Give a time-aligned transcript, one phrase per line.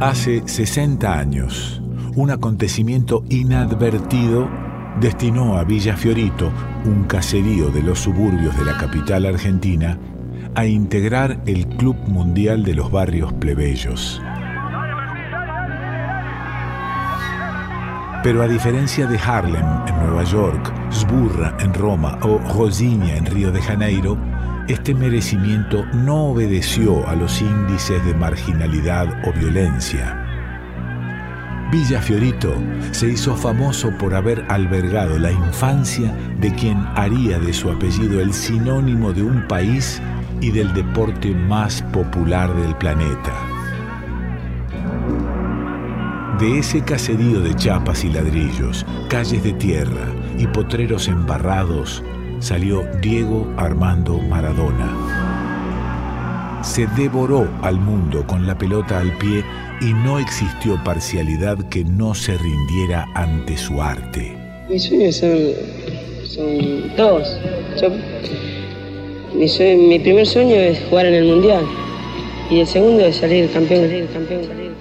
[0.00, 1.82] Hace 60 años,
[2.14, 4.48] un acontecimiento inadvertido
[5.00, 6.52] destinó a Villa Fiorito,
[6.84, 9.98] un caserío de los suburbios de la capital argentina,
[10.54, 14.22] a integrar el Club Mundial de los Barrios Plebeyos.
[18.22, 23.50] Pero a diferencia de Harlem en Nueva York, Sburra en Roma o Rosiña en Río
[23.50, 24.16] de Janeiro,
[24.68, 30.24] este merecimiento no obedeció a los índices de marginalidad o violencia.
[31.72, 32.54] Villa Fiorito
[32.92, 38.32] se hizo famoso por haber albergado la infancia de quien haría de su apellido el
[38.34, 40.02] sinónimo de un país
[40.40, 43.34] y del deporte más popular del planeta.
[46.38, 52.02] De ese caserío de chapas y ladrillos, calles de tierra y potreros embarrados,
[52.40, 54.94] salió Diego Armando Maradona.
[56.62, 59.44] Se devoró al mundo con la pelota al pie
[59.80, 64.36] y no existió parcialidad que no se rindiera ante su arte.
[64.68, 67.40] Mis sueños son, dos.
[69.34, 71.64] mi, primer sueño es jugar en el Mundial
[72.50, 74.72] y el segundo es salir campeón, salir campeón, salir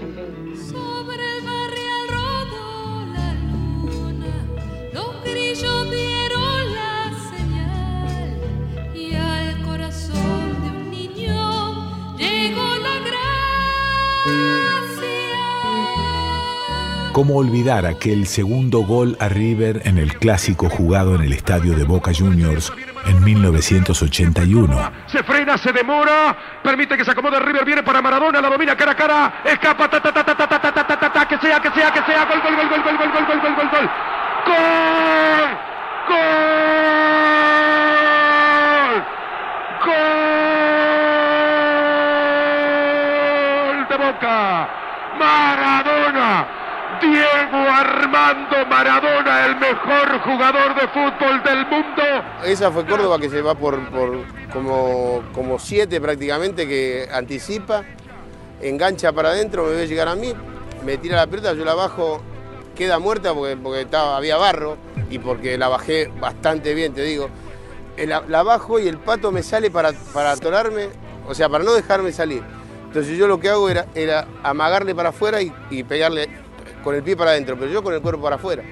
[17.17, 21.83] ¿Cómo olvidar aquel segundo gol a River en el clásico jugado en el estadio de
[21.83, 22.71] Boca Juniors
[23.07, 24.91] en 1981?
[25.07, 28.91] Se frena, se demora, permite que se acomode River, viene para Maradona, la domina cara
[28.91, 31.71] a cara, escapa, ta ta ta ta ta ta ta ta ta que sea, que
[31.71, 33.89] sea, que sea, gol, gol, gol, gol, gol, gol, gol, gol, gol, gol, gol.
[34.45, 35.57] ¡Gol!
[36.09, 36.37] ¡Gol!
[43.65, 44.69] ¡Gol de Boca!
[47.01, 52.03] Diego Armando Maradona, el mejor jugador de fútbol del mundo.
[52.45, 53.79] Esa fue Córdoba que se va por,
[54.51, 57.83] como, como siete prácticamente, que anticipa,
[58.61, 60.33] engancha para adentro, me ve llegar a mí,
[60.85, 62.21] me tira la pelota, yo la bajo,
[62.75, 64.77] queda muerta porque, porque estaba, había barro
[65.09, 67.29] y porque la bajé bastante bien, te digo.
[67.97, 70.89] La, bajo y el pato me sale para, para atorarme,
[71.27, 72.43] o sea, para no dejarme salir.
[72.85, 76.46] Entonces yo lo que hago era, era amagarle para afuera y pegarle
[76.87, 78.63] con el pie para adentro, pero yo con el cuerpo para afuera.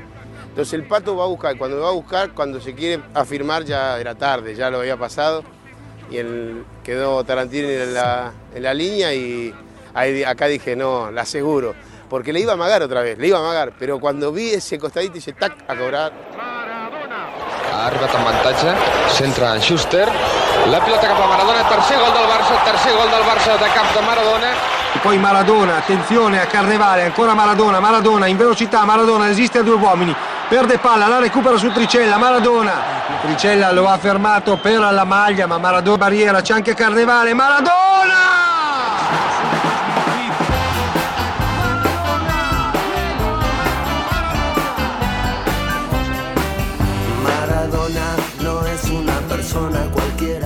[0.47, 3.99] Entonces el pato va a buscar, cuando va a buscar, cuando se quiere afirmar ya
[3.99, 5.43] era tarde, ya lo había pasado
[6.09, 9.53] y él quedó Tarantino en la, en la línea y
[10.25, 11.75] acá dije, no, la aseguro,
[12.09, 14.79] porque le iba a amagar otra vez, le iba a amagar, pero cuando vi ese
[14.79, 16.13] costadito y tac, a cobrar.
[17.75, 18.77] Ha arribat amb avantatge,
[19.11, 20.07] centra en Schuster,
[20.71, 24.84] la pilota cap Maradona, tercer gol del Barça, tercer gol del Barça de cap Maradona.
[25.05, 30.15] Poi Maradona, attenzione a Carnevale, ancora Maradona, Maradona in velocità, Maradona resiste a due uomini,
[30.49, 32.73] perde palla, la recupera su Tricella, Maradona,
[33.21, 37.83] Tricella lo ha fermato per la maglia, ma Maradona barriera, c'è anche Carnevale, Maradona!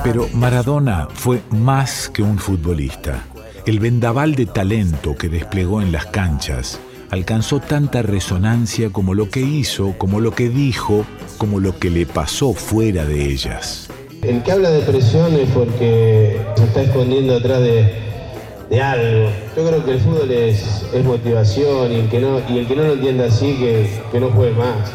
[0.03, 3.23] Pero Maradona fue más que un futbolista.
[3.69, 6.79] El vendaval de talento que desplegó en las canchas
[7.11, 11.05] alcanzó tanta resonancia como lo que hizo, como lo que dijo,
[11.37, 13.87] como lo que le pasó fuera de ellas.
[14.23, 19.29] El que habla de presión es porque se está escondiendo atrás de, algo.
[19.55, 22.81] Yo creo que el fútbol es, motivación y el, que no, y el que no
[22.81, 24.91] lo entienda así, que, que no juegue más.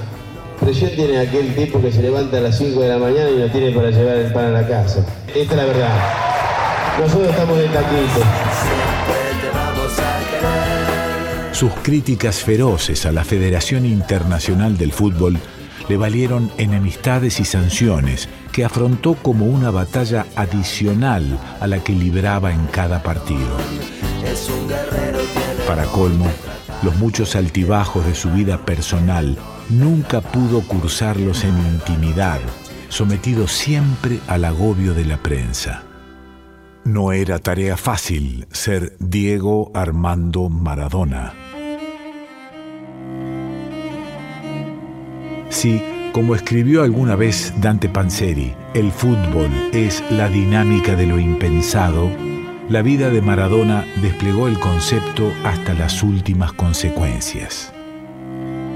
[0.58, 3.46] Presión tiene aquel tipo que se levanta a las 5 de la mañana y no
[3.52, 5.06] tiene para llevar el pan a la casa.
[5.28, 6.24] Esta es la verdad.
[6.98, 8.23] Nosotros estamos en taquito.
[11.54, 15.38] Sus críticas feroces a la Federación Internacional del Fútbol
[15.88, 22.52] le valieron enemistades y sanciones que afrontó como una batalla adicional a la que libraba
[22.52, 23.56] en cada partido.
[25.68, 26.26] Para colmo,
[26.82, 29.38] los muchos altibajos de su vida personal
[29.70, 32.40] nunca pudo cursarlos en intimidad,
[32.88, 35.84] sometido siempre al agobio de la prensa.
[36.82, 41.43] No era tarea fácil ser Diego Armando Maradona.
[45.54, 45.80] Sí,
[46.10, 52.10] como escribió alguna vez Dante Panzeri, el fútbol es la dinámica de lo impensado,
[52.68, 57.72] la vida de Maradona desplegó el concepto hasta las últimas consecuencias.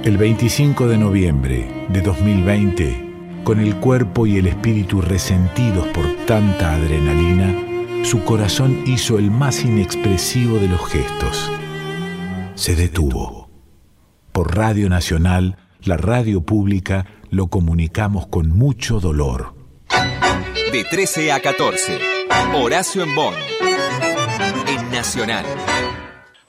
[0.05, 6.75] El 25 de noviembre de 2020, con el cuerpo y el espíritu resentidos por tanta
[6.75, 11.51] adrenalina, su corazón hizo el más inexpresivo de los gestos.
[12.55, 13.51] se detuvo.
[14.31, 19.55] Por Radio Nacional, la radio pública, lo comunicamos con mucho dolor.
[20.73, 21.99] De 13 a 14,
[22.55, 23.35] Horacio en Bonn,
[24.67, 25.45] en Nacional.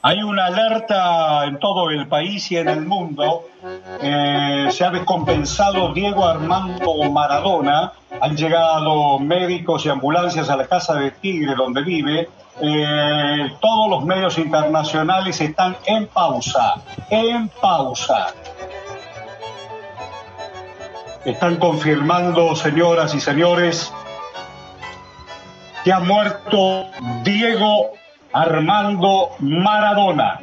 [0.02, 3.50] Hay una alerta en todo el país y en el mundo.
[4.02, 7.92] Eh, se ha descompensado Diego Armando Maradona.
[8.22, 12.30] Han llegado médicos y ambulancias a la casa de Tigre donde vive.
[12.62, 16.76] Eh, todos los medios internacionales están en pausa,
[17.10, 18.34] en pausa.
[21.26, 23.92] Están confirmando, señoras y señores,
[25.84, 26.86] que ha muerto
[27.24, 27.92] Diego
[28.32, 30.40] Armando Maradona.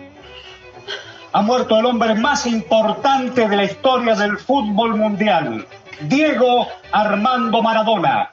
[1.32, 5.66] Ha muerto el hombre más importante de la historia del fútbol mundial,
[6.02, 8.32] Diego Armando Maradona.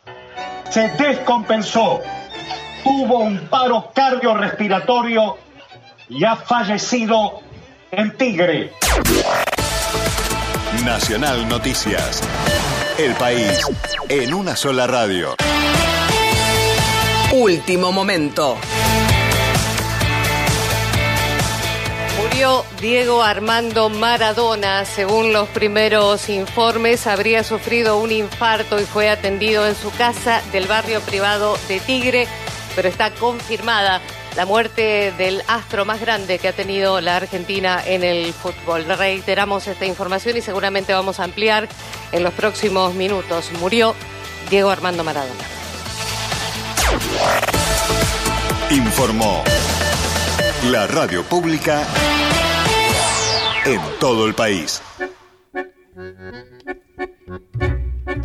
[0.70, 2.02] Se descompensó,
[2.84, 5.38] tuvo un paro cardiorrespiratorio
[6.10, 7.40] y ha fallecido
[7.92, 8.72] en Tigre.
[10.82, 12.22] Nacional Noticias.
[12.98, 13.62] El país
[14.10, 15.36] en una sola radio.
[17.32, 18.58] Último momento.
[22.18, 24.84] Murió Diego Armando Maradona.
[24.84, 30.68] Según los primeros informes, habría sufrido un infarto y fue atendido en su casa del
[30.68, 32.28] barrio privado de Tigre,
[32.76, 34.02] pero está confirmada
[34.36, 38.86] la muerte del astro más grande que ha tenido la Argentina en el fútbol.
[38.86, 41.68] Reiteramos esta información y seguramente vamos a ampliar
[42.12, 43.52] en los próximos minutos.
[43.60, 43.96] Murió
[44.50, 45.44] Diego Armando Maradona.
[48.70, 49.44] Informó
[50.66, 51.86] la radio pública
[53.66, 54.82] en todo el país.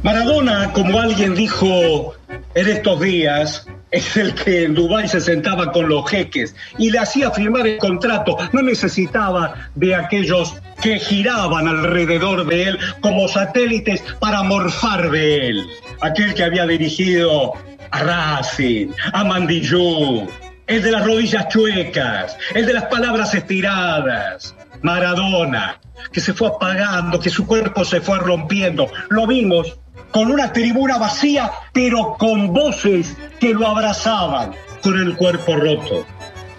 [0.02, 2.14] Maradona, como alguien dijo
[2.54, 6.99] en estos días, es el que en Dubái se sentaba con los jeques y le
[6.99, 8.37] hacía firmar el contrato.
[8.52, 15.67] No necesitaba de aquellos que giraban alrededor de él como satélites para morfar de él.
[16.00, 17.55] Aquel que había dirigido
[17.90, 20.29] a Racing, a Mandillú,
[20.67, 24.55] el de las rodillas chuecas, el de las palabras estiradas.
[24.82, 25.81] Maradona,
[26.12, 28.88] que se fue apagando, que su cuerpo se fue rompiendo.
[29.08, 29.79] Lo vimos
[30.10, 34.52] con una tribuna vacía, pero con voces que lo abrazaban,
[34.82, 36.06] con el cuerpo roto.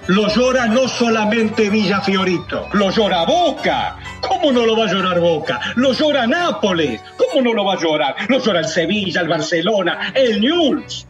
[0.07, 3.97] Lo llora no solamente Villa Fiorito, lo llora Boca.
[4.21, 5.59] ¿Cómo no lo va a llorar Boca?
[5.75, 7.01] Lo llora Nápoles.
[7.15, 8.15] ¿Cómo no lo va a llorar?
[8.27, 11.05] Lo llora el Sevilla, el Barcelona, el Newell's.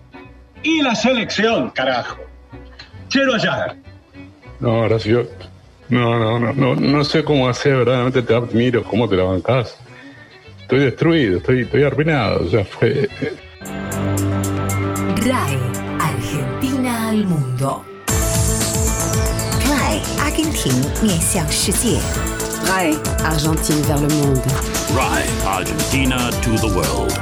[0.64, 2.18] Y la selección, carajo.
[3.10, 3.78] Quiero allá.
[4.60, 5.30] No, Horacio,
[5.88, 9.78] no, no, no, no, no sé cómo hacer, verdaderamente te admiro, cómo te la bancás
[10.69, 13.09] Estoy destruido, estoy, estoy arruinado, o sea, fue...
[15.25, 15.59] RAE,
[16.01, 17.85] Argentina al mundo.
[19.69, 21.99] RAE, Argentina 面向世界。
[22.67, 24.41] RAE, Argentine vers le monde.
[24.97, 27.13] RAE, Argentina to the world.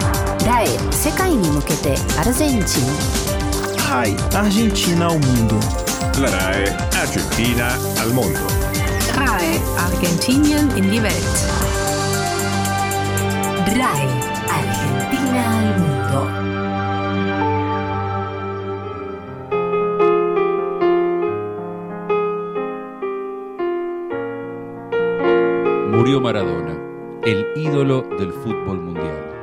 [0.46, 2.84] RAE, 世界に向けてアルゼンチン。
[3.90, 5.56] RAI, Argentina al mundo.
[6.20, 6.70] La RAE,
[7.00, 8.38] Argentina al mundo.
[9.16, 11.75] RAE, Argentinien in die Welt.
[13.75, 14.07] RAE,
[14.49, 16.19] Argentina al mundo.
[25.97, 26.79] Murió Maradona,
[27.25, 29.33] el ídolo del fútbol mundial.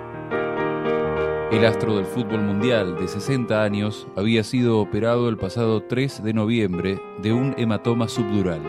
[1.52, 6.32] El astro del fútbol mundial de 60 años había sido operado el pasado 3 de
[6.32, 8.62] noviembre de un hematoma subdural.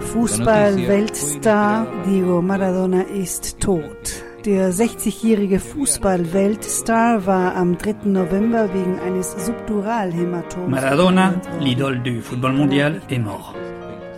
[0.00, 4.33] Fußball-Weltstar Diego Maradona ist tot.
[4.45, 7.95] Der 60-jährige Fußball-Weltstar war am 3.
[8.05, 10.69] November wegen eines Subduralhämatoms.
[10.69, 13.53] Maradona, l'idole du football mondial, est mort.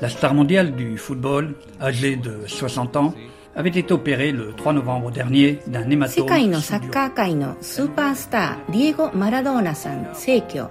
[0.02, 3.14] La star mondiale du football, âgée de 60 ans,
[3.56, 10.70] avait été opérée le 3 novembre dernier d'un 世 hématome 界のサッカー界のスーパースターディエゴ・マラドーナさん逝去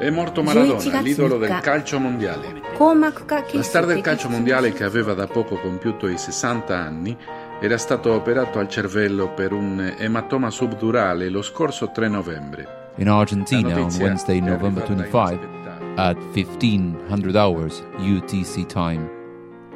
[0.00, 1.60] È morto Maradona, 11 l'idolo del Gazzetta.
[1.60, 2.60] calcio mondiale.
[2.76, 6.76] 硬膜下 La 血 star del 液 calcio mondiale che aveva da poco compiuto i 60
[6.76, 7.16] anni
[7.60, 12.80] era stato operato al cervello per un ematoma subdurale lo scorso 3 novembre.
[12.96, 15.60] In Argentina La on notizia Wednesday, è November arrivata 25,
[15.96, 19.08] at 1500 hours UTC time,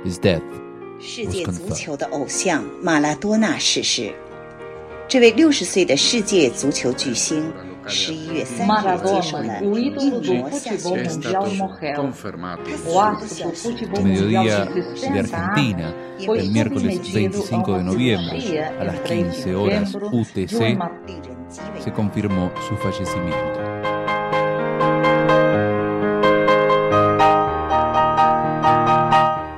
[0.02, 0.42] his death
[0.98, 1.74] 世 was 界足 confirmed.
[1.74, 4.12] 球的偶像马拉多纳逝世。
[5.08, 7.52] 这位六十岁的世界足球巨星，
[7.86, 11.94] 十一月三日接受了 Maradona, o 一 ídolo do 模下 futebol è学 stato mundial morreu.
[11.96, 12.62] confermato.
[12.86, 17.36] O astro do futebol mundial Mediodía de de 60 Argentina, anos foi el miércoles submetido
[17.36, 20.16] a 25 de uma noviembre, cirurgia a las em 3 de 15 horas novembro de
[20.16, 20.90] um UTC, hema-
[21.80, 23.66] se confirmó su fallecimiento.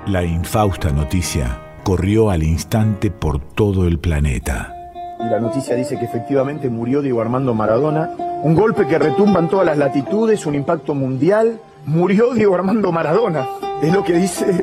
[0.07, 4.75] La infausta noticia corrió al instante por todo el planeta.
[5.26, 8.10] Y la noticia dice que efectivamente murió Diego Armando Maradona.
[8.44, 11.60] Un golpe que retumba en todas las latitudes, un impacto mundial.
[11.86, 13.48] Murió Diego Armando Maradona.
[13.82, 14.62] Es lo que dice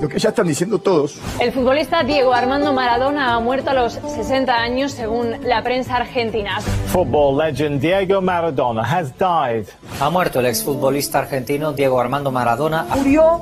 [0.00, 1.18] lo que ya están diciendo todos.
[1.40, 6.60] El futbolista Diego Armando Maradona ha muerto a los 60 años según la prensa argentina.
[6.88, 9.66] Football legend Diego Maradona has died.
[10.00, 12.86] Ha muerto el exfutbolista argentino Diego Armando Maradona.
[12.96, 13.40] Murió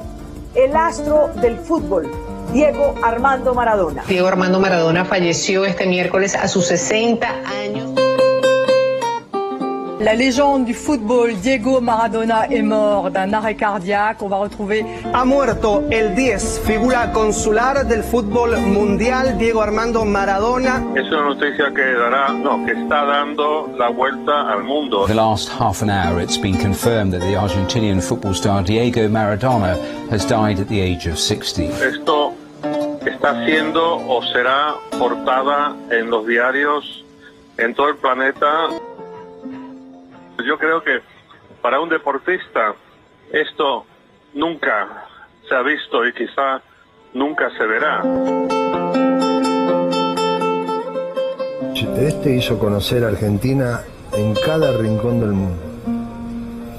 [0.55, 2.11] el astro del fútbol.
[2.53, 4.05] Diego Armando Maradona.
[4.07, 8.04] Diego Armando Maradona falleció este miércoles a sus 60 años.
[10.01, 14.23] La légende du football Diego Maradona est mort d'un arrêt cardiaque.
[14.23, 14.85] On va retrouver.
[15.13, 20.83] Ha muerto el 10, figura consular del fútbol mundial, Diego Armando Maradona.
[20.97, 25.07] Es una noticia que dará, no, que está dando la vuelta al mundo.
[25.07, 29.79] The last half an hour, it's been confirmed that the Argentinian football star Diego Maradona
[30.11, 31.71] has died at the age of 60.
[31.87, 32.33] Esto
[33.07, 37.05] está siendo o será portada en los diarios
[37.59, 38.69] en todo el planeta.
[40.43, 41.01] Yo creo que
[41.63, 42.75] para un deportista
[43.33, 43.87] esto
[44.35, 45.07] nunca
[45.49, 46.61] se ha visto y quizá
[47.13, 48.03] nunca se verá.
[51.97, 53.81] Este hizo conocer a Argentina
[54.13, 55.63] en cada rincón del mundo.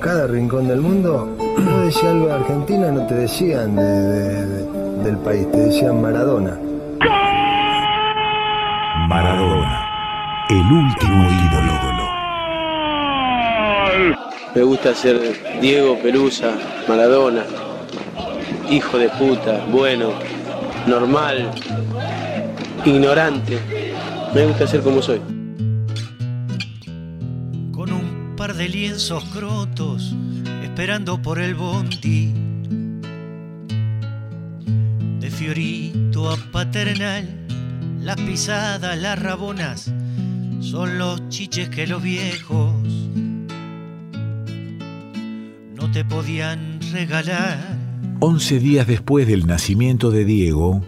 [0.02, 5.04] Cada rincón del mundo, no decía algo de Argentina, no te decían de, de, de,
[5.04, 6.60] del país, te decían Maradona.
[9.08, 11.75] Maradona, el último ídolo.
[14.56, 16.58] Me gusta ser Diego Pelusa,
[16.88, 17.44] Maradona,
[18.70, 20.14] hijo de puta, bueno,
[20.88, 21.52] normal,
[22.86, 23.60] ignorante.
[24.34, 25.20] Me gusta ser como soy.
[27.74, 30.16] Con un par de lienzos crotos,
[30.64, 32.34] esperando por el bondi.
[35.20, 37.28] De Fiorito a Paternal,
[38.00, 39.92] las pisadas, las rabonas,
[40.62, 42.72] son los chiches que los viejos
[45.96, 47.58] te podían regalar.
[48.20, 50.82] Once días después del nacimiento de Diego,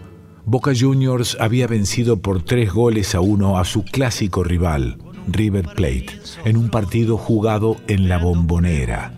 [0.44, 6.08] Boca Juniors había vencido por tres goles a uno a su clásico rival, River Plate,
[6.44, 9.14] en un partido jugado en la bombonera.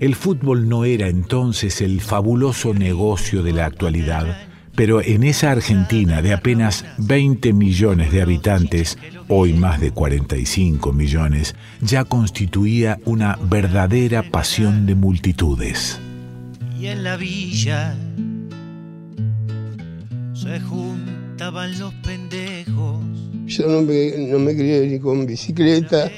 [0.00, 4.36] El fútbol no era entonces el fabuloso negocio de la actualidad,
[4.76, 11.56] pero en esa Argentina de apenas 20 millones de habitantes, hoy más de 45 millones,
[11.80, 15.98] ya constituía una verdadera pasión de multitudes.
[16.78, 17.96] Y en la villa
[20.34, 23.00] se juntaban los pendejos.
[23.46, 26.10] Yo no me, no me crié ni con bicicleta,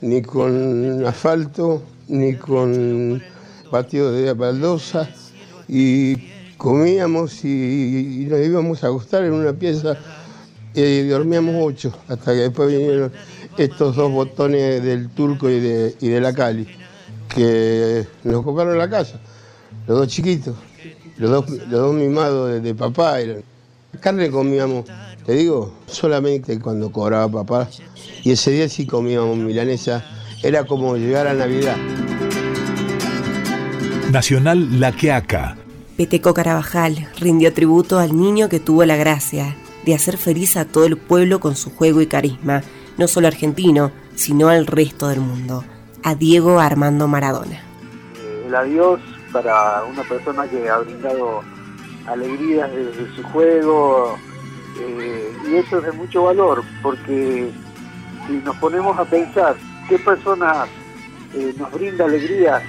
[0.00, 3.22] ni con asfalto, ni con
[3.70, 5.08] patio de baldosa.
[5.68, 6.16] Y
[6.60, 9.96] comíamos y, nos íbamos a acostar en una pieza
[10.74, 13.10] y dormíamos ocho, hasta que después vinieron
[13.56, 16.68] estos dos botones del turco y de, y de la Cali,
[17.34, 19.18] que nos compraron la casa,
[19.86, 20.54] los dos chiquitos,
[21.16, 23.20] los dos, los dos mimados de, de papá.
[23.20, 23.42] Eran.
[23.98, 24.84] Carne comíamos,
[25.24, 27.70] te digo, solamente cuando cobraba papá,
[28.22, 30.04] y ese día sí comíamos milanesa,
[30.42, 31.76] era como llegar a Navidad.
[34.12, 35.56] Nacional La Queaca
[36.00, 39.54] Peteco Carabajal rindió tributo al niño que tuvo la gracia
[39.84, 42.62] de hacer feliz a todo el pueblo con su juego y carisma,
[42.96, 45.62] no solo argentino, sino al resto del mundo,
[46.02, 47.60] a Diego Armando Maradona.
[48.46, 48.98] El adiós
[49.30, 51.42] para una persona que ha brindado
[52.06, 54.16] alegrías desde su juego,
[54.80, 57.50] eh, y eso es de mucho valor, porque
[58.26, 59.54] si nos ponemos a pensar
[59.86, 60.64] qué persona
[61.34, 62.62] eh, nos brinda alegrías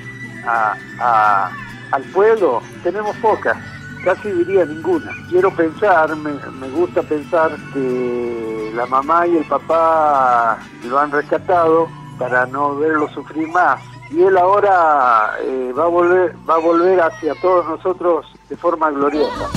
[0.45, 1.51] a, a
[1.91, 3.57] al pueblo tenemos pocas,
[4.03, 5.11] casi diría ninguna.
[5.29, 12.45] Quiero pensar, me, gusta pensar que la mamá y el papá lo han rescatado para
[12.45, 13.81] no verlo sufrir más.
[14.09, 18.91] Y él ahora eh, va a volver, va a volver hacia todos nosotros de forma
[18.91, 19.49] gloriosa.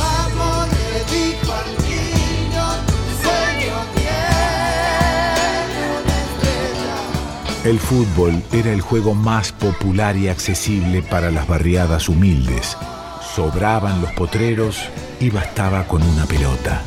[7.64, 12.76] El fútbol era el juego más popular y accesible para las barriadas humildes.
[13.34, 16.82] Sobraban los potreros y bastaba con una pelota.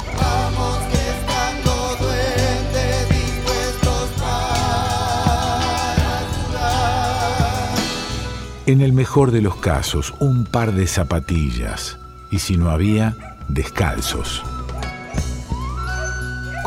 [8.68, 11.98] En el mejor de los casos, un par de zapatillas
[12.30, 14.44] y si no había, descalzos.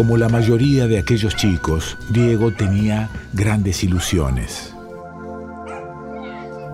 [0.00, 4.75] Como la mayoría de aquellos chicos, Diego tenía grandes ilusiones.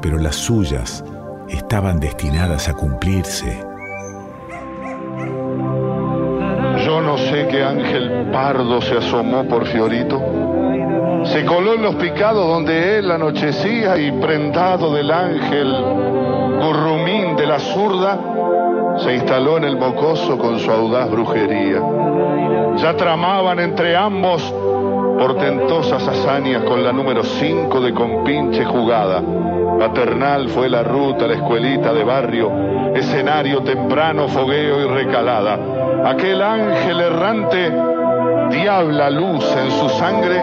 [0.00, 1.02] Pero las suyas
[1.48, 3.64] estaban destinadas a cumplirse.
[6.84, 10.22] Yo no sé qué ángel pardo se asomó por Fiorito.
[11.24, 15.72] Se coló en los picados donde él anochecía y prendado del ángel,
[16.62, 18.35] gurrumín de la zurda,
[18.98, 21.80] se instaló en el mocoso con su audaz brujería.
[22.76, 24.42] Ya tramaban entre ambos
[25.18, 29.22] portentosas hazañas con la número 5 de compinche jugada.
[29.78, 32.50] Paternal fue la ruta, la escuelita de barrio,
[32.94, 35.58] escenario temprano, fogueo y recalada.
[36.06, 37.72] Aquel ángel errante,
[38.50, 40.42] diabla luz en su sangre,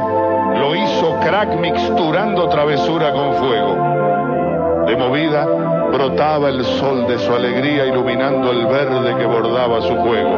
[0.59, 4.85] lo hizo crack mixturando travesura con fuego.
[4.85, 5.47] De movida,
[5.93, 10.31] brotaba el sol de su alegría iluminando el verde que bordaba su juego.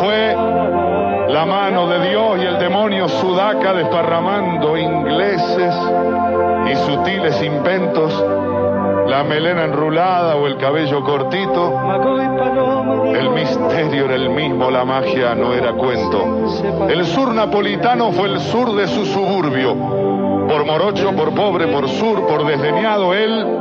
[0.00, 0.36] Fue
[1.28, 5.72] la mano de Dios y el demonio sudaca desparramando ingleses
[6.68, 8.12] y sutiles inventos,
[9.08, 11.72] la melena enrulada o el cabello cortito,
[13.14, 16.88] el misterio era el mismo, la magia no era cuento.
[16.88, 19.76] El sur napolitano fue el sur de su suburbio,
[20.48, 23.55] por morocho, por pobre, por sur, por desdeñado, él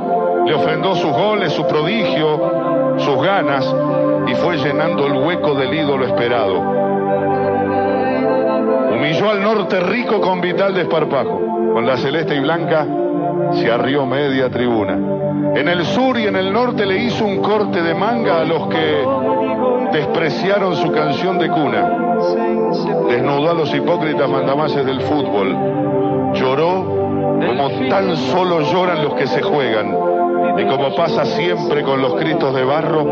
[0.45, 3.65] le ofrendó sus goles, su prodigio, sus ganas,
[4.27, 6.59] y fue llenando el hueco del ídolo esperado.
[8.91, 11.41] Humilló al norte rico con vital desparpajo.
[11.73, 12.87] Con la celeste y blanca
[13.53, 14.93] se arrió media tribuna.
[15.55, 18.67] En el sur y en el norte le hizo un corte de manga a los
[18.67, 19.05] que
[19.91, 21.91] despreciaron su canción de cuna.
[23.09, 25.55] Desnudó a los hipócritas mandamases del fútbol.
[26.33, 27.05] Lloró
[27.45, 30.14] como tan solo lloran los que se juegan.
[30.57, 33.03] Y como pasa siempre con los cristos de barro,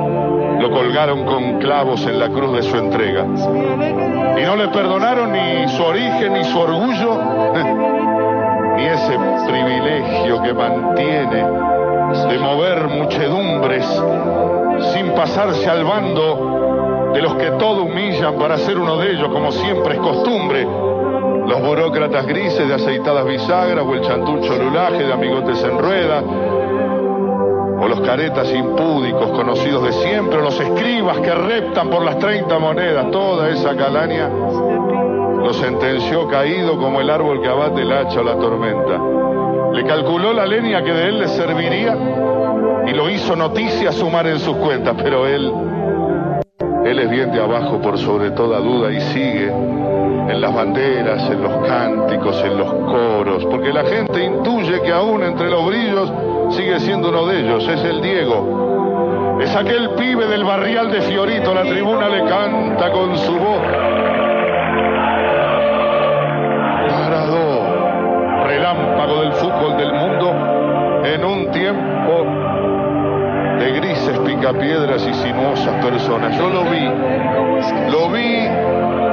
[0.59, 3.25] lo colgaron con clavos en la cruz de su entrega.
[3.25, 7.19] Y no le perdonaron ni su origen ni su orgullo,
[8.77, 11.43] ni ese privilegio que mantiene
[12.29, 13.85] de mover muchedumbres
[14.93, 19.51] sin pasarse al bando de los que todo humillan para ser uno de ellos, como
[19.51, 20.65] siempre es costumbre.
[20.65, 26.23] Los burócratas grises de aceitadas bisagras o el chantucho lulaje de amigotes en rueda,
[27.83, 32.57] o los caretas impúdicos conocidos de siempre, o los escribas que reptan por las 30
[32.57, 38.23] monedas, toda esa calaña lo sentenció caído como el árbol que abate el hacha o
[38.23, 39.73] la tormenta.
[39.73, 41.97] Le calculó la leña que de él le serviría
[42.87, 45.51] y lo hizo noticia sumar en sus cuentas, pero él,
[46.85, 51.43] él es bien de abajo por sobre toda duda y sigue en las banderas, en
[51.43, 56.13] los cánticos, en los coros, porque la gente intuye que aún entre los brillos
[56.51, 59.39] sigue siendo uno de ellos, es el Diego.
[59.41, 63.61] Es aquel pibe del barrial de Fiorito, la tribuna le canta con su voz.
[66.89, 72.25] Maradó, relámpago del fútbol del mundo, en un tiempo
[73.59, 76.37] de grises picapiedras y sinuosas personas.
[76.37, 76.89] Yo lo vi,
[77.91, 78.47] lo vi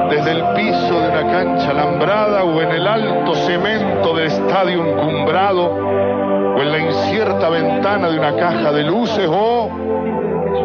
[0.09, 6.10] desde el piso de una cancha alambrada o en el alto cemento del estadio encumbrado
[6.91, 9.69] incierta ventana de una caja de luces o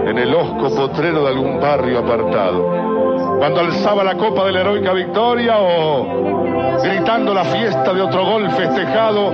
[0.07, 3.39] en el osco potrero de algún barrio apartado.
[3.39, 8.51] Cuando alzaba la copa de la heroica victoria o gritando la fiesta de otro gol
[8.51, 9.33] festejado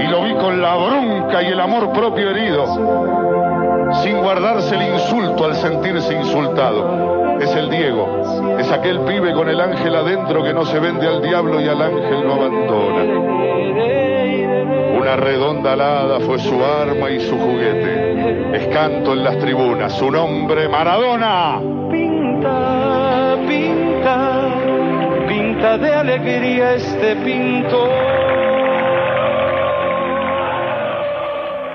[0.00, 2.64] y lo vi con la bronca y el amor propio herido,
[4.02, 7.38] sin guardarse el insulto al sentirse insultado.
[7.40, 11.20] Es el Diego, es aquel pibe con el ángel adentro que no se vende al
[11.20, 13.23] diablo y al ángel no abandona.
[15.04, 18.56] Una redonda alada fue su arma y su juguete.
[18.56, 21.60] Escanto en las tribunas, su nombre Maradona.
[21.90, 24.48] Pinta, pinta,
[25.28, 27.90] pinta de alegría este pintor.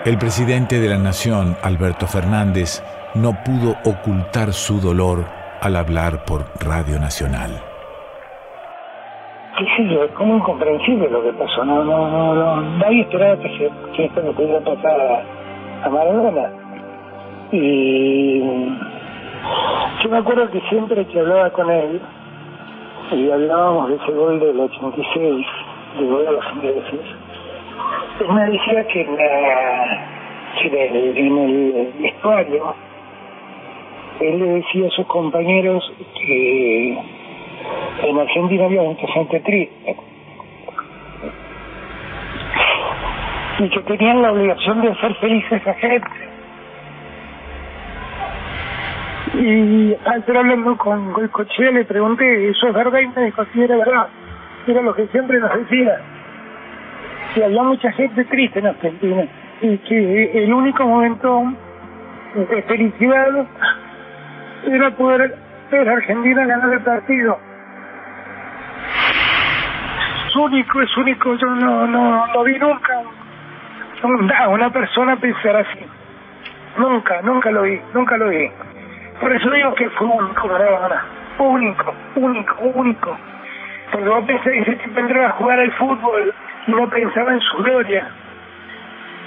[0.05, 2.81] El presidente de la Nación, Alberto Fernández,
[3.13, 5.27] no pudo ocultar su dolor
[5.61, 7.68] al hablar por Radio Nacional.
[9.81, 11.63] Es como incomprensible lo que pasó.
[11.63, 12.61] No, no, no, no.
[12.79, 15.25] Nadie esperaba que, esto le pudiera pasar
[15.83, 16.51] a, Maradona.
[17.51, 18.39] Y
[20.03, 22.01] yo me acuerdo que siempre que hablaba con él,
[23.11, 25.45] y hablábamos de ese gol del 86,
[25.97, 26.99] de gol a los ingleses,
[28.19, 30.07] él me decía que en, la,
[30.63, 32.75] el, en el vestuario,
[34.19, 37.18] él le decía a sus compañeros que
[38.03, 39.95] en Argentina había mucha gente triste
[43.59, 46.07] y que tenían la obligación de hacer feliz a esa gente.
[49.33, 52.99] Y al hablando con Goicochea le pregunté, ¿eso es verdad?
[52.99, 54.07] Y me dijo, sí, era verdad.
[54.65, 55.99] Era lo que siempre nos decía.
[57.33, 59.27] Que había mucha gente triste en Argentina
[59.61, 61.53] y que el único momento
[62.33, 63.45] de felicidad
[64.65, 65.35] era poder
[65.69, 67.37] ver a Argentina ganar el partido.
[70.27, 73.03] Es único, es único, yo no, no, no vi nunca
[74.03, 75.79] una persona pensar así.
[76.77, 78.49] Nunca, nunca lo vi, nunca lo vi.
[79.19, 81.05] Por eso digo que fue único, Maradona.
[81.39, 83.17] Único, único, único.
[83.91, 86.33] Porque vos pensás que ese tipo entraba a jugar al fútbol
[86.67, 88.09] y no pensaba en su gloria.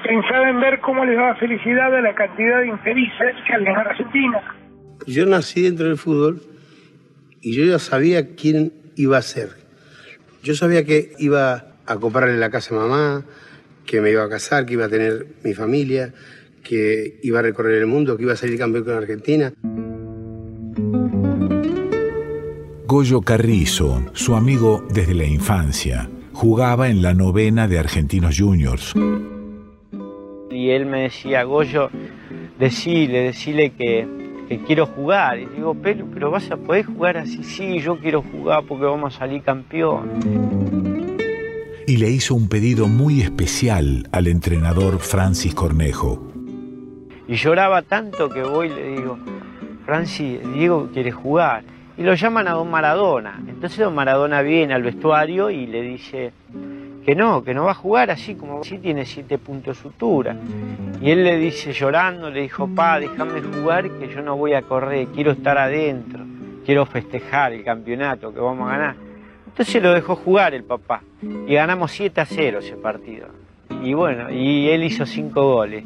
[0.05, 3.77] Pensaba en ver cómo le daba felicidad a la cantidad de infelices que había en
[3.77, 4.41] Argentina.
[5.07, 6.41] Yo nací dentro del fútbol
[7.41, 9.51] y yo ya sabía quién iba a ser.
[10.43, 13.25] Yo sabía que iba a comprarle la casa a mamá,
[13.87, 16.13] que me iba a casar, que iba a tener mi familia,
[16.63, 19.53] que iba a recorrer el mundo, que iba a salir campeón con Argentina.
[22.87, 28.93] Goyo Carrizo, su amigo desde la infancia, jugaba en la novena de Argentinos Juniors.
[30.51, 31.89] Y él me decía, Goyo,
[32.59, 34.07] decile, decile que,
[34.59, 35.39] que quiero jugar.
[35.39, 39.15] Y digo, pero, pero vas a poder jugar así, sí, yo quiero jugar porque vamos
[39.15, 40.11] a salir campeón.
[41.87, 46.29] Y le hizo un pedido muy especial al entrenador Francis Cornejo.
[47.27, 49.19] Y lloraba tanto que voy y le digo,
[49.87, 51.65] Francis, Diego quiere jugar.
[51.97, 53.41] Y lo llaman a don Maradona.
[53.47, 56.33] Entonces don Maradona viene al vestuario y le dice
[57.05, 60.37] que no, que no va a jugar así como si tiene siete puntos sutura.
[61.01, 64.63] Y él le dice llorando, le dijo, pa, déjame jugar que yo no voy a
[64.63, 66.25] correr, quiero estar adentro,
[66.65, 68.97] quiero festejar el campeonato que vamos a ganar.
[69.47, 71.03] Entonces lo dejó jugar el papá
[71.47, 73.27] y ganamos 7 a 0 ese partido.
[73.83, 75.85] Y bueno, y él hizo cinco goles.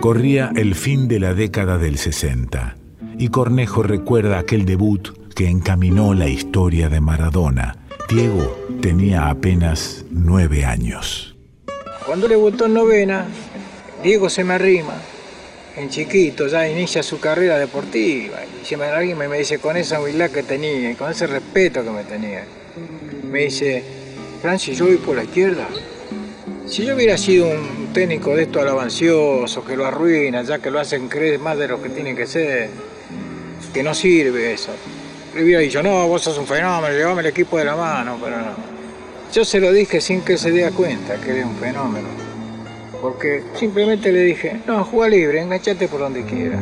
[0.00, 2.76] Corría el fin de la década del 60
[3.18, 7.83] y Cornejo recuerda aquel debut que encaminó la historia de Maradona.
[8.08, 11.34] Diego tenía apenas nueve años.
[12.04, 13.26] Cuando le votó en novena,
[14.02, 14.94] Diego se me arrima,
[15.76, 18.40] en chiquito, ya inicia su carrera deportiva.
[18.62, 21.26] Y se me arrima y me dice, con esa humildad que tenía y con ese
[21.26, 22.44] respeto que me tenía,
[23.30, 23.82] me dice,
[24.42, 25.66] Francis, yo voy por la izquierda.
[26.66, 30.78] Si yo hubiera sido un técnico de estos alabanciosos que lo arruina, ya que lo
[30.78, 32.68] hacen creer más de lo que tiene que ser,
[33.72, 34.72] que no sirve eso.
[35.34, 38.38] Le hubiera dicho, no, vos sos un fenómeno, llevame el equipo de la mano, pero
[38.38, 38.52] no.
[39.32, 42.08] Yo se lo dije sin que se dé cuenta que era un fenómeno.
[43.02, 46.58] Porque simplemente le dije, no, juega libre, enganchate por donde quiera.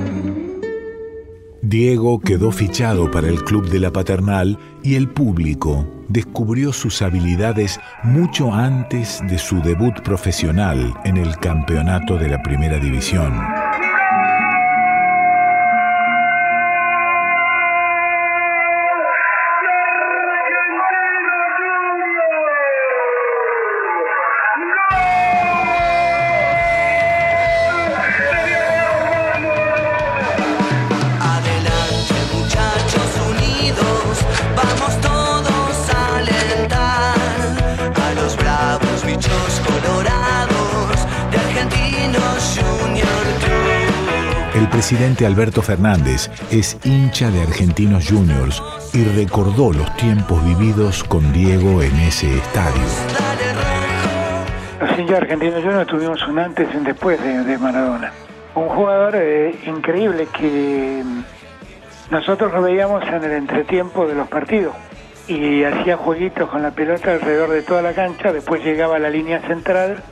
[1.60, 7.78] Diego quedó fichado para el club de la paternal y el público descubrió sus habilidades
[8.02, 13.32] mucho antes de su debut profesional en el campeonato de la primera división.
[44.82, 48.60] Presidente Alberto Fernández es hincha de Argentinos Juniors
[48.92, 52.82] y recordó los tiempos vividos con Diego en ese estadio.
[54.80, 58.12] Los hinchas argentinos Juniors tuvimos un antes y un después de, Maradona.
[58.56, 61.04] Un jugador eh, increíble que
[62.10, 64.74] nosotros lo veíamos en el entretiempo de los partidos
[65.28, 69.10] y hacía jueguitos con la pelota alrededor de toda la cancha, después llegaba a la
[69.10, 70.02] línea central,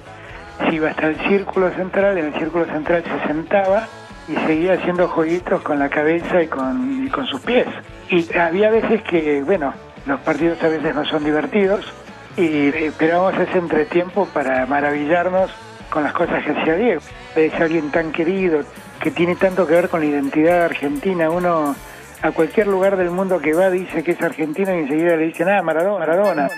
[0.61, 3.89] se iba hasta el círculo central, en el círculo central se sentaba
[4.31, 7.67] y seguía haciendo jueguitos con la cabeza y con, con sus pies.
[8.09, 9.75] Y había veces que, bueno,
[10.07, 11.93] los partidos a veces no son divertidos
[12.37, 15.51] y esperábamos ese entretiempo para maravillarnos
[15.91, 17.01] con las cosas que hacía Diego.
[17.35, 18.63] Es alguien tan querido,
[19.01, 21.31] que tiene tanto que ver con la identidad argentina.
[21.31, 21.75] Uno
[22.23, 25.49] a cualquier lugar del mundo que va dice que es argentino y enseguida le dicen,
[25.49, 26.49] ah, Maradona, Maradona.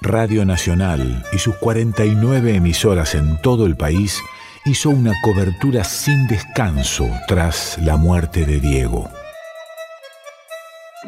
[0.00, 4.20] Radio Nacional y sus 49 emisoras en todo el país
[4.66, 9.10] hizo una cobertura sin descanso tras la muerte de Diego.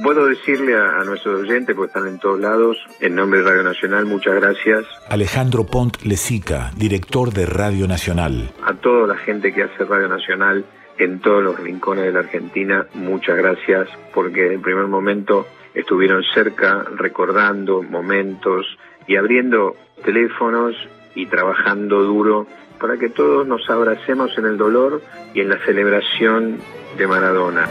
[0.02, 3.62] Puedo decirle a, a nuestros oyentes, porque están en todos lados, en nombre de Radio
[3.62, 4.84] Nacional, muchas gracias.
[5.08, 8.50] Alejandro Pont Lezica, director de Radio Nacional.
[8.62, 10.66] A toda la gente que hace Radio Nacional
[10.98, 16.22] en todos los rincones de la Argentina, muchas gracias, porque en el primer momento estuvieron
[16.34, 18.66] cerca, recordando momentos
[19.06, 20.74] y abriendo teléfonos
[21.14, 22.46] y trabajando duro
[22.80, 25.02] para que todos nos abracemos en el dolor
[25.34, 26.58] y en la celebración
[26.96, 27.68] de Maradona.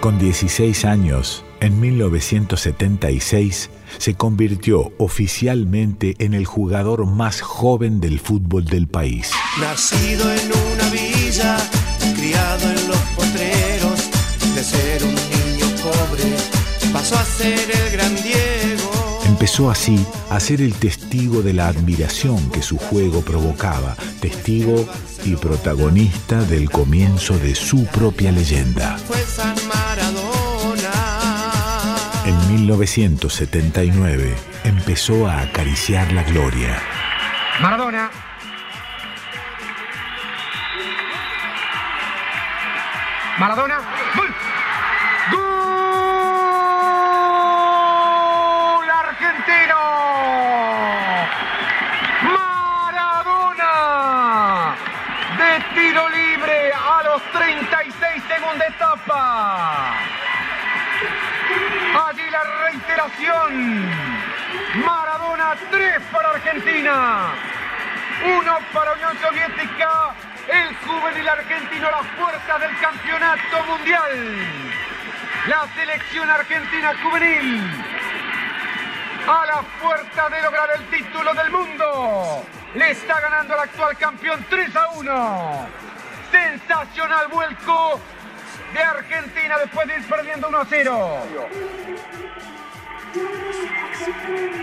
[0.00, 8.66] Con 16 años, en 1976, se convirtió oficialmente en el jugador más joven del fútbol
[8.66, 9.32] del país.
[9.60, 11.56] Nacido en una villa,
[12.14, 14.10] criado en los potreros,
[14.54, 16.36] de ser un niño pobre,
[16.92, 18.06] pasó a ser el gran.
[19.46, 24.84] Empezó así a ser el testigo de la admiración que su juego provocaba, testigo
[25.24, 28.96] y protagonista del comienzo de su propia leyenda.
[32.24, 36.82] En 1979 empezó a acariciar la gloria.
[37.60, 38.10] Maradona.
[43.38, 43.95] Maradona.
[57.32, 59.94] 36 segunda etapa.
[62.08, 64.06] Allí la reiteración.
[64.84, 67.32] Maradona 3 para Argentina.
[68.24, 70.14] 1 para Unión Soviética.
[70.48, 74.12] El juvenil argentino a la fuerza del campeonato mundial.
[75.48, 77.86] La selección argentina juvenil
[79.28, 82.46] a la fuerza de lograr el título del mundo.
[82.74, 85.85] Le está ganando al actual campeón 3 a 1.
[86.36, 87.98] Sensacional vuelco
[88.74, 91.26] de Argentina después de ir perdiendo 1 a 0.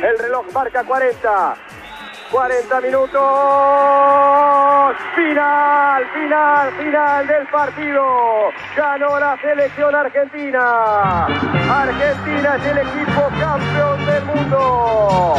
[0.03, 1.55] El reloj marca 40.
[2.31, 3.21] 40 minutos.
[5.15, 8.51] Final, final, final del partido.
[8.75, 11.25] Ganó la selección argentina.
[11.25, 15.35] Argentina es el equipo campeón del mundo.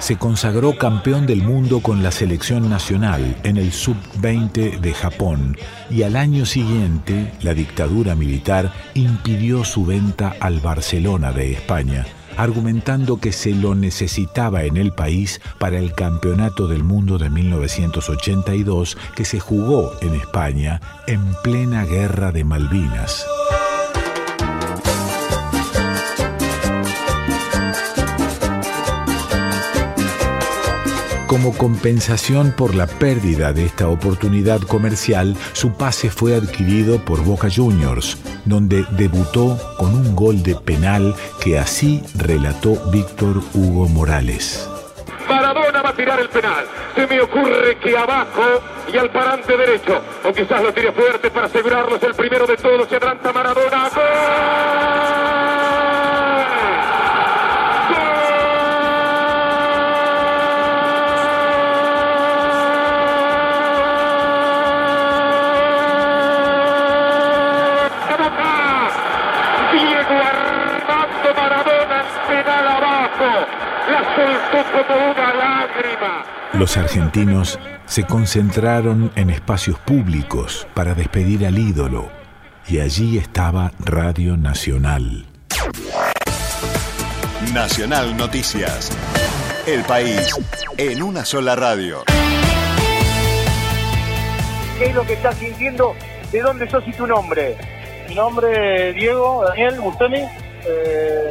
[0.00, 5.58] Se consagró campeón del mundo con la selección nacional en el sub-20 de Japón
[5.90, 12.06] y al año siguiente la dictadura militar impidió su venta al Barcelona de España,
[12.38, 18.96] argumentando que se lo necesitaba en el país para el Campeonato del Mundo de 1982
[19.14, 23.26] que se jugó en España en plena guerra de Malvinas.
[31.30, 37.46] Como compensación por la pérdida de esta oportunidad comercial, su pase fue adquirido por Boca
[37.48, 44.68] Juniors, donde debutó con un gol de penal que así relató Víctor Hugo Morales.
[45.28, 46.64] Maradona va a tirar el penal.
[46.96, 48.60] Se me ocurre que abajo
[48.92, 52.56] y al parante derecho, o quizás lo tire fuerte para asegurarlo, es el primero de
[52.56, 52.88] todos.
[52.88, 53.88] Se adelanta Maradona.
[53.88, 55.09] Diego
[74.64, 76.24] como una lágrima.
[76.52, 82.08] Los argentinos se concentraron en espacios públicos para despedir al ídolo
[82.68, 85.26] y allí estaba Radio Nacional.
[87.52, 88.90] Nacional Noticias.
[89.66, 90.34] El país
[90.78, 92.04] en una sola radio.
[94.78, 95.94] ¿Qué es lo que estás sintiendo?
[96.32, 97.56] ¿De dónde sos y tu nombre?
[98.08, 100.18] Mi nombre es Diego Daniel Bustemi.
[100.18, 101.30] eh,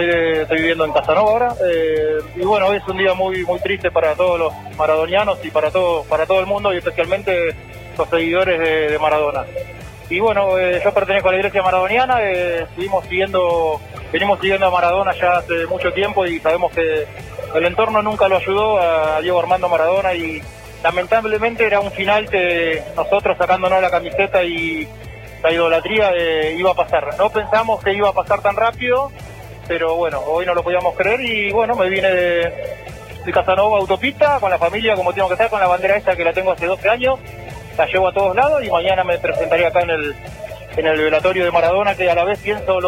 [0.00, 1.54] estoy, viviendo en Casanova ahora.
[1.64, 5.50] eh, y bueno, hoy es un día muy muy triste para todos los maradonianos y
[5.50, 7.54] para todo para todo el mundo y especialmente
[7.96, 8.58] los seguidores
[8.90, 9.44] de, Maradona.
[10.10, 12.18] Y bueno, eh, yo pertenezco a la iglesia maradoniana.
[12.22, 13.80] eh, seguimos siguiendo,
[14.12, 17.06] venimos siguiendo a Maradona ya hace mucho tiempo y sabemos que
[17.54, 20.40] el entorno nunca lo ayudó a Diego Armando Maradona y
[20.82, 24.88] lamentablemente era un final que nosotros sacándonos la camiseta y
[25.42, 27.16] la idolatría iba a pasar.
[27.18, 29.10] No pensamos que iba a pasar tan rápido,
[29.68, 32.52] pero bueno, hoy no lo podíamos creer y bueno, me vine de,
[33.32, 36.32] Casanova autopista con la familia como tengo que estar, con la bandera esta que la
[36.32, 37.18] tengo hace 12 años,
[37.76, 40.16] la llevo a todos lados y mañana me presentaré acá en el,
[40.78, 42.80] en el velatorio de Maradona que a la vez pienso,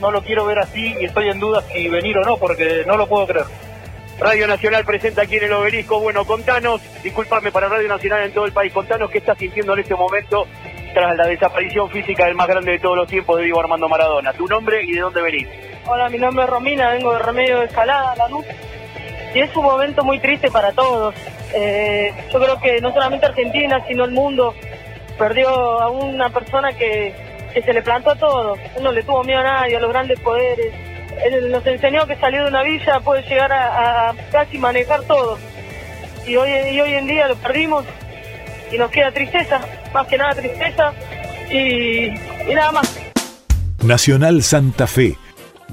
[0.00, 2.96] no lo quiero ver así y estoy en duda si venir o no porque no
[2.96, 3.46] lo puedo creer.
[4.18, 6.00] Radio Nacional presenta aquí en el obelisco.
[6.00, 9.80] Bueno, contanos, discúlpame para Radio Nacional en todo el país, contanos qué estás sintiendo en
[9.80, 10.46] este momento
[10.94, 14.32] tras la desaparición física del más grande de todos los tiempos de Diego Armando Maradona.
[14.32, 15.48] Tu nombre y de dónde venís.
[15.86, 18.46] Hola, mi nombre es Romina, vengo de Remedio de Escalada, Lanús.
[19.34, 21.14] Y es un momento muy triste para todos.
[21.52, 24.54] Eh, yo creo que no solamente Argentina, sino el mundo
[25.18, 27.14] perdió a una persona que,
[27.52, 28.56] que se le plantó a todo.
[28.80, 30.72] No le tuvo miedo a nadie, a los grandes poderes.
[31.22, 35.38] Él nos enseñó que salir de una villa puede llegar a, a casi manejar todo.
[36.26, 37.84] Y hoy, y hoy en día lo perdimos
[38.72, 39.60] y nos queda tristeza,
[39.92, 40.92] más que nada tristeza,
[41.50, 42.98] y, y nada más.
[43.84, 45.18] Nacional Santa Fe.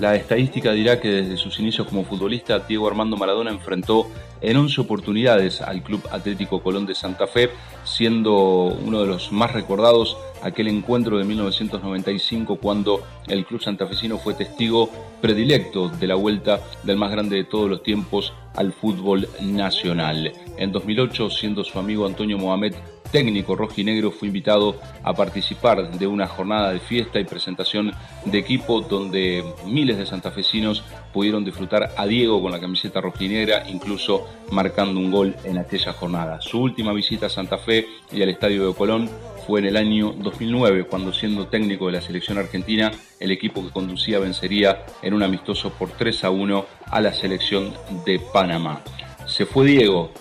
[0.02, 4.10] La estadística dirá que desde sus inicios como futbolista, Diego Armando Maradona enfrentó
[4.42, 7.52] en 11 oportunidades al Club Atlético Colón de Santa Fe,
[7.96, 14.34] siendo uno de los más recordados aquel encuentro de 1995 cuando el club santafesino fue
[14.34, 14.90] testigo
[15.22, 20.34] predilecto de la vuelta del más grande de todos los tiempos al fútbol nacional.
[20.58, 22.74] En 2008, siendo su amigo Antonio Mohamed
[23.12, 27.92] técnico rojinegro, fue invitado a participar de una jornada de fiesta y presentación
[28.26, 34.28] de equipo donde miles de santafesinos pudieron disfrutar a Diego con la camiseta rojinegra, incluso
[34.52, 36.42] marcando un gol en aquella jornada.
[36.42, 37.81] Su última visita a Santa Fe
[38.12, 39.10] y al Estadio de Colón
[39.46, 43.72] fue en el año 2009, cuando siendo técnico de la selección argentina, el equipo que
[43.72, 47.74] conducía vencería en un amistoso por 3 a 1 a la selección
[48.06, 48.82] de Panamá.
[49.26, 50.12] Se fue Diego,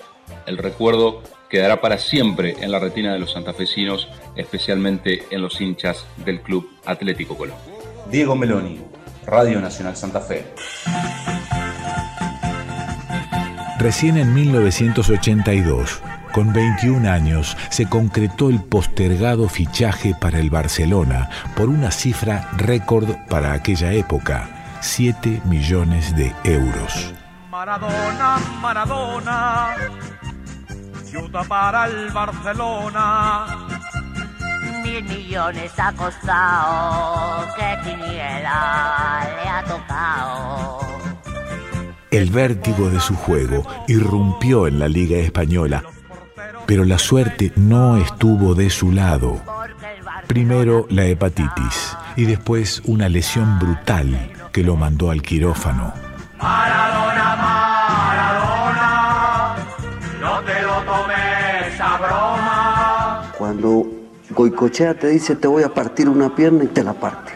[0.47, 6.07] el recuerdo quedará para siempre en la retina de los santafesinos, especialmente en los hinchas
[6.25, 7.57] del Club Atlético Colón.
[8.11, 8.81] Diego Meloni,
[9.27, 10.45] Radio Nacional Santa Fe.
[13.79, 21.69] Recién en 1982, con 21 años, se concretó el postergado fichaje para el Barcelona por
[21.69, 27.13] una cifra récord para aquella época, 7 millones de euros.
[27.51, 29.75] Maradona, Maradona,
[31.01, 33.47] ayuda para el Barcelona.
[34.83, 40.81] Mil millones ha costado, que quiniela le ha tocado.
[42.11, 45.85] El vértigo de su juego irrumpió en la Liga Española,
[46.71, 49.43] pero la suerte no estuvo de su lado.
[50.29, 55.93] Primero la hepatitis y después una lesión brutal que lo mandó al quirófano.
[56.39, 57.37] Maradona,
[58.15, 59.57] Maradona,
[60.21, 63.33] no te lo tomes a broma.
[63.37, 63.87] Cuando
[64.31, 67.33] Goicochea te dice te voy a partir una pierna y te la parte.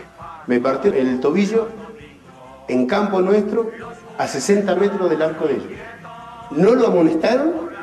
[0.46, 1.70] Me partió el tobillo
[2.68, 3.72] en campo nuestro
[4.16, 5.72] a 60 metros del arco de ellos.
[6.52, 7.73] No lo amonestaron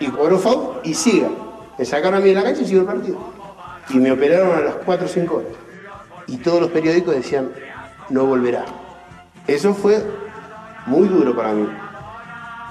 [0.00, 1.28] y cobró foul y siga.
[1.78, 3.18] Me sacaron a mí de la cancha y siguió el partido.
[3.90, 5.52] Y me operaron a las 4 o 5 horas.
[6.26, 7.50] Y todos los periódicos decían,
[8.10, 8.64] no volverá.
[9.46, 10.04] Eso fue
[10.86, 11.68] muy duro para mí.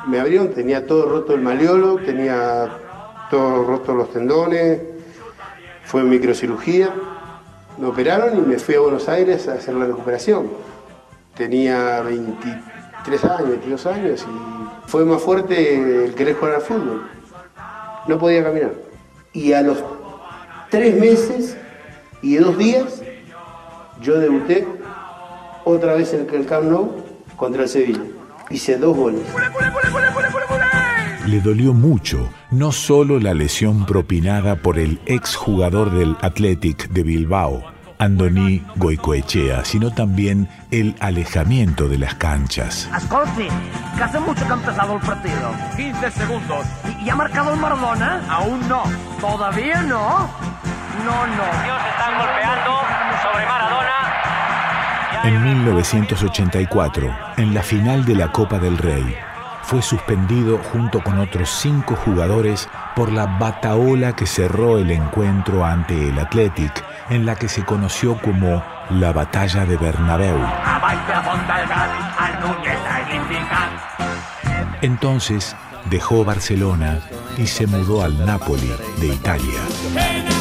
[0.08, 2.70] Me abrieron, tenía todo roto el maleolo, tenía
[3.30, 4.82] todo roto los tendones,
[5.84, 6.94] fue microcirugía.
[7.78, 10.50] Me operaron y me fui a Buenos Aires a hacer la recuperación.
[11.36, 17.17] Tenía 23 años, 22 años y fue más fuerte el querer jugar al fútbol.
[18.08, 18.74] No podía caminar.
[19.34, 19.84] Y a los
[20.70, 21.58] tres meses
[22.22, 23.02] y dos días
[24.02, 24.68] yo debuté
[25.66, 27.04] otra vez en el Camp Nou
[27.36, 28.02] contra el Sevilla.
[28.50, 29.22] Hice dos goles.
[31.28, 37.64] Le dolió mucho no solo la lesión propinada por el exjugador del Athletic de Bilbao,
[38.00, 42.90] Andoni Goicoechea, sino también el alejamiento de las canchas.
[42.92, 43.48] Ascolti,
[43.96, 45.52] que hace mucho que ha empezado el partido.
[45.76, 46.66] 15 segundos.
[47.02, 48.22] ¿Y, y ha marcado el Maradona?
[48.30, 48.84] Aún no.
[49.20, 50.30] ¿Todavía no?
[51.06, 51.44] No, no.
[51.44, 52.72] Se están golpeando
[53.24, 54.18] sobre Maradona.
[55.24, 59.16] En 1984, en la final de la Copa del Rey,
[59.68, 66.08] fue suspendido junto con otros cinco jugadores por la bataola que cerró el encuentro ante
[66.08, 70.38] el Athletic, en la que se conoció como la Batalla de Bernabéu.
[74.82, 77.00] Entonces dejó Barcelona
[77.38, 80.37] y se mudó al Napoli de Italia.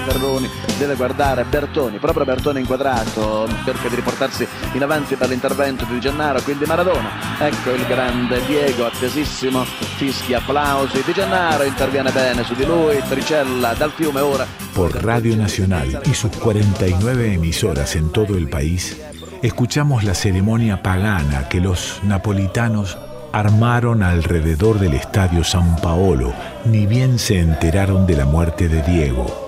[0.00, 6.00] Ferroni deve guardare Bertoni, proprio Bertoni inquadrato, cerca di riportarsi in avanti per l'intervento di
[6.00, 7.10] Gennaro, quindi Maradona.
[7.38, 11.02] Ecco il grande Diego, attesissimo, fischi applausi.
[11.04, 14.46] Di Gennaro interviene bene su di lui, Tricella dal fiume ora.
[14.72, 19.00] Por Radio Nacional y sus 49 emisoras en todo el país,
[19.42, 22.98] escuchamos la ceremonia pagana que los napolitanos
[23.32, 26.32] armaron alrededor del Estadio San Paolo,
[26.64, 29.43] ni bien se enteraron de la muerte de Diego.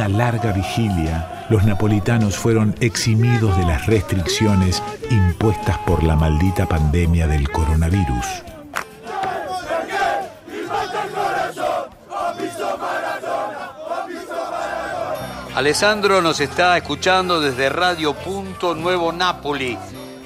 [0.00, 7.26] Una larga vigilia, los napolitanos fueron eximidos de las restricciones impuestas por la maldita pandemia
[7.26, 8.26] del coronavirus.
[15.54, 19.76] Alessandro nos está escuchando desde Radio Punto Nuevo Napoli.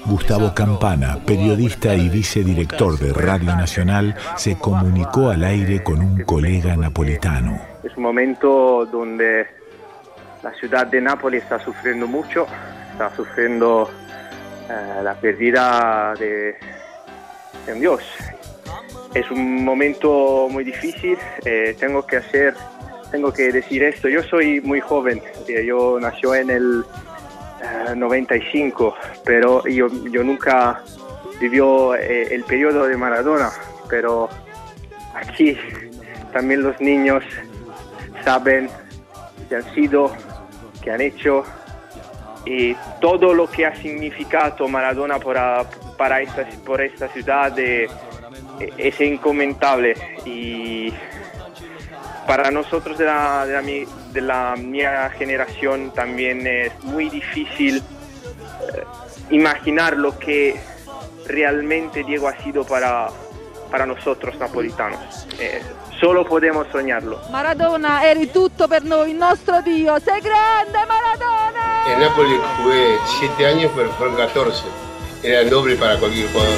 [0.05, 6.77] Gustavo Campana, periodista y vicedirector de Radio Nacional, se comunicó al aire con un colega
[6.77, 7.59] napolitano.
[7.83, 9.64] Es un momento donde
[10.45, 12.47] la ciudad de Nápoles está sufriendo mucho,
[12.93, 13.91] está sufriendo
[14.69, 16.55] eh, la pérdida de,
[17.73, 18.03] un Dios.
[19.15, 21.17] Es un momento muy difícil,
[21.47, 22.55] eh, tengo que hacer,
[23.11, 24.07] tengo que decir esto.
[24.11, 26.85] Yo soy muy joven, eh, yo nació en el
[27.63, 30.83] eh, 95, pero yo, nunca
[31.41, 33.51] vivió el periodo de Maradona,
[33.89, 34.29] pero
[35.15, 35.57] aquí
[36.35, 37.25] también los niños
[38.25, 38.69] saben
[39.49, 40.11] que han sido,
[40.85, 41.43] que han hecho
[42.47, 45.64] y todo lo que ha significado Maradona para,
[45.97, 47.89] para esta, por esta ciudad eh,
[48.76, 49.95] es incomentable
[50.26, 50.93] y
[52.26, 58.85] para nosotros de la, de, la, mía generación también es muy difícil eh,
[59.30, 60.57] imaginar lo que
[61.26, 63.09] realmente Diego ha sido para,
[63.70, 65.26] para nosotros napolitanos.
[65.39, 65.62] Eh,
[66.01, 67.21] solo podemos soñarlo.
[67.31, 69.99] Maradona, eri tutto per noi, il nostro Dio.
[70.01, 71.93] Sei grande, Maradona!
[71.93, 74.65] En Nápoles jugué 7 años, pero fueron 14.
[75.23, 76.55] Era el doble para cualquier jugador.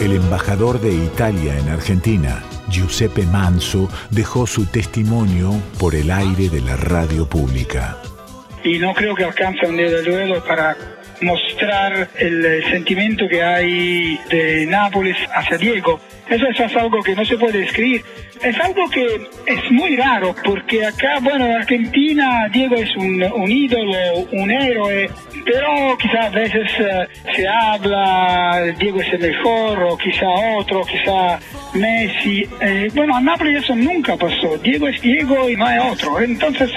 [0.00, 6.60] El embajador de Italia en Argentina, Giuseppe Manso, dejó su testimonio por el aire de
[6.62, 7.99] la radio pública.
[8.64, 10.76] Y no creo que alcanza un día de duelo para
[11.22, 16.00] mostrar el, sentimiento que hay de Nápoles hacia Diego.
[16.28, 18.02] Eso es algo que no se puede escribir.
[18.42, 19.04] Es algo que
[19.46, 25.10] es muy raro porque acá, bueno, en Argentina Diego es un, un ídolo, un héroe,
[25.44, 27.06] pero quizá a veces eh,
[27.36, 31.38] se habla, Diego es el mejor, o quizá otro, quizá
[31.74, 32.48] Messi.
[32.60, 34.56] Eh, bueno, a Nápoles eso nunca pasó.
[34.58, 36.18] Diego es Diego y no hay otro.
[36.20, 36.70] Entonces,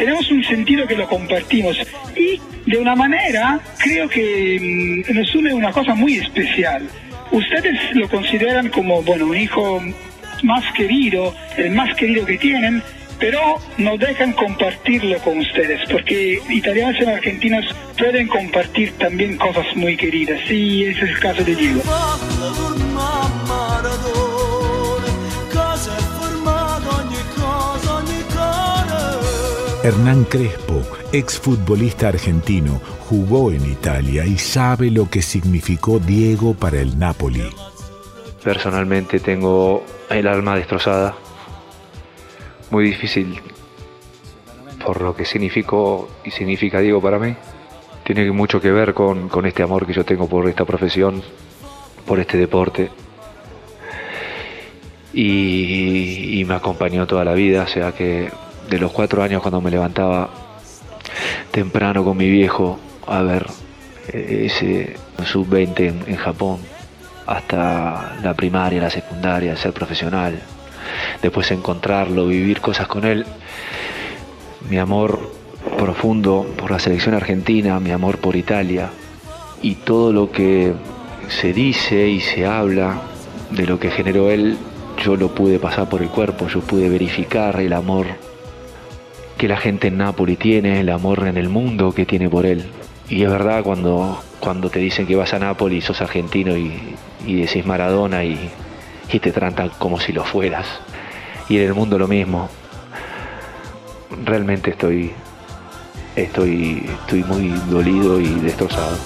[0.00, 1.76] tenemos un sentido que lo compartimos
[2.16, 6.88] y de una manera creo que mm, nos une una cosa muy especial.
[7.30, 9.78] Ustedes lo consideran como, bueno, un hijo
[10.42, 12.82] más querido, el más querido que tienen,
[13.18, 17.66] pero no dejan compartirlo con ustedes, porque italianos y argentinos
[17.98, 21.82] pueden compartir también cosas muy queridas, y ese es el caso de Diego.
[29.90, 30.82] Hernán Crespo,
[31.12, 37.42] exfutbolista argentino, jugó en Italia y sabe lo que significó Diego para el Napoli.
[38.44, 41.16] Personalmente tengo el alma destrozada.
[42.70, 43.40] Muy difícil
[44.86, 47.34] por lo que significó y significa Diego para mí.
[48.04, 51.20] Tiene mucho que ver con, este amor que yo tengo por esta profesión,
[52.06, 52.90] por este deporte.
[55.12, 58.30] Y, y me acompañó toda la vida, o sea que
[58.70, 60.30] de los cuatro años cuando me levantaba
[61.50, 63.46] temprano con mi viejo a ver
[64.12, 64.96] eh, ese
[65.26, 66.58] sub-20 en, en Japón,
[67.26, 70.40] hasta la primaria, la secundaria, ser profesional,
[71.20, 73.26] después encontrarlo, vivir cosas con él.
[74.68, 75.32] Mi amor
[75.76, 78.90] profundo por la selección argentina, mi amor por Italia
[79.62, 80.74] y todo lo que
[81.28, 83.02] se dice y se habla
[83.50, 84.56] de lo que generó él,
[85.04, 88.06] yo lo pude pasar por el cuerpo, yo pude verificar el amor
[89.40, 92.66] que la gente en Nápoles tiene, el amor en el mundo que tiene por él.
[93.08, 96.94] Y es verdad cuando, cuando te dicen que vas a Nápoles y sos argentino y,
[97.26, 98.38] y decís Maradona y,
[99.10, 100.66] y te tratan como si lo fueras.
[101.48, 102.50] Y en el mundo lo mismo.
[104.26, 105.10] Realmente estoy,
[106.16, 108.98] estoy, estoy muy dolido y destrozado.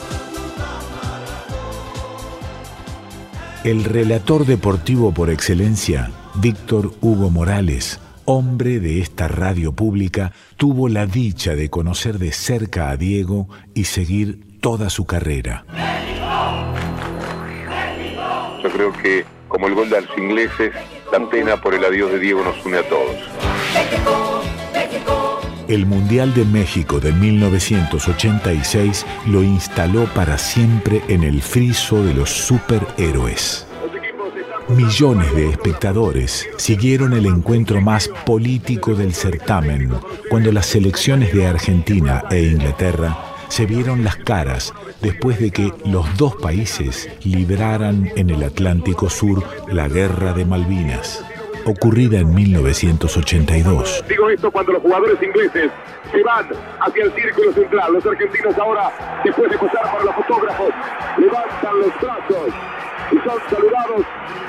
[3.62, 11.06] El relator deportivo por excelencia, Víctor Hugo Morales, hombre de esta radio pública, tuvo la
[11.06, 15.64] dicha de conocer de cerca a Diego y seguir toda su carrera.
[18.62, 20.72] Yo creo que, como el gol de los ingleses,
[21.12, 23.16] la pena por el adiós de Diego nos une a todos.
[25.68, 32.30] El Mundial de México de 1986 lo instaló para siempre en el friso de los
[32.30, 33.66] superhéroes.
[34.68, 39.90] Millones de espectadores siguieron el encuentro más político del certamen,
[40.30, 43.14] cuando las selecciones de Argentina e Inglaterra
[43.48, 49.44] se vieron las caras después de que los dos países libraran en el Atlántico Sur
[49.68, 51.22] la Guerra de Malvinas,
[51.66, 54.04] ocurrida en 1982.
[54.08, 55.70] Digo esto cuando los jugadores ingleses
[56.10, 56.48] se van
[56.80, 57.92] hacia el círculo central.
[57.92, 60.70] Los argentinos ahora, después de pasar por los fotógrafos,
[61.18, 62.54] levantan los brazos
[63.10, 64.06] y son saludados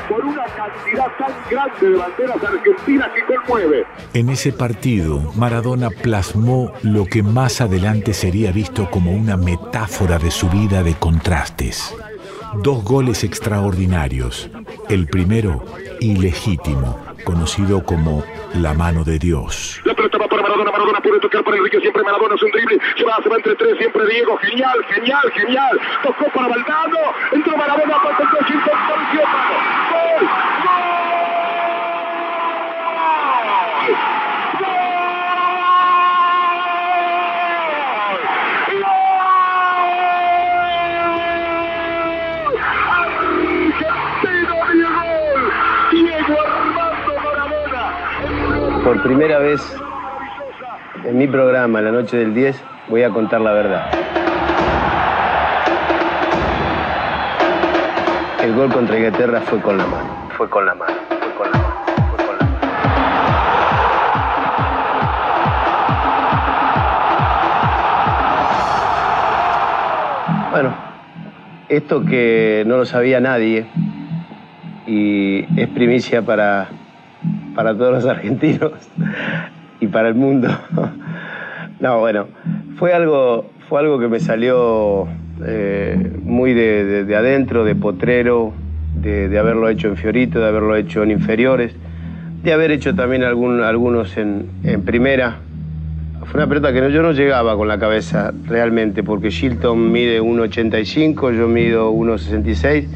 [0.09, 3.85] por una cantidad tan grande de banderas argentinas que conmueve.
[4.13, 10.31] En ese partido, Maradona plasmó lo que más adelante sería visto como una metáfora de
[10.31, 11.95] su vida de contrastes.
[12.61, 14.49] Dos goles extraordinarios.
[14.89, 15.65] El primero,
[15.99, 19.81] ilegítimo, conocido como la mano de Dios.
[19.83, 19.95] La
[20.45, 23.35] Maradona, Maradona puede tocar para Enrique, siempre Maradona es un drible, se va, se va
[23.37, 26.99] entre tres, siempre Diego, genial, genial, genial, tocó para Valdano,
[27.31, 29.21] entró Maradona, para el coche, apareció
[48.67, 49.84] gol, Por primera vez
[51.07, 53.91] en mi programa, La Noche del 10, voy a contar la verdad.
[58.41, 61.57] El gol contra Inglaterra fue con la mano, fue con la mano, fue con la
[61.57, 61.75] mano.
[62.07, 62.59] fue con la mano.
[70.51, 70.75] Bueno,
[71.69, 73.67] esto que no lo sabía nadie
[74.87, 76.69] y es primicia para,
[77.53, 78.71] para todos los argentinos
[79.79, 80.47] y para el mundo.
[81.77, 82.27] No, bueno,
[82.77, 85.07] fue algo, fue algo que me salió
[85.45, 88.53] eh, muy de, de- de adentro, de potrero,
[88.95, 91.75] de, haberlo hecho en Fiorito, de haberlo hecho en inferiores,
[92.43, 95.35] de haber hecho también algún- algunos en, en primera.
[96.23, 100.21] Fue una pelota que no- yo no llegaba con la cabeza realmente, porque Shilton mide
[100.21, 102.87] 1,85, yo mido 1,66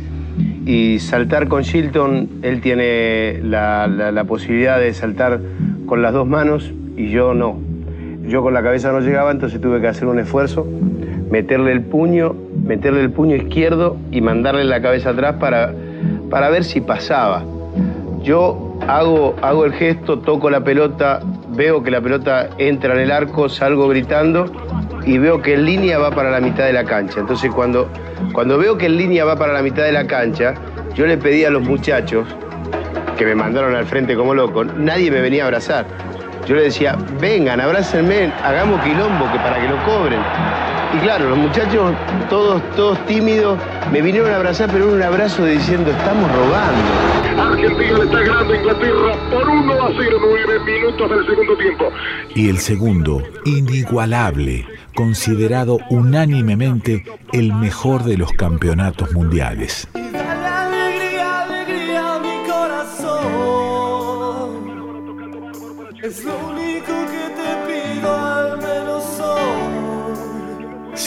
[0.66, 5.42] y saltar con Shilton, él tiene la- la posibilidad de saltar
[5.90, 7.58] con las dos manos y yo no.
[8.28, 10.68] Yo con la cabeza no llegaba, entonces tuve que hacer un esfuerzo,
[11.32, 15.74] meterle el puño, meterle el puño izquierdo y mandarle la cabeza atrás para,
[16.30, 17.44] para ver si pasaba.
[18.22, 21.22] Yo hago, hago el gesto, toco la pelota,
[21.56, 24.46] veo que la pelota entra en el arco, salgo gritando
[25.06, 27.20] y veo que en línea va para la mitad de la cancha.
[27.20, 27.90] Entonces cuando,
[28.32, 30.54] cuando veo que en línea va para la mitad de la cancha,
[30.94, 32.28] yo le pedí a los muchachos
[33.20, 35.86] que me mandaron al frente como loco, nadie me venía a abrazar.
[36.48, 40.22] Yo le decía, vengan, abrácenme, hagamos quilombo que para que lo cobren.
[40.96, 41.94] Y claro, los muchachos,
[42.30, 43.60] todos, todos tímidos,
[43.92, 46.82] me vinieron a abrazar, pero en un abrazo diciendo, estamos robando.
[47.38, 51.92] Argentina le está ganando a Inglaterra por 1 a 0, 9 minutos del segundo tiempo.
[52.36, 54.66] Y el segundo, inigualable,
[54.96, 57.04] considerado unánimemente
[57.34, 59.90] el mejor de los campeonatos mundiales.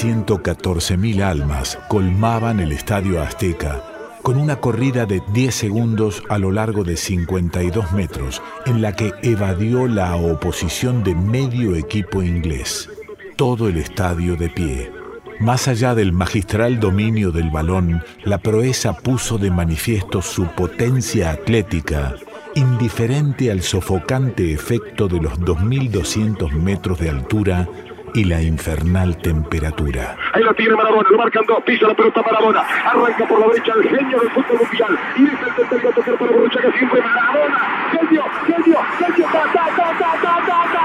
[0.03, 3.85] 114.000 almas colmaban el Estadio Azteca
[4.23, 9.13] con una corrida de 10 segundos a lo largo de 52 metros, en la que
[9.23, 12.91] evadió la oposición de medio equipo inglés.
[13.37, 14.91] Todo el estadio de pie.
[15.39, 22.17] Más allá del magistral dominio del balón, la proeza puso de manifiesto su potencia atlética,
[22.57, 27.69] indiferente al sofocante efecto de los 2.200 metros de altura
[28.15, 30.17] y la infernal temperatura.
[30.33, 33.73] Ahí la tiene Maradona, lo marcan dos, pisa la pelota Maradona, arranca por la derecha
[33.75, 37.59] el genio del fútbol mundial, y es el tercer gato que para Borruchaga siempre Maradona,
[37.91, 40.83] genio, genio, genio, ta, ta, ta, ta, ta, ta, ta.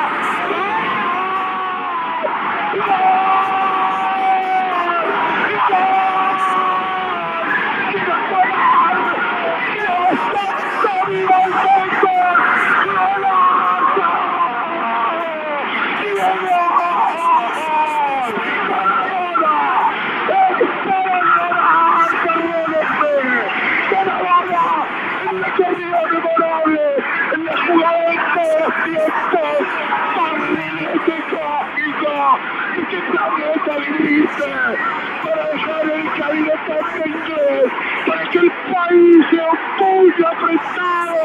[35.23, 36.73] Para dejar el candidato
[37.05, 37.71] inglés,
[38.05, 41.19] para que el país se opulle apretado,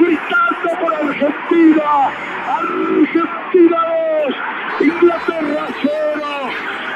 [0.00, 1.88] gritando por Argentina,
[2.48, 3.80] Argentina
[4.26, 4.34] 2,
[4.80, 5.92] Inglaterra 0,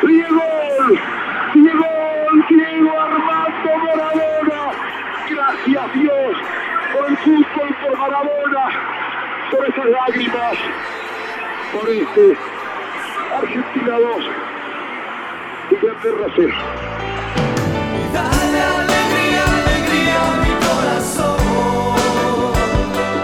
[0.07, 0.43] Diego,
[1.55, 1.87] Diego,
[2.49, 4.61] Diego Armando Maradona,
[5.31, 6.37] gracias Dios
[6.93, 9.06] por el fútbol, por Maradona,
[9.51, 10.57] por esas lágrimas,
[11.73, 12.37] por este
[13.35, 14.25] Argentina 2,
[15.73, 16.55] Inglaterra 0.
[18.13, 21.37] Dale alegría, alegría a mi corazón.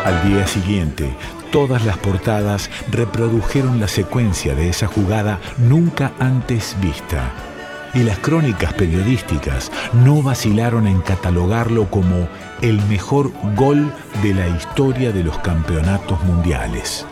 [0.04, 1.16] Al día siguiente,
[1.50, 7.51] todas las portadas reprodujeron la secuencia de esa jugada nunca antes vista.
[7.94, 12.26] Y las crónicas periodísticas no vacilaron en catalogarlo como
[12.62, 17.04] el mejor gol de la historia de los campeonatos mundiales.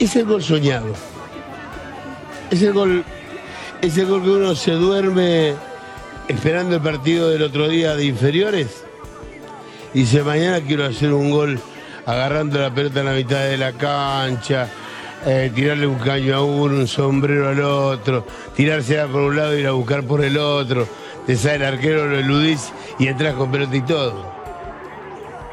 [0.00, 0.92] Es el gol soñado.
[2.50, 3.04] Es el gol,
[3.80, 5.54] es el gol que uno se duerme
[6.28, 8.84] esperando el partido del otro día de inferiores.
[9.92, 11.60] Y dice, mañana quiero hacer un gol
[12.06, 14.68] agarrando la pelota en la mitad de la cancha,
[15.26, 19.60] eh, tirarle un caño a uno, un sombrero al otro, tirársela por un lado y
[19.60, 20.86] ir a buscar por el otro,
[21.26, 24.34] te sale el arquero, lo eludís y entras con pelota y todo.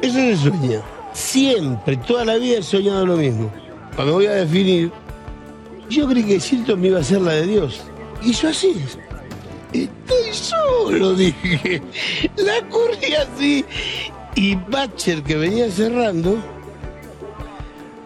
[0.01, 0.81] Eso es el sueño.
[1.13, 3.51] Siempre, toda la vida he soñado lo mismo.
[3.95, 4.91] Cuando voy a definir,
[5.89, 7.81] yo creí que Silton me iba a ser la de Dios.
[8.21, 8.75] Y yo así.
[9.73, 11.81] Estoy solo, dije.
[12.37, 13.65] La corrí así.
[14.35, 16.37] Y Batcher, que venía cerrando,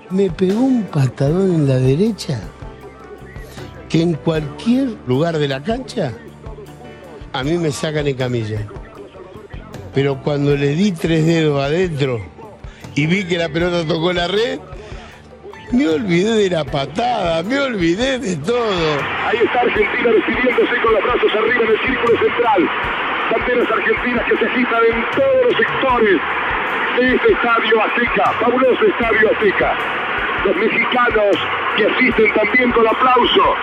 [0.10, 2.40] me pegó un patadón en la derecha
[3.90, 6.14] que en cualquier lugar de la cancha
[7.34, 8.60] a mí me sacan en camilla.
[9.94, 12.20] Pero cuando le di tres dedos adentro
[12.96, 14.60] y vi que la pelota tocó la red,
[15.72, 19.00] me olvidé de la patada, me olvidé de todo.
[19.26, 22.70] Ahí está Argentina recibiéndose con los brazos arriba en el círculo central.
[23.32, 26.22] Banderas argentinas que se agitan en todos los sectores
[26.98, 29.76] de este estadio Azteca, fabuloso estadio Azteca.
[30.46, 31.36] Los mexicanos
[31.76, 33.56] que asisten también con aplauso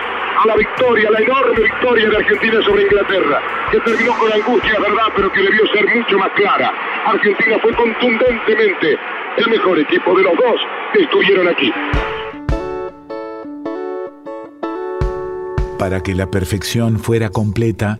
[0.43, 5.07] a la victoria, la enorme victoria de Argentina sobre Inglaterra, que terminó con angustia, verdad,
[5.15, 6.71] pero que debió ser mucho más clara.
[7.05, 8.97] Argentina fue contundentemente
[9.37, 10.61] el mejor equipo de los dos
[10.93, 11.73] que estuvieron aquí.
[15.79, 17.97] Para que la perfección fuera completa,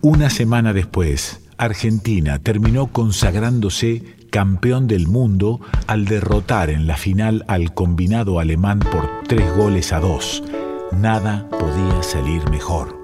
[0.00, 7.74] una semana después, Argentina terminó consagrándose campeón del mundo al derrotar en la final al
[7.74, 10.42] combinado alemán por tres goles a dos.
[10.90, 12.98] Nada podía salir mejor.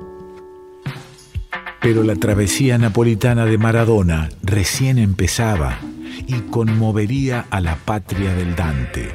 [1.82, 5.78] Pero la travesía napolitana de Maradona recién empezaba
[6.26, 9.10] y conmovería a la patria del Dante.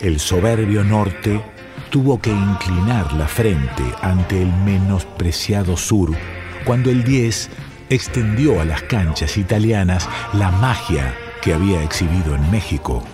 [0.00, 1.40] El soberbio norte
[1.88, 6.10] tuvo que inclinar la frente ante el menospreciado sur
[6.64, 7.48] cuando el 10
[7.90, 11.14] extendió a las canchas italianas la magia
[11.44, 13.04] que había exhibido en México.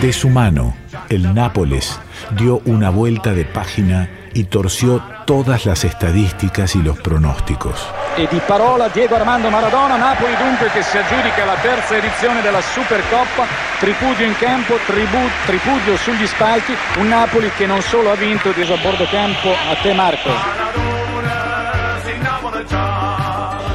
[0.00, 0.74] De su mano,
[1.10, 2.00] el Nápoles
[2.38, 7.86] dio una vuelta de página y torció todas las estadísticas y los pronósticos.
[8.16, 12.60] E di parola Diego Armando Maradona, Napoli dunque che si aggiudica la terza edizione della
[12.60, 13.44] Supercoppa,
[13.80, 18.74] tripudio in campo, tribu- tripudio sugli spalti, un Napoli che non solo ha vinto, teso
[18.74, 20.30] a bordo campo a te Marco.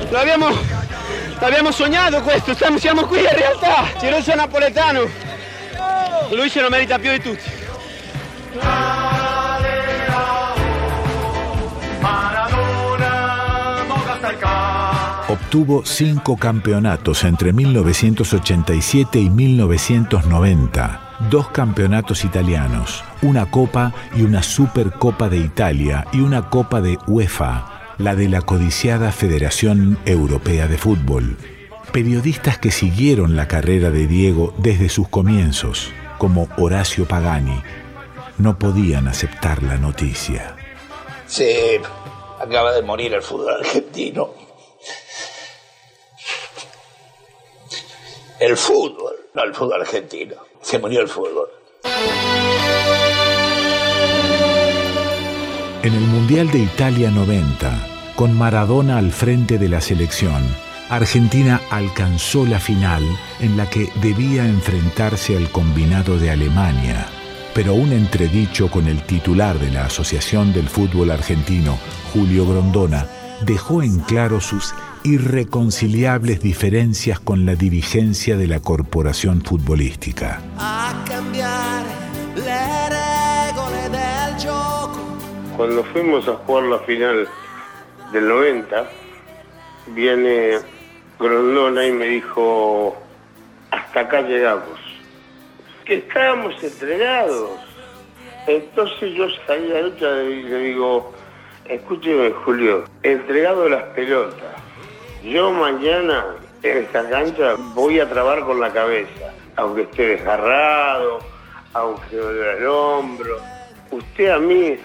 [0.09, 0.47] L'abbiamo,
[1.39, 5.01] l'abbiamo sognato questo, siamo, qui in realtà, Ciroso napoletano,
[6.29, 7.51] lui se lo merita più di tutti.
[15.49, 25.27] Obtuvo cinco campeonatos entre 1987 y 1990, dos campeonatos italianos, una Copa y una Supercopa
[25.27, 31.35] de Italia y una Copa de UEFA, la de la codiciada Federación Europea de Fútbol.
[31.91, 37.59] Periodistas que siguieron la carrera de Diego desde sus comienzos, como Horacio Pagani,
[38.37, 40.55] no podían aceptar la noticia.
[41.25, 41.49] Sí,
[42.39, 44.48] acaba de morir el fútbol argentino.
[48.39, 50.35] El fútbol, no el fútbol argentino.
[50.61, 51.49] Se murió el fútbol.
[55.83, 60.41] En el Mundial de Italia 90, con Maradona al frente de la selección,
[60.89, 63.03] Argentina alcanzó la final
[63.41, 67.07] en la que debía enfrentarse al combinado de Alemania.
[67.53, 71.77] Pero un entredicho con el titular de la Asociación del Fútbol Argentino,
[72.13, 73.05] Julio Grondona,
[73.41, 74.73] dejó en claro sus
[75.03, 80.41] irreconciliables diferencias con la dirigencia de la corporación futbolística.
[80.57, 81.87] a cambiare
[82.35, 84.99] le regole del gioco.
[85.55, 87.27] Cuando fuimos a jugar la final
[88.11, 88.89] del 90,
[89.87, 90.59] viene
[91.19, 92.95] Grondona y me dijo,
[93.71, 94.79] hasta acá llegamos.
[95.85, 97.51] Que estábamos entregados.
[98.47, 101.13] Entonces yo salí a la lucha y le digo,
[101.69, 104.55] escúcheme Julio, entregado las pelotas.
[105.23, 106.25] Yo mañana
[106.63, 111.19] en esta cancha voy a trabar con la cabeza, aunque esté desgarrado,
[111.73, 113.37] aunque duele el hombro.
[113.91, 114.77] Usted a mí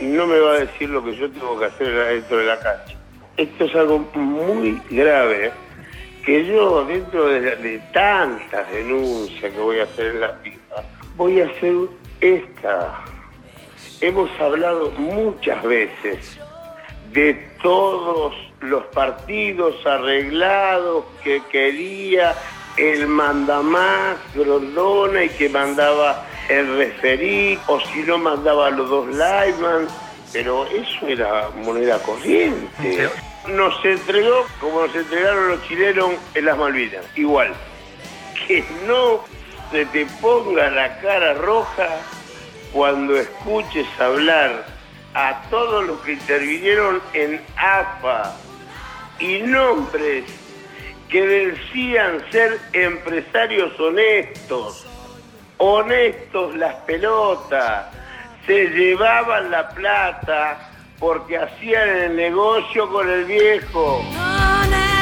[0.00, 2.96] no me va a decir lo que yo tengo que hacer dentro de la cancha.
[3.36, 5.52] Esto es algo muy grave
[6.24, 10.82] que yo dentro de tantas denuncias que voy a hacer en la FIFA,
[11.16, 11.74] voy a hacer
[12.20, 13.04] esta.
[14.02, 16.36] Hemos hablado muchas veces
[17.12, 22.34] de todos los partidos arreglados que quería
[22.76, 29.06] el mandamás Grondona y que mandaba el referí, o si no mandaba a los dos
[29.06, 29.86] lineman,
[30.32, 33.08] pero eso era moneda corriente.
[33.46, 37.52] Nos entregó como nos entregaron los chilenos en las Malvinas, igual.
[38.48, 39.20] Que no
[39.70, 41.88] se te ponga la cara roja
[42.72, 44.64] cuando escuches hablar
[45.14, 48.34] a todos los que intervinieron en AFA
[49.20, 50.24] y nombres
[51.08, 54.86] que decían ser empresarios honestos,
[55.58, 57.86] honestos las pelotas,
[58.46, 64.02] se llevaban la plata porque hacían el negocio con el viejo.
[64.14, 64.92] Non è.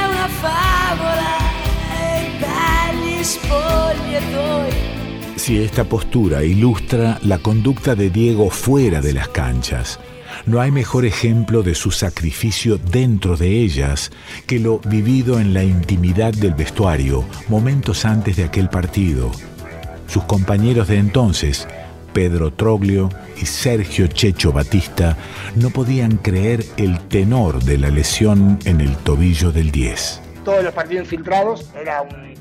[5.40, 9.98] Si esta postura ilustra la conducta de Diego fuera de las canchas,
[10.44, 14.12] no hay mejor ejemplo de su sacrificio dentro de ellas
[14.46, 19.30] que lo vivido en la intimidad del vestuario momentos antes de aquel partido.
[20.08, 21.66] Sus compañeros de entonces,
[22.12, 23.08] Pedro Troglio
[23.40, 25.16] y Sergio Checho Batista,
[25.56, 30.20] no podían creer el tenor de la lesión en el tobillo del 10.
[30.44, 32.34] Todos los partidos infiltrados era un,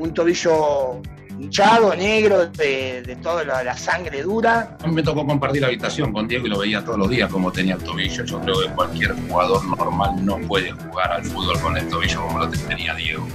[0.00, 1.00] un tobillo
[1.40, 4.76] hinchado, negro, de, de toda la, la sangre dura.
[4.82, 7.30] A mí me tocó compartir la habitación con Diego y lo veía todos los días
[7.30, 8.24] como tenía el tobillo.
[8.24, 12.38] Yo creo que cualquier jugador normal no puede jugar al fútbol con el tobillo como
[12.38, 13.26] lo tenía Diego.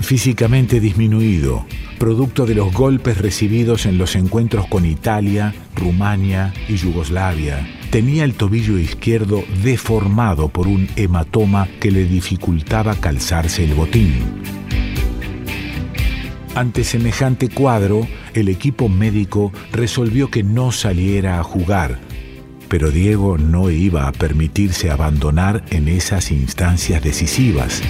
[0.00, 1.64] Físicamente disminuido,
[1.98, 8.34] producto de los golpes recibidos en los encuentros con Italia, Rumania y Yugoslavia, tenía el
[8.34, 14.61] tobillo izquierdo deformado por un hematoma que le dificultaba calzarse el botín.
[16.54, 21.98] Ante semejante cuadro, el equipo médico resolvió que no saliera a jugar,
[22.68, 27.80] pero Diego no iba a permitirse abandonar en esas instancias decisivas.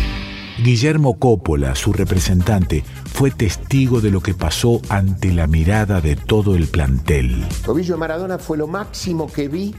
[0.62, 6.54] Guillermo Coppola, su representante, fue testigo de lo que pasó ante la mirada de todo
[6.54, 7.44] el plantel.
[7.64, 9.74] Tobillo de Maradona fue lo máximo que vi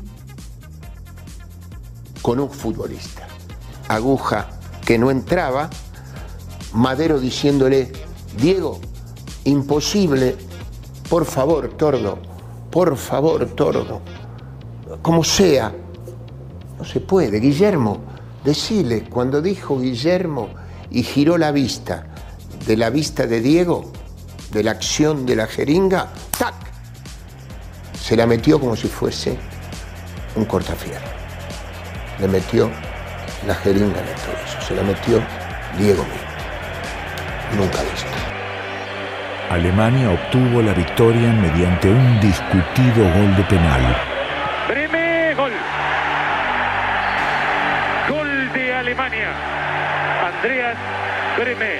[2.21, 3.29] con un futbolista.
[3.87, 4.49] Aguja
[4.85, 5.69] que no entraba,
[6.73, 7.93] Madero diciéndole,
[8.37, 8.79] Diego,
[9.45, 10.35] imposible,
[11.09, 12.17] por favor, Tordo,
[12.71, 14.01] por favor, Tordo,
[15.01, 15.73] como sea,
[16.77, 17.39] no se puede.
[17.39, 17.99] Guillermo,
[18.43, 20.49] decile, cuando dijo Guillermo
[20.89, 22.07] y giró la vista,
[22.65, 23.91] de la vista de Diego,
[24.51, 26.53] de la acción de la jeringa, ¡tac!
[27.99, 29.37] Se la metió como si fuese
[30.35, 31.07] un cortafierro.
[32.19, 32.69] Le metió
[33.47, 35.21] la jeringa en el se la metió
[35.77, 36.23] Diego mismo.
[37.57, 38.22] Nunca visto.
[39.49, 43.81] Alemania obtuvo la victoria mediante un discutido gol de penal.
[44.67, 45.51] Breme, gol.
[48.09, 49.29] Gol de Alemania.
[50.35, 50.77] Andreas
[51.37, 51.79] Breme.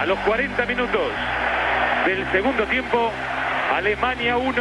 [0.00, 1.00] A los 40 minutos
[2.06, 3.10] del segundo tiempo,
[3.72, 4.52] Alemania 1,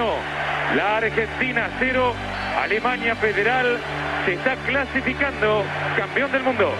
[0.75, 2.13] la Argentina 0,
[2.63, 3.77] Alemania Federal
[4.25, 5.63] se está clasificando
[5.97, 6.71] campeón del mundo.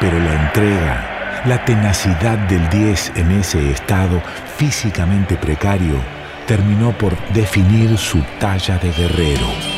[0.00, 4.22] Pero la entrega, la tenacidad del 10 en ese estado
[4.56, 6.00] físicamente precario
[6.46, 9.73] terminó por definir su talla de guerrero.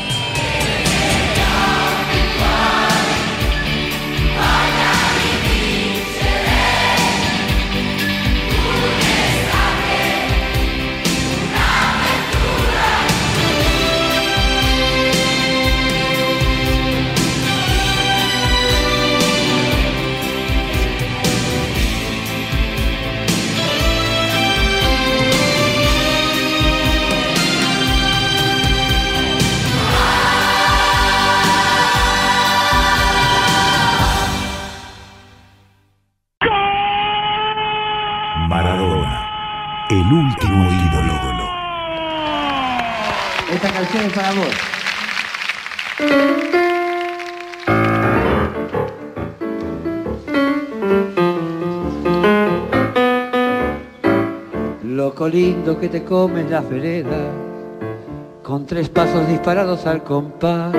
[55.27, 57.31] Lindo que te comes la vereda,
[58.43, 60.73] con tres pasos disparados al compás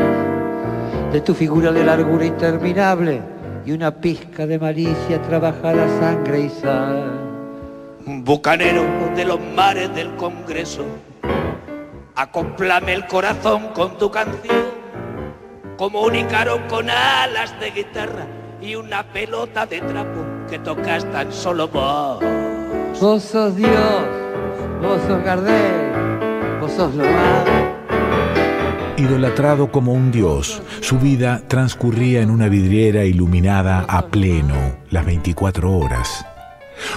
[1.13, 3.21] de tu figura de largura interminable
[3.67, 7.11] y una pizca de malicia trabaja la sangre y sal.
[8.07, 8.85] Bucanero
[9.15, 10.85] de los mares del Congreso,
[12.15, 14.65] acoplame el corazón con tu canción.
[15.77, 18.27] Comunicaron con alas de guitarra
[18.63, 22.25] y una pelota de trapo que tocas tan solo vos.
[23.01, 24.28] Vos sos Dios,
[24.83, 27.45] vos sos Gardel, vos sos lo más.
[28.97, 35.73] Idolatrado como un dios, su vida transcurría en una vidriera iluminada a pleno las 24
[35.73, 36.27] horas.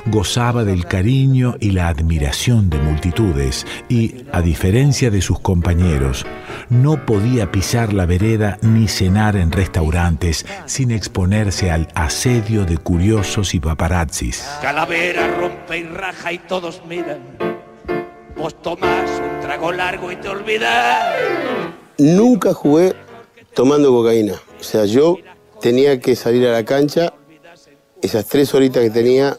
[0.06, 6.26] Gozaba del cariño y la admiración de multitudes y, a diferencia de sus compañeros,
[6.70, 13.54] no podía pisar la vereda ni cenar en restaurantes sin exponerse al asedio de curiosos
[13.56, 14.48] y paparazzis.
[14.62, 17.51] Calavera rompe y raja y todos miran.
[18.42, 21.16] Vos tomás un trago largo y te olvidas.
[22.00, 22.94] Nunca jugué
[23.54, 24.34] tomando cocaína.
[24.60, 25.18] O sea, yo
[25.62, 27.14] tenía que salir a la cancha,
[28.02, 29.38] esas tres horitas que tenía,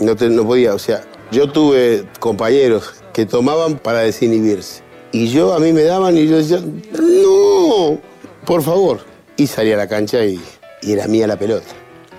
[0.00, 0.74] no, te- no podía.
[0.74, 4.82] O sea, yo tuve compañeros que tomaban para desinhibirse.
[5.12, 8.00] Y yo, a mí me daban y yo decía, no,
[8.44, 8.98] por favor.
[9.36, 10.40] Y salía a la cancha y,
[10.82, 11.68] y era mía la pelota.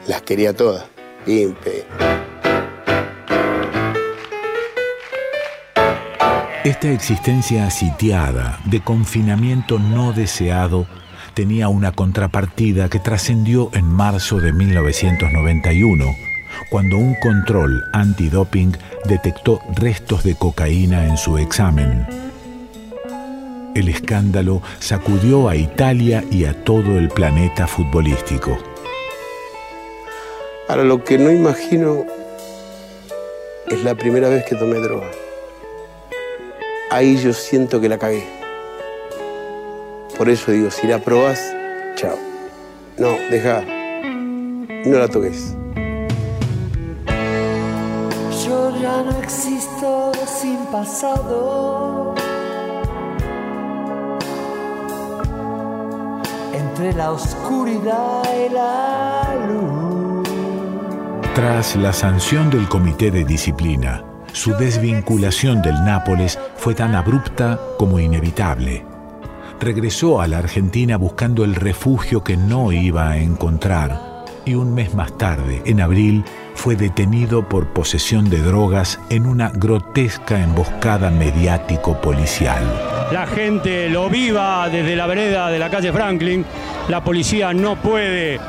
[0.07, 0.85] Las quería todas.
[1.25, 1.55] Pim,
[6.65, 10.87] Esta existencia sitiada, de confinamiento no deseado,
[11.35, 16.05] tenía una contrapartida que trascendió en marzo de 1991,
[16.71, 18.75] cuando un control antidoping
[19.07, 22.07] detectó restos de cocaína en su examen.
[23.75, 28.57] El escándalo sacudió a Italia y a todo el planeta futbolístico.
[30.67, 32.05] Ahora, lo que no imagino
[33.67, 35.11] es la primera vez que tomé droga.
[36.91, 38.23] Ahí yo siento que la cagué.
[40.17, 41.41] Por eso digo, si la probás,
[41.95, 42.17] chao.
[42.97, 43.63] No, deja.
[44.85, 45.55] No la toques.
[48.45, 52.15] Yo ya no existo sin pasado.
[56.53, 60.29] Entre la oscuridad y la luz.
[61.33, 64.05] Tras la sanción del Comité de Disciplina,
[64.35, 68.83] su desvinculación del Nápoles fue tan abrupta como inevitable.
[69.61, 74.93] Regresó a la Argentina buscando el refugio que no iba a encontrar y un mes
[74.93, 82.63] más tarde, en abril, fue detenido por posesión de drogas en una grotesca emboscada mediático-policial.
[83.11, 86.45] La gente lo viva desde la vereda de la calle Franklin.
[86.89, 88.39] La policía no puede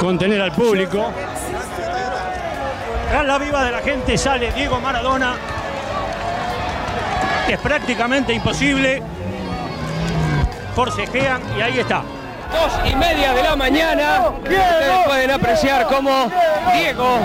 [0.00, 1.12] contener al público.
[3.10, 5.34] Tras la viva de la gente sale Diego Maradona.
[7.48, 9.02] Es prácticamente imposible.
[10.74, 12.02] Forcejean y ahí está.
[12.52, 14.28] Dos y media de la mañana.
[14.42, 16.30] Ustedes pueden apreciar cómo
[16.74, 17.18] Diego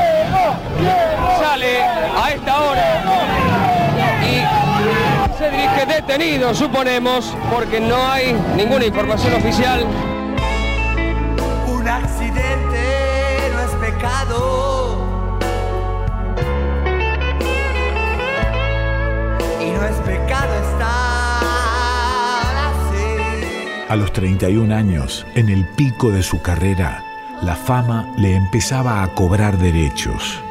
[1.42, 3.04] sale a esta hora
[4.24, 9.86] y se dirige detenido, suponemos, porque no hay ninguna información oficial.
[11.68, 14.73] Un accidente no es pecado.
[23.94, 27.06] A los 31 años, en el pico de su carrera,
[27.44, 30.42] la fama le empezaba a cobrar derechos.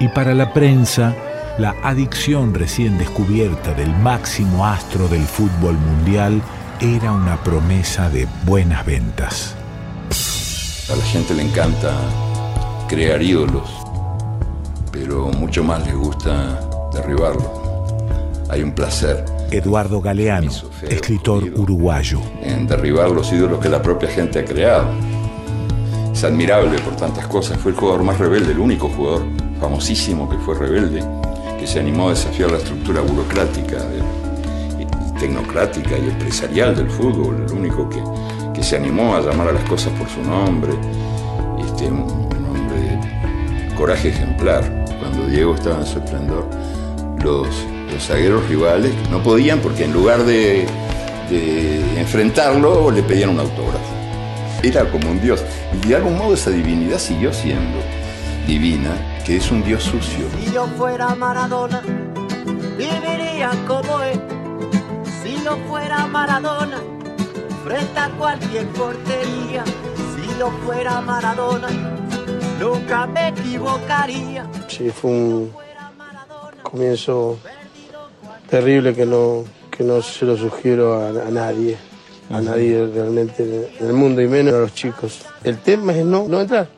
[0.00, 1.14] Y para la prensa,
[1.56, 6.42] la adicción recién descubierta del máximo astro del fútbol mundial
[6.80, 9.54] era una promesa de buenas ventas.
[10.92, 11.94] A la gente le encanta
[12.88, 13.70] crear ídolos,
[14.90, 16.58] pero mucho más les gusta
[16.92, 17.52] derribarlos.
[18.50, 20.50] Hay un placer Eduardo Galeano,
[20.88, 22.20] escritor uruguayo.
[22.42, 24.88] en derribar los ídolos que la propia gente ha creado.
[26.12, 27.58] Es admirable por tantas cosas.
[27.58, 29.24] Fue el jugador más rebelde, el único jugador
[29.60, 31.04] famosísimo que fue rebelde,
[31.58, 33.78] que se animó a desafiar la estructura burocrática,
[35.18, 38.02] tecnocrática y empresarial del fútbol, el único que,
[38.54, 40.72] que se animó a llamar a las cosas por su nombre.
[41.60, 44.64] Este, un, un hombre de coraje ejemplar.
[44.98, 46.48] Cuando Diego estaba en su esplendor,
[47.22, 47.48] los,
[47.92, 50.66] los zagueros rivales no podían porque en lugar de,
[51.30, 53.92] de enfrentarlo le pedían un autógrafo.
[54.62, 55.44] Era como un dios.
[55.72, 57.78] Y de algún modo esa divinidad siguió siendo
[58.46, 58.90] divina,
[59.24, 60.26] que es un dios sucio.
[60.38, 61.82] Si yo fuera Maradona,
[62.76, 64.20] viviría como él.
[65.22, 66.80] Si yo fuera Maradona,
[67.64, 69.64] frente a cualquier portería.
[69.64, 71.68] Si yo fuera Maradona,
[72.60, 74.46] nunca me equivocaría.
[74.68, 75.52] Sí, fue un
[76.62, 77.38] comienzo
[78.52, 81.74] terrible que no, que no se lo sugiero a, a nadie,
[82.28, 85.24] a nadie realmente en el mundo y menos a los chicos.
[85.42, 86.68] El tema es no, no entrar,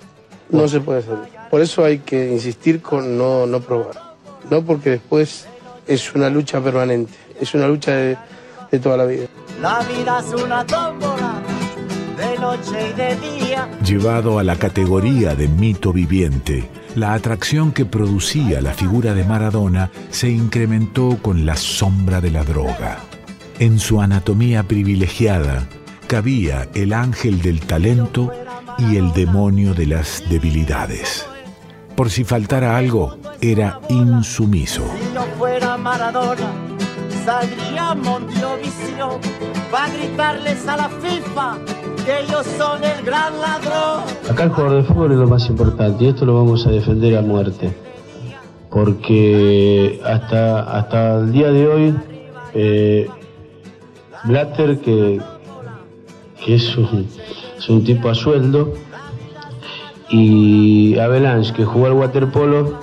[0.51, 1.16] no se puede hacer.
[1.51, 4.14] Por eso hay que insistir con no, no probar,
[4.49, 5.49] no porque después
[5.89, 8.16] es una lucha permanente, es una lucha de,
[8.70, 9.27] de toda la vida.
[9.61, 11.43] La vida es una tómbola
[12.16, 13.68] de noche y de día.
[13.85, 19.90] Llevado a la categoría de mito viviente, la atracción que producía la figura de Maradona
[20.11, 22.99] se incrementó con la sombra de la droga.
[23.59, 25.68] En su anatomía privilegiada
[26.07, 28.30] cabía el ángel del talento
[28.78, 31.26] y el demonio de las debilidades.
[31.97, 34.84] Por si faltara algo, era insumiso.
[34.99, 36.74] Si no fuera Maradona,
[37.25, 39.18] saldría Mondovisión
[39.72, 41.57] va a gritarles a la FIFA
[42.05, 44.05] que ellos son el gran ladrón.
[44.31, 47.16] Acá el jugador de fútbol es lo más importante y esto lo vamos a defender
[47.16, 47.75] a muerte.
[48.70, 51.95] Porque hasta, hasta el día de hoy,
[52.53, 53.09] eh,
[54.25, 55.20] Blatter, que,
[56.45, 58.75] que es, un, tipo a sueldo,
[60.11, 62.81] y Avalanche, que juega al waterpolo,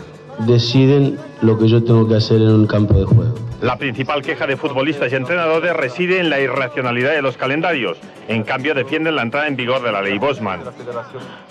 [0.47, 3.50] deciden lo que yo tengo que hacer en un campo de juego.
[3.61, 7.95] La principal queja de futbolistas y entrenadores reside en la irracionalidad de los calendarios.
[8.27, 10.61] En cambio, defienden la entrada en vigor de la ley Bosman.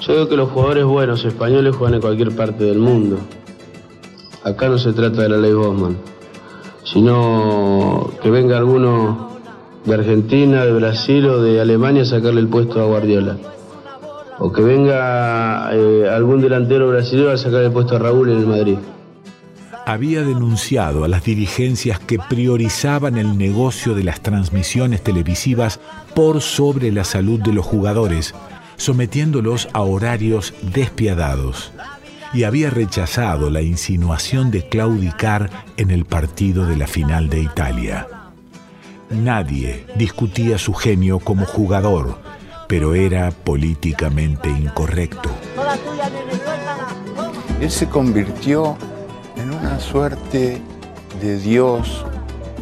[0.01, 3.19] Yo digo que los jugadores buenos españoles juegan en cualquier parte del mundo.
[4.43, 5.99] Acá no se trata de la ley Bosman,
[6.83, 9.31] sino que venga alguno
[9.85, 13.37] de Argentina, de Brasil o de Alemania a sacarle el puesto a Guardiola.
[14.41, 18.47] O que venga eh, algún delantero brasileño a sacar el puesto a Raúl en el
[18.47, 18.79] Madrid
[19.87, 25.81] había denunciado a las dirigencias que priorizaban el negocio de las transmisiones televisivas
[26.15, 28.35] por sobre la salud de los jugadores,
[28.77, 31.73] sometiéndolos a horarios despiadados.
[32.33, 38.07] Y había rechazado la insinuación de claudicar en el partido de la final de Italia.
[39.11, 42.21] Nadie discutía su genio como jugador,
[42.69, 45.29] pero era políticamente incorrecto.
[47.61, 48.90] Él se convirtió en
[49.71, 50.61] una suerte
[51.21, 52.05] de Dios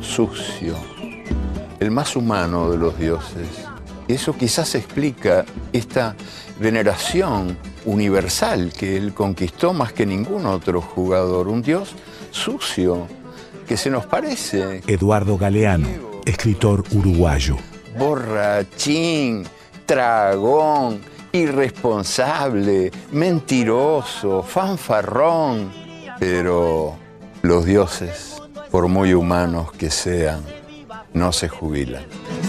[0.02, 0.76] sucio,
[1.80, 3.48] el más humano de los dioses.
[4.08, 6.14] Eso quizás explica esta
[6.60, 7.56] veneración
[7.86, 11.94] universal que él conquistó más que ningún otro jugador, un Dios
[12.30, 13.06] sucio,
[13.66, 14.82] que se nos parece.
[14.86, 15.88] Eduardo Galeano,
[16.26, 17.56] escritor uruguayo.
[17.98, 19.44] Borrachín,
[19.86, 21.00] tragón,
[21.32, 25.87] irresponsable, mentiroso, fanfarrón
[26.18, 26.96] pero
[27.42, 28.40] los dioses,
[28.70, 30.42] por muy humanos que sean,
[31.12, 32.04] no se jubilan.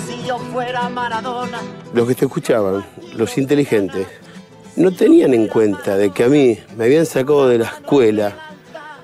[0.08, 1.60] Si yo fuera Maradona.
[1.94, 4.08] Los que te escuchaban, los inteligentes,
[4.76, 8.36] no tenían en cuenta de que a mí me habían sacado de la escuela,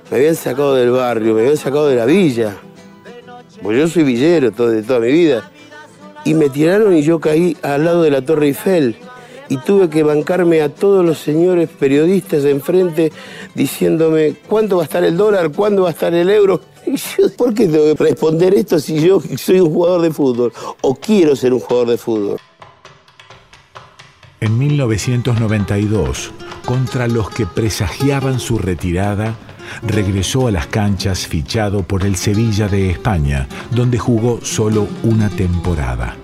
[0.10, 2.58] me habían sacado del barrio, me habían sacado de la villa.
[3.62, 5.50] Porque yo soy villero de toda mi vida.
[6.24, 8.98] Y me tiraron y yo caí al lado de la Torre Eiffel
[9.50, 13.12] y tuve que bancarme a todos los señores periodistas enfrente
[13.54, 16.62] diciéndome cuánto va a estar el dólar, cuándo va a estar el euro.
[17.38, 21.36] ¿Por qué tengo que responder esto si yo soy un jugador de fútbol o quiero
[21.36, 22.38] ser un jugador de fútbol?
[24.42, 26.32] En 1992,
[26.66, 29.36] contra los que presagiaban su retirada,
[29.82, 36.18] regresó a las canchas fichado por el Sevilla de España, donde jugó solo una temporada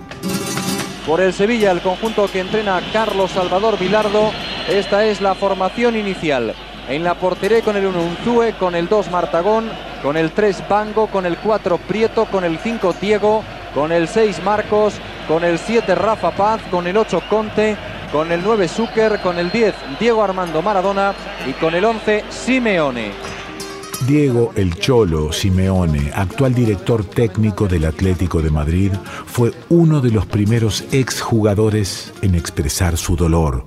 [1.11, 4.31] por el Sevilla, el conjunto que entrena Carlos Salvador Vilardo.
[4.69, 6.53] Esta es la formación inicial.
[6.87, 9.69] En la portería con el 1 Unzue, con el 2 Martagón,
[10.01, 13.43] con el 3 Bango, con el 4 Prieto, con el 5 Diego,
[13.73, 14.93] con el 6 Marcos,
[15.27, 17.75] con el 7 Rafa Paz, con el 8 Conte,
[18.13, 21.13] con el 9 Zucker, con el 10 Diego Armando Maradona
[21.45, 23.11] y con el 11 Simeone.
[24.07, 28.91] Diego El Cholo Simeone, actual director técnico del Atlético de Madrid,
[29.25, 33.63] fue uno de los primeros exjugadores en expresar su dolor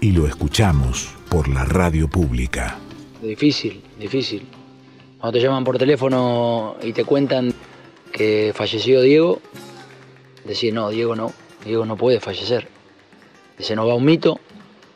[0.00, 2.78] y lo escuchamos por la radio pública.
[3.22, 4.46] Difícil, difícil.
[5.18, 7.54] Cuando te llaman por teléfono y te cuentan
[8.12, 9.40] que falleció Diego,
[10.44, 11.32] decir no, Diego no,
[11.64, 12.68] Diego no puede fallecer.
[13.58, 14.38] Se nos va un mito,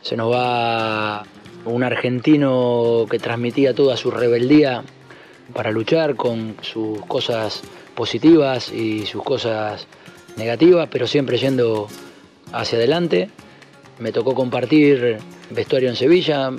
[0.03, 1.25] se nos va
[1.67, 4.83] un argentino que transmitía toda su rebeldía
[5.55, 7.63] para luchar con sus cosas
[7.95, 9.87] positivas y sus cosas
[10.37, 11.89] negativas, pero siempre yendo
[12.53, 13.31] hacia adelante.
[13.99, 15.19] Me tocó compartir
[15.51, 16.51] vestuario en Sevilla,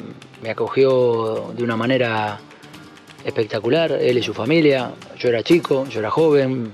[0.41, 2.39] me acogió de una manera
[3.23, 4.91] espectacular, él y su familia.
[5.19, 6.73] Yo era chico, yo era joven,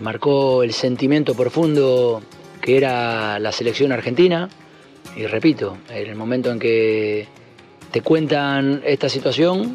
[0.00, 2.22] marcó el sentimiento profundo
[2.60, 4.48] que era la selección argentina.
[5.16, 7.26] Y repito, en el momento en que
[7.90, 9.74] te cuentan esta situación,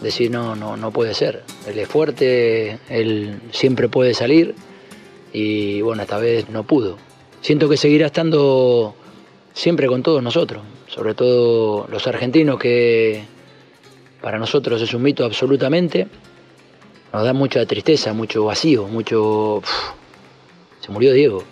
[0.00, 1.42] decir no, no, no puede ser.
[1.66, 4.54] Él es fuerte, él siempre puede salir
[5.32, 6.98] y bueno, esta vez no pudo.
[7.40, 8.94] Siento que seguirá estando
[9.52, 13.24] siempre con todos nosotros, sobre todo los argentinos que
[14.20, 16.06] para nosotros es un mito absolutamente.
[17.12, 19.62] Nos da mucha tristeza, mucho vacío, mucho...
[20.80, 21.42] se murió Diego.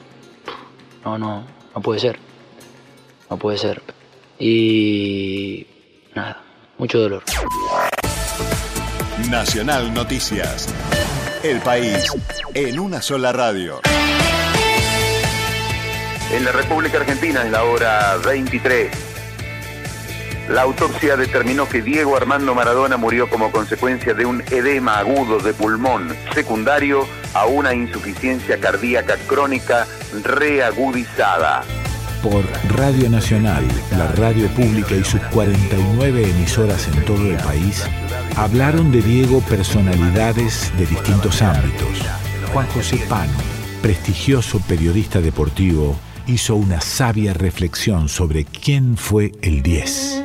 [1.04, 2.18] No, no, no puede ser.
[3.28, 3.82] No puede ser.
[4.38, 5.66] Y
[6.14, 6.42] nada,
[6.78, 7.22] mucho dolor.
[9.28, 10.68] Nacional Noticias.
[11.42, 12.12] El país
[12.54, 13.80] en una sola radio.
[16.32, 18.90] En la República Argentina es la hora 23.
[20.50, 25.54] La autopsia determinó que Diego Armando Maradona murió como consecuencia de un edema agudo de
[25.54, 29.86] pulmón secundario a una insuficiencia cardíaca crónica
[30.24, 31.62] reagudizada.
[32.22, 32.44] Por
[32.76, 37.88] Radio Nacional, la radio pública y sus 49 emisoras en todo el país,
[38.36, 41.88] hablaron de Diego personalidades de distintos ámbitos.
[42.52, 43.32] Juan José Pano,
[43.80, 45.96] prestigioso periodista deportivo,
[46.26, 50.22] hizo una sabia reflexión sobre quién fue el 10.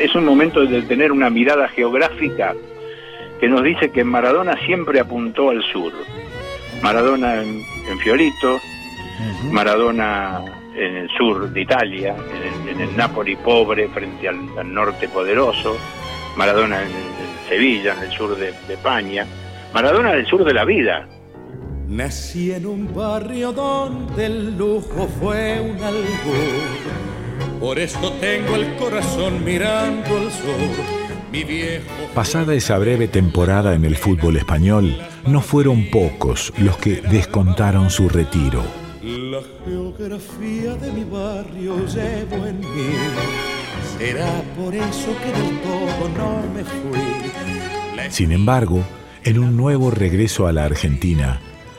[0.00, 2.52] Es un momento de tener una mirada geográfica
[3.38, 5.92] que nos dice que Maradona siempre apuntó al sur.
[6.82, 8.60] Maradona en, en Fiorito,
[9.52, 14.72] Maradona en el sur de Italia, en el, en el Napoli pobre frente al, al
[14.72, 15.76] norte poderoso,
[16.36, 19.26] Maradona en, en Sevilla, en el sur de, de España,
[19.72, 21.08] Maradona en el sur de la vida.
[21.88, 27.60] Nací en un barrio donde el lujo fue un albur.
[27.60, 31.04] Por esto tengo el corazón mirando al sur.
[31.30, 34.96] Mi viejo Pasada esa breve temporada en el fútbol español,
[35.26, 38.83] no fueron pocos los que descontaron su retiro.
[39.94, 42.66] La geografía de mi barrio llevo en mí.
[43.96, 48.10] Será por eso que del todo no me fui.
[48.10, 48.82] Sin embargo,
[49.22, 51.38] en un nuevo regreso a la Argentina,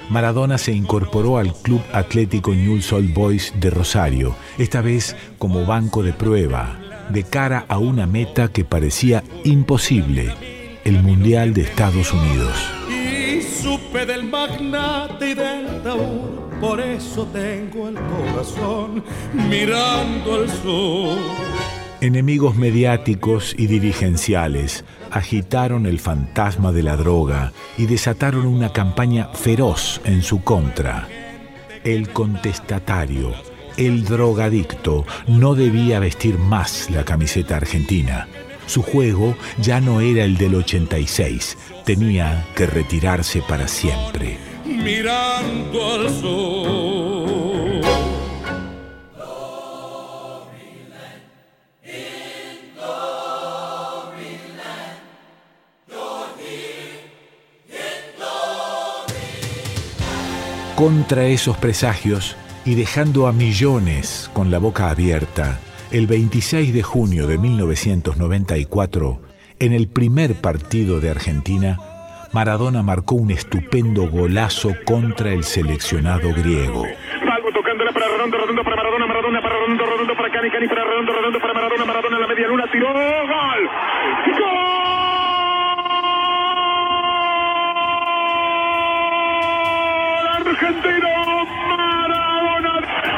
[0.09, 6.01] Maradona se incorporó al Club Atlético Newell's Old Boys de Rosario, esta vez como banco
[6.01, 10.33] de prueba, de cara a una meta que parecía imposible,
[10.85, 12.53] el Mundial de Estados Unidos.
[12.89, 19.03] Y supe del magnate y del taur, por eso tengo el corazón
[19.33, 21.17] mirando al sur.
[22.01, 30.01] Enemigos mediáticos y dirigenciales agitaron el fantasma de la droga y desataron una campaña feroz
[30.05, 31.07] en su contra.
[31.83, 33.33] El contestatario,
[33.77, 38.27] el drogadicto, no debía vestir más la camiseta argentina.
[38.65, 44.54] Su juego ya no era el del 86, tenía que retirarse para siempre.
[44.65, 47.05] Mirando al sur.
[60.75, 62.35] Contra esos presagios
[62.65, 65.57] y dejando a millones con la boca abierta,
[65.89, 69.21] el 26 de junio de 1994,
[69.59, 71.79] en el primer partido de Argentina,
[72.35, 76.83] Maradona marcó un estupendo golazo contra el seleccionado griego.
[77.25, 80.83] Salvo tocándola para Redondo, Redondo para Maradona, Maradona para Redondo, Redondo para Cani, Cani para
[80.83, 83.69] Redondo, Redondo para Maradona, Maradona en la media luna, tiró, gol.
[84.37, 84.65] ¡Gol!
[90.35, 91.09] Argentino,
[91.69, 92.73] Maradona,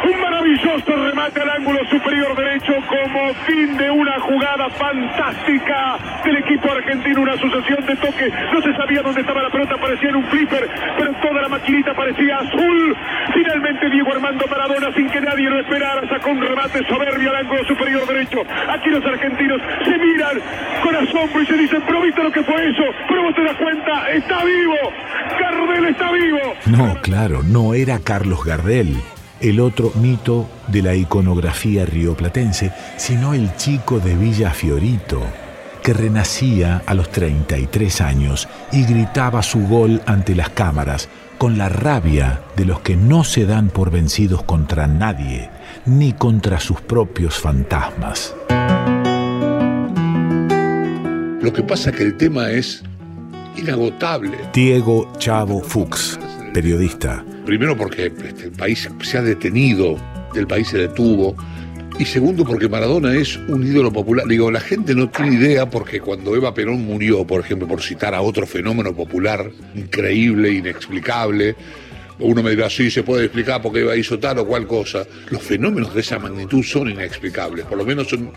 [0.06, 2.47] un maravilloso remate al ángulo superior derecho
[2.88, 8.74] como fin de una jugada fantástica del equipo argentino, una sucesión de toques, no se
[8.76, 12.96] sabía dónde estaba la pelota, parecía en un flipper, pero toda la maquinita parecía azul.
[13.34, 17.64] Finalmente Diego Armando Maradona, sin que nadie lo esperara, sacó un remate soberbio al ángulo
[17.66, 18.42] superior derecho.
[18.70, 20.38] Aquí los argentinos se miran
[20.84, 23.58] con asombro y se dicen, pero viste lo que fue eso, pero vos te das
[23.58, 24.76] cuenta, está vivo,
[25.40, 26.40] Gardel está vivo.
[26.66, 28.98] No, claro, no era Carlos Gardel,
[29.42, 35.22] el otro mito de la iconografía rioplatense, sino el chico de Villa Fiorito,
[35.84, 41.70] que renacía a los 33 años y gritaba su gol ante las cámaras con la
[41.70, 45.50] rabia de los que no se dan por vencidos contra nadie,
[45.86, 48.36] ni contra sus propios fantasmas.
[51.42, 52.84] Lo que pasa es que el tema es
[53.56, 54.38] inagotable.
[54.54, 56.20] Diego Chavo Fuchs,
[56.54, 57.24] periodista.
[57.48, 59.96] Primero porque este, el país se ha detenido,
[60.36, 61.34] el país se detuvo.
[61.98, 64.28] Y segundo porque Maradona es un ídolo popular.
[64.28, 68.14] Digo, la gente no tiene idea porque cuando Eva Perón murió, por ejemplo, por citar
[68.14, 71.56] a otro fenómeno popular increíble, inexplicable,
[72.20, 75.06] uno me dirá, sí, se puede explicar porque Eva hizo tal o cual cosa.
[75.30, 78.30] Los fenómenos de esa magnitud son inexplicables, por lo menos son,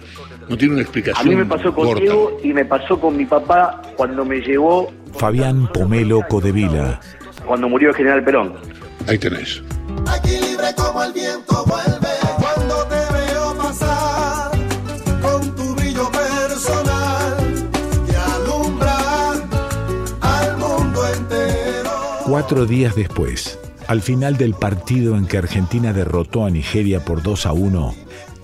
[0.49, 2.01] no tienen una A explicación mí me pasó con corta.
[2.01, 7.01] Diego y me pasó con mi papá cuando me llevó, Fabián Pomelo Codevila.
[7.45, 8.80] cuando murió el general Perón.
[9.07, 9.63] Ahí tenés.
[10.07, 12.09] Aquí libre como el viento vuelve
[12.39, 14.51] cuando te veo pasar
[15.21, 17.37] con tu brillo personal
[18.07, 18.99] que alumbra
[20.21, 21.91] al mundo entero.
[22.27, 23.59] Cuatro días después,
[23.89, 27.95] al final del partido en que Argentina derrotó a Nigeria por 2 a 1,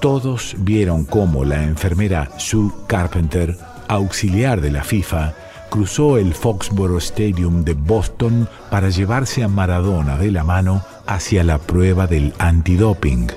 [0.01, 3.57] todos vieron cómo la enfermera Sue Carpenter,
[3.89, 5.35] auxiliar de la FIFA,
[5.71, 11.59] cruzó el Foxborough Stadium de Boston para llevarse a Maradona de la mano hacia la
[11.59, 13.29] prueba del antidoping.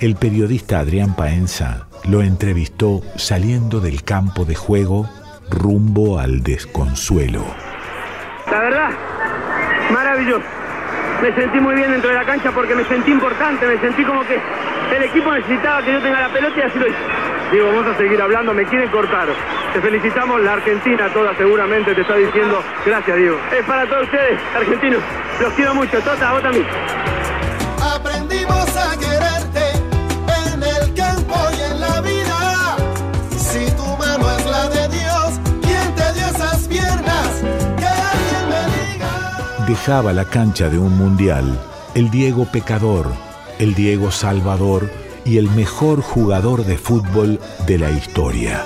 [0.00, 5.08] El periodista Adrián Paenza lo entrevistó saliendo del campo de juego
[5.50, 7.44] rumbo al desconsuelo.
[8.50, 8.90] La verdad,
[9.92, 10.44] maravilloso.
[11.22, 14.20] Me sentí muy bien dentro de la cancha porque me sentí importante, me sentí como
[14.26, 14.38] que
[14.94, 17.35] el equipo necesitaba que yo tenga la pelota y así lo hice.
[17.52, 19.28] Digo, vamos a seguir hablando, me quieren cortar.
[19.72, 23.38] Te felicitamos, la Argentina toda seguramente te está diciendo gracias, Diego.
[23.56, 25.00] Es para todos ustedes, argentinos.
[25.40, 26.00] Los quiero mucho.
[26.00, 26.66] Tota, vos también.
[27.94, 29.70] Aprendimos a quererte
[30.52, 32.76] en el campo y en la vida.
[33.36, 37.44] Si tu mano es la de Dios, ¿quién te dio esas piernas?
[37.78, 39.66] Que alguien me diga.
[39.66, 41.58] Dejaba la cancha de un mundial
[41.96, 43.10] el Diego pecador,
[43.58, 44.90] el Diego salvador
[45.26, 48.64] y el mejor jugador de fútbol de la historia.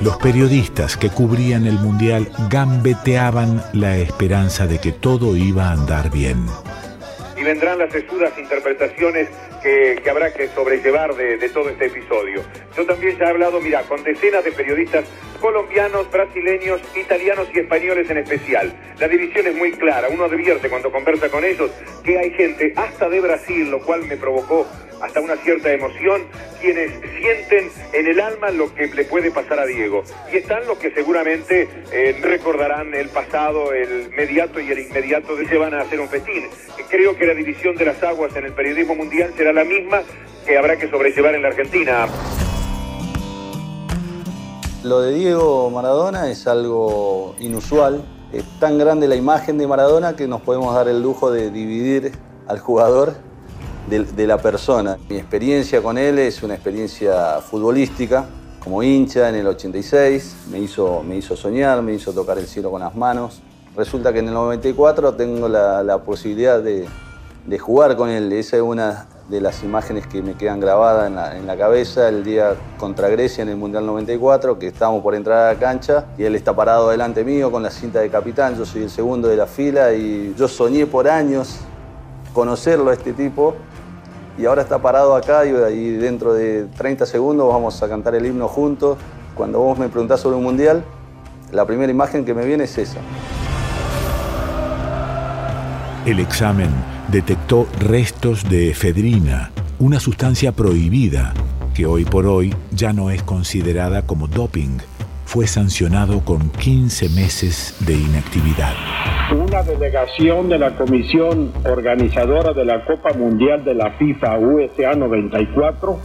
[0.00, 6.10] Los periodistas que cubrían el mundial gambeteaban la esperanza de que todo iba a andar
[6.10, 6.46] bien.
[7.36, 9.28] y vendrán las sesudas interpretaciones
[9.62, 12.42] que, habrá que sobrellevar de, de todo este episodio.
[12.76, 15.04] Yo también ya he hablado, mira, con decenas de periodistas
[15.42, 18.72] colombianos, brasileños, italianos y españoles en especial.
[19.00, 21.68] La división es muy clara, uno advierte cuando conversa con ellos
[22.04, 24.66] que hay gente hasta de Brasil, lo cual me provocó
[25.02, 26.22] hasta una cierta emoción,
[26.60, 30.04] quienes sienten en el alma lo que le puede pasar a Diego.
[30.32, 35.48] Y están los que seguramente eh, recordarán el pasado, el mediato y el inmediato de
[35.48, 36.48] se van a hacer un festín.
[36.88, 40.02] Creo que la división de las aguas en el periodismo mundial será la misma
[40.46, 42.06] que habrá que sobrellevar en la Argentina.
[44.84, 48.02] Lo de Diego Maradona es algo inusual.
[48.32, 52.10] Es tan grande la imagen de Maradona que nos podemos dar el lujo de dividir
[52.48, 53.14] al jugador
[53.88, 54.98] de, la persona.
[55.08, 58.26] Mi experiencia con él es una experiencia futbolística.
[58.58, 62.72] Como hincha en el 86, me hizo, me hizo soñar, me hizo tocar el cielo
[62.72, 63.40] con las manos.
[63.76, 66.88] Resulta que en el 94 tengo la posibilidad de,
[67.46, 68.32] de jugar con él.
[68.32, 72.54] Esa es una de las imágenes que me quedan grabadas en la, cabeza el día
[72.78, 76.34] contra Grecia en el Mundial 94, que estábamos por entrar a la cancha y él
[76.34, 79.46] está parado delante mío con la cinta de capitán, yo soy el segundo de la
[79.46, 81.60] fila y yo soñé por años
[82.34, 83.54] conocerlo a este tipo
[84.36, 88.26] y ahora está parado acá y, y dentro de 30 segundos vamos a cantar el
[88.26, 88.98] himno juntos.
[89.34, 90.84] Cuando vos me preguntás sobre un Mundial,
[91.52, 92.98] la primera imagen que me viene es esa.
[96.04, 101.34] El examen detectó restos de efedrina, una sustancia prohibida
[101.74, 104.78] que hoy por hoy ya no es considerada como doping.
[105.24, 108.74] Fue sancionado con 15 meses de inactividad.
[109.34, 115.98] Una delegación de la comisión organizadora de la Copa Mundial de la FIFA USA 94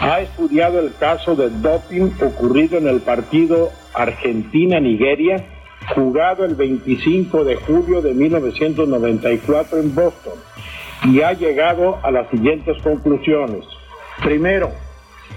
[0.00, 5.57] ha estudiado el caso de doping ocurrido en el partido Argentina-Nigeria
[5.94, 10.34] jugado el 25 de julio de 1994 en Boston
[11.04, 13.64] y ha llegado a las siguientes conclusiones.
[14.22, 14.70] Primero,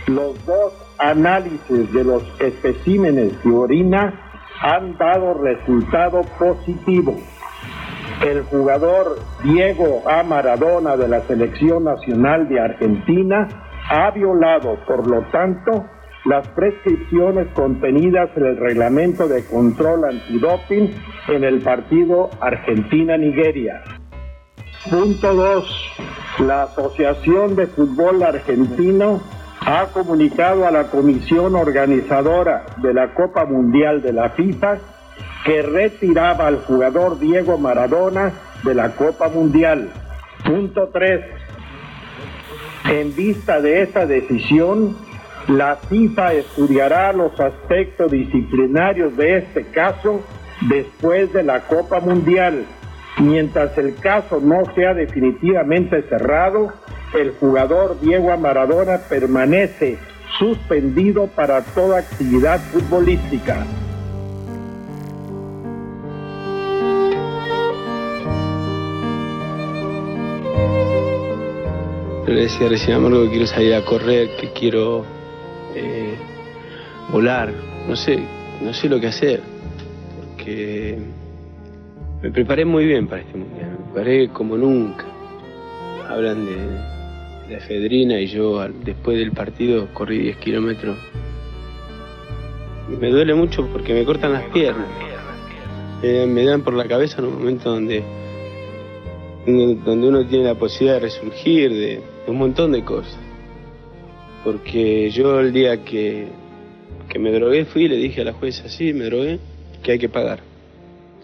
[0.08, 4.14] los dos análisis de los especímenes de orina
[4.62, 7.18] han dado resultado positivo.
[8.26, 10.24] El jugador Diego A.
[10.24, 13.48] Maradona de la Selección Nacional de Argentina
[13.90, 15.86] ha violado, por lo tanto,
[16.26, 20.94] las prescripciones contenidas en el reglamento de control antidoping
[21.28, 23.84] en el partido Argentina-Nigeria.
[24.90, 25.94] Punto 2.
[26.48, 29.22] La Asociación de Fútbol Argentino
[29.62, 34.78] ha comunicado a la comisión organizadora de la Copa Mundial de la FIFA
[35.46, 38.32] que retiraba al jugador Diego Maradona
[38.64, 39.90] de la Copa Mundial.
[40.44, 41.22] Punto 3.
[42.92, 44.96] En vista de esta decisión,
[45.48, 50.22] la FIFA estudiará los aspectos disciplinarios de este caso
[50.62, 52.66] después de la Copa Mundial.
[53.18, 56.74] Mientras el caso no sea definitivamente cerrado,
[57.14, 59.98] el jugador Diego Maradona permanece
[60.40, 63.66] suspendido para toda actividad futbolística.
[72.26, 75.06] Decía recién que quiero salir a correr, que quiero
[77.12, 77.54] volar,
[77.88, 78.20] no sé,
[78.62, 79.42] no sé lo que hacer,
[80.20, 80.98] porque
[82.22, 85.06] me preparé muy bien para este mundial, me preparé como nunca.
[86.08, 86.56] Hablan de,
[87.48, 90.98] de efedrina y yo después del partido corrí 10 kilómetros.
[93.00, 94.88] Me duele mucho porque me cortan las piernas.
[96.04, 98.04] Eh, me dan por la cabeza en un momento donde
[99.46, 103.18] donde uno tiene la posibilidad de resurgir, de, de un montón de cosas.
[104.44, 106.28] Porque yo el día que,
[107.12, 109.38] que me drogué fui y le dije a la jueza, sí, me drogué,
[109.84, 110.40] que hay que pagar.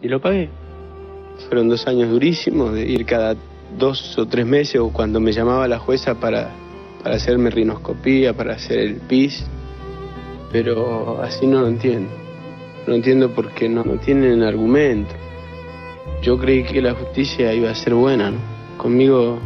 [0.01, 0.49] Y lo pagué.
[1.47, 3.35] Fueron dos años durísimos de ir cada
[3.77, 6.49] dos o tres meses o cuando me llamaba la jueza para,
[7.01, 9.45] para hacerme rinoscopía, para hacer el PIS,
[10.51, 12.09] pero así no lo entiendo.
[12.85, 15.13] No entiendo porque no, no tienen argumento.
[16.21, 18.39] Yo creí que la justicia iba a ser buena, ¿no?
[18.77, 19.39] Conmigo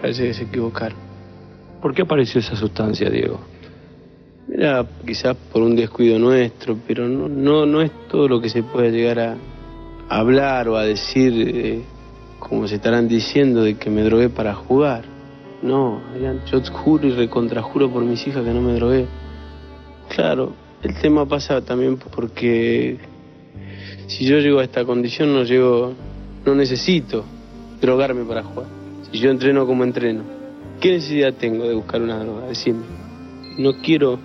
[0.00, 0.96] parece que se equivocaron.
[1.82, 3.51] ¿Por qué apareció esa sustancia, Diego?
[4.50, 8.62] Era quizás por un descuido nuestro, pero no, no, no es todo lo que se
[8.62, 9.36] puede llegar a
[10.08, 11.82] hablar o a decir, eh,
[12.38, 15.04] como se estarán diciendo, de que me drogué para jugar.
[15.62, 16.02] No,
[16.50, 19.06] yo juro y recontrajuro por mis hijas que no me drogué.
[20.08, 20.52] Claro,
[20.82, 22.98] el tema pasa también porque
[24.08, 25.92] si yo llego a esta condición no llego,
[26.44, 27.24] no necesito
[27.80, 28.66] drogarme para jugar.
[29.10, 30.22] Si yo entreno como entreno,
[30.80, 32.48] ¿qué necesidad tengo de buscar una droga?
[32.48, 32.82] Decime.
[33.58, 34.18] No quiero,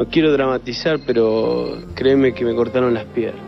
[0.00, 3.44] no quiero dramatizar, pero créeme que me cortaron las piernas.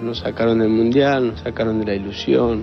[0.00, 2.62] Nos sacaron del mundial, nos sacaron de la ilusión.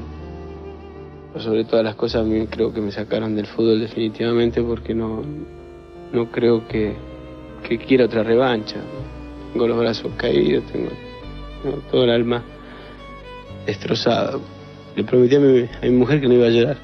[1.37, 5.21] Sobre todas las cosas, creo que me sacaron del fútbol definitivamente porque no,
[6.13, 6.93] no creo que,
[7.67, 8.77] que quiera otra revancha.
[9.51, 10.91] Tengo los brazos caídos, tengo,
[11.61, 12.41] tengo todo el alma
[13.65, 14.39] destrozada.
[14.95, 16.77] Le prometí a mi, a mi mujer que no iba a llorar.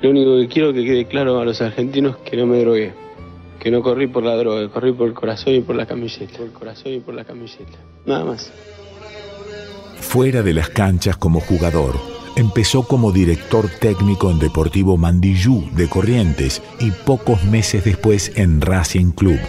[0.00, 2.92] Lo único que quiero que quede claro a los argentinos es que no me drogué,
[3.66, 6.46] que no corrí por la droga, corrí por el corazón y por la camiseta, por
[6.46, 7.76] el corazón y por la camiseta.
[8.04, 8.52] Nada más.
[9.98, 11.96] Fuera de las canchas como jugador,
[12.36, 19.10] empezó como director técnico en Deportivo Mandillú de Corrientes y pocos meses después en Racing
[19.10, 19.40] Club.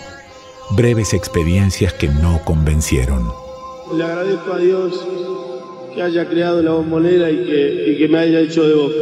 [0.71, 3.21] Breves experiencias que no convencieron.
[3.95, 5.07] Le agradezco a Dios
[5.93, 8.95] que haya creado la bombonera y que, y que me haya hecho de boca.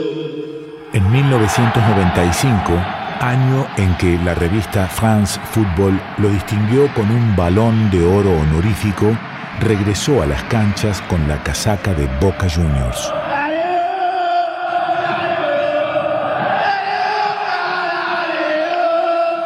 [0.91, 8.03] En 1995, año en que la revista France Football lo distinguió con un balón de
[8.03, 9.17] oro honorífico,
[9.59, 13.13] regresó a las canchas con la casaca de Boca Juniors.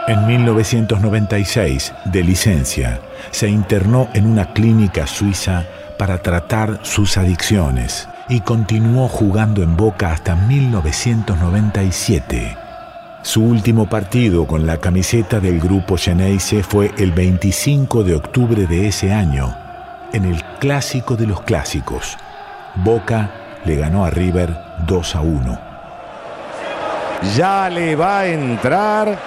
[0.07, 5.65] En 1996, de licencia, se internó en una clínica suiza
[5.99, 12.68] para tratar sus adicciones y continuó jugando en Boca hasta 1997.
[13.21, 18.87] Su último partido con la camiseta del grupo Geneise fue el 25 de octubre de
[18.87, 19.55] ese año,
[20.13, 22.17] en el clásico de los clásicos.
[22.75, 23.29] Boca
[23.65, 24.55] le ganó a River
[24.87, 25.59] 2 a 1.
[27.35, 29.17] Ya le va a entrar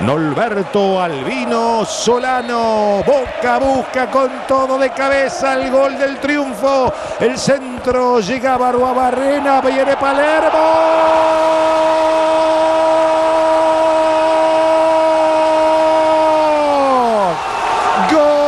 [0.00, 3.02] Norberto Albino Solano.
[3.06, 6.92] Boca busca con todo de cabeza el gol del triunfo.
[7.20, 9.60] El centro llega a Barrena.
[9.60, 11.52] Viene Palermo.
[18.10, 18.42] Gol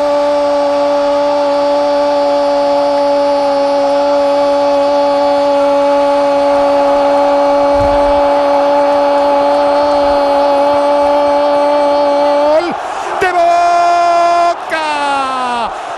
[13.21, 14.85] de Boca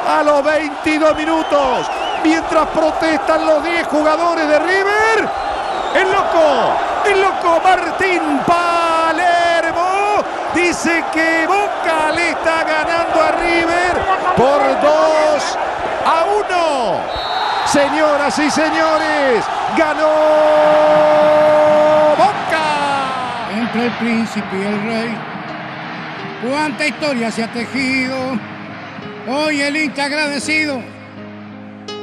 [0.06, 1.90] a los 22 minutos.
[2.56, 5.28] Mientras protestan los 10 jugadores de River,
[5.94, 6.72] el loco,
[7.04, 10.24] el loco Martín Palermo
[10.54, 13.92] dice que Boca le está ganando a River
[14.38, 15.58] por 2
[16.06, 17.00] a 1.
[17.66, 19.44] Señoras y señores,
[19.76, 20.08] ganó
[22.16, 23.52] Boca.
[23.54, 25.18] Entre el príncipe y el rey,
[26.42, 28.16] cuánta historia se ha tejido.
[29.28, 30.95] Hoy el hincha agradecido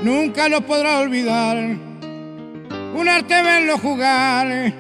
[0.04, 1.58] nunca lo podrá olvidar.
[1.58, 4.74] Un arte verlo jugar,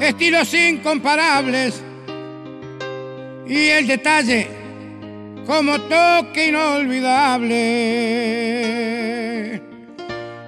[0.00, 1.82] estilos incomparables
[3.46, 4.48] y el detalle
[5.46, 7.58] como toque inolvidable.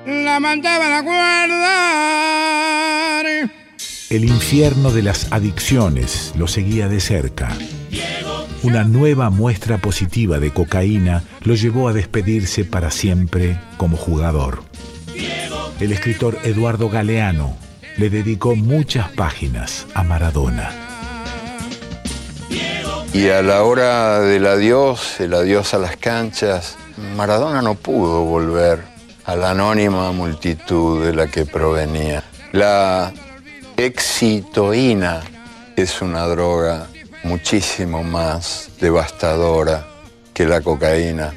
[0.07, 1.91] La mandaban a guardar.
[4.11, 7.57] El infierno de las adicciones lo seguía de cerca.
[8.63, 14.63] Una nueva muestra positiva de cocaína lo llevó a despedirse para siempre como jugador.
[15.81, 17.57] El escritor Eduardo Galeano
[17.97, 20.71] le dedicó muchas páginas a Maradona.
[23.15, 26.77] Y a la hora del adiós, el adiós a las canchas,
[27.17, 28.85] Maradona no pudo volver
[29.25, 32.25] a la anónima multitud de la que provenía.
[32.53, 33.11] La
[33.79, 35.23] excitoína
[35.77, 36.90] es una droga
[37.23, 39.87] muchísimo más devastadora
[40.35, 41.33] que la cocaína,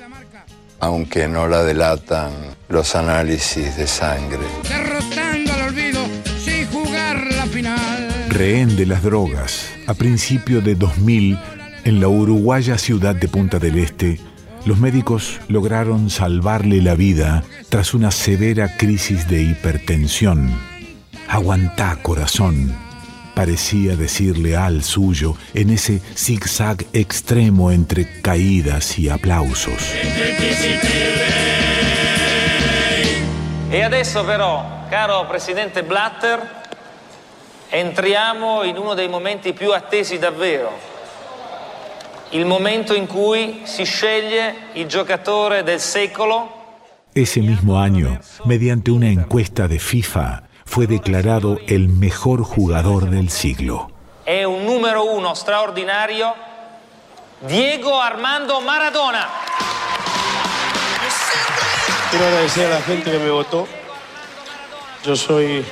[0.80, 2.32] aunque no la delatan
[2.70, 4.46] los análisis de sangre.
[4.68, 6.02] derrotando al olvido
[6.44, 8.28] sin jugar la final.
[8.30, 11.40] Rehén de las drogas, a principio de 2000,
[11.86, 14.20] en la uruguaya ciudad de Punta del Este,
[14.66, 20.50] Los médicos lograron salvarle la vida tras una severa crisis de hipertensión.
[21.28, 22.74] Aguantá, corazón,
[23.34, 29.94] parecía decirle al suyo en ese zigzag extremo entre caídas y aplausos.
[33.70, 36.40] E adesso però, caro Presidente Blatter,
[37.70, 40.72] entriamo in uno dei momenti più attesi davvero,
[42.30, 46.62] il momento in cui si sceglie il giocatore del secolo
[47.16, 53.90] Ese mismo año, mediante una encuesta de FIFA, fue declarado el mejor jugador del siglo.
[54.26, 56.34] è un numero uno straordinario,
[57.42, 59.28] Diego Armando Maradona.
[62.10, 63.68] Quiero agradecer a la gente que me votó.
[65.04, 65.66] Yo soy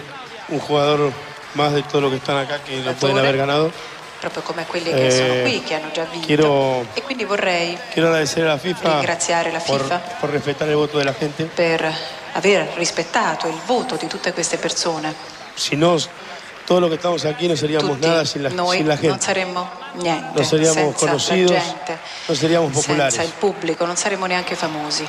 [0.49, 1.11] un jugador
[1.55, 3.71] más de todo lo que están acá que lo pueden haber ganado.
[4.19, 6.27] proprio come quelli che sono Eh, qui, che hanno già vinto.
[6.27, 10.67] quiero- E quindi vorrei Quiero agradecer a la FIFA ringraziare la por, FIFA por respetar
[10.69, 11.45] el voto de la gente.
[11.45, 11.91] per
[12.33, 15.13] aver rispettato il voto di tutte queste persone.
[15.53, 15.97] Si no,
[16.65, 19.01] todos los que estamos aquí no seríamos Tutti nada sin la, noi sin la non
[19.03, 19.23] gente.
[19.25, 21.97] saremmo niente No seríamos senza conocidos, la gente,
[22.27, 23.13] no seríamos populares.
[23.13, 25.07] senza il pubblico, non saremmo neanche famosi.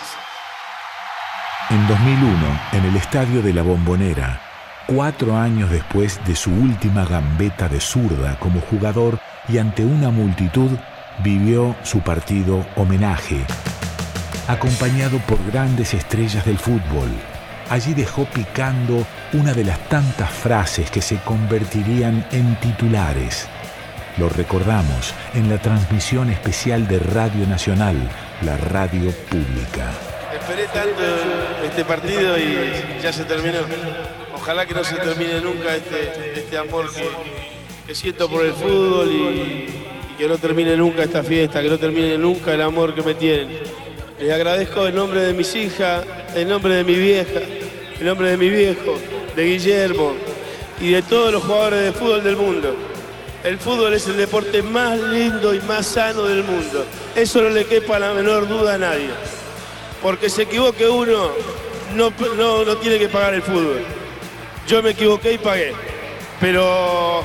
[1.71, 4.41] En 2001, en el estadio de la Bombonera,
[4.87, 9.19] cuatro años después de su última gambeta de zurda como jugador
[9.49, 10.71] y ante una multitud,
[11.21, 13.45] vivió su partido homenaje,
[14.49, 17.11] acompañado por grandes estrellas del fútbol.
[17.71, 23.49] Allí dejó picando una de las tantas frases que se convertirían en titulares.
[24.19, 27.97] Lo recordamos en la transmisión especial de Radio Nacional,
[28.43, 29.91] la radio pública.
[30.35, 31.03] Esperé tanto
[31.65, 33.59] este partido y ya se terminó.
[34.35, 39.67] Ojalá que no se termine nunca este, este amor que, siento por el fútbol y
[40.19, 43.61] que no termine nunca esta fiesta, que no termine nunca el amor que me tienen.
[44.23, 46.05] Les agradezco en nombre de mis hijas,
[46.37, 47.41] en nombre de mi vieja,
[47.99, 48.97] en nombre de mi viejo,
[49.35, 50.13] de Guillermo
[50.81, 52.77] y de todos los jugadores de fútbol del mundo.
[53.43, 56.87] El fútbol es el deporte más lindo y más sano del mundo.
[57.17, 59.11] Eso no le quepa la menor duda a nadie
[60.01, 61.33] porque se equivoque uno,
[61.97, 63.83] no, no, no tiene que pagar el fútbol.
[64.69, 65.73] Yo me equivoqué y pagué,
[66.41, 67.25] pero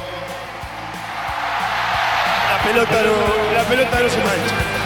[2.49, 4.76] la pelota no, la pelota no se mancha.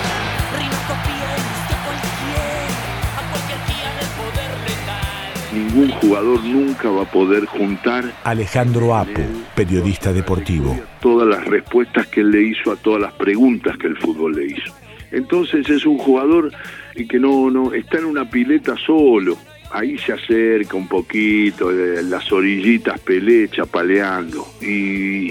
[5.53, 9.21] Ningún jugador nunca va a poder juntar Alejandro Apo,
[9.53, 10.79] periodista deportivo.
[11.01, 14.45] todas las respuestas que él le hizo a todas las preguntas que el fútbol le
[14.45, 14.73] hizo.
[15.11, 16.51] Entonces es un jugador
[17.09, 19.37] que no, no está en una pileta solo.
[19.73, 24.45] Ahí se acerca un poquito, eh, las orillitas Pelé chapaleando.
[24.61, 24.65] Y,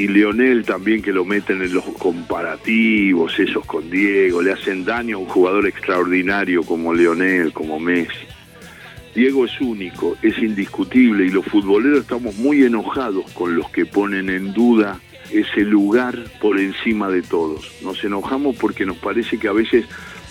[0.02, 5.16] y Leonel también que lo meten en los comparativos, esos con Diego, le hacen daño
[5.16, 8.29] a un jugador extraordinario como Leonel, como Messi.
[9.14, 14.30] Diego es único, es indiscutible y los futboleros estamos muy enojados con los que ponen
[14.30, 15.00] en duda
[15.32, 17.72] ese lugar por encima de todos.
[17.82, 19.84] Nos enojamos porque nos parece que a veces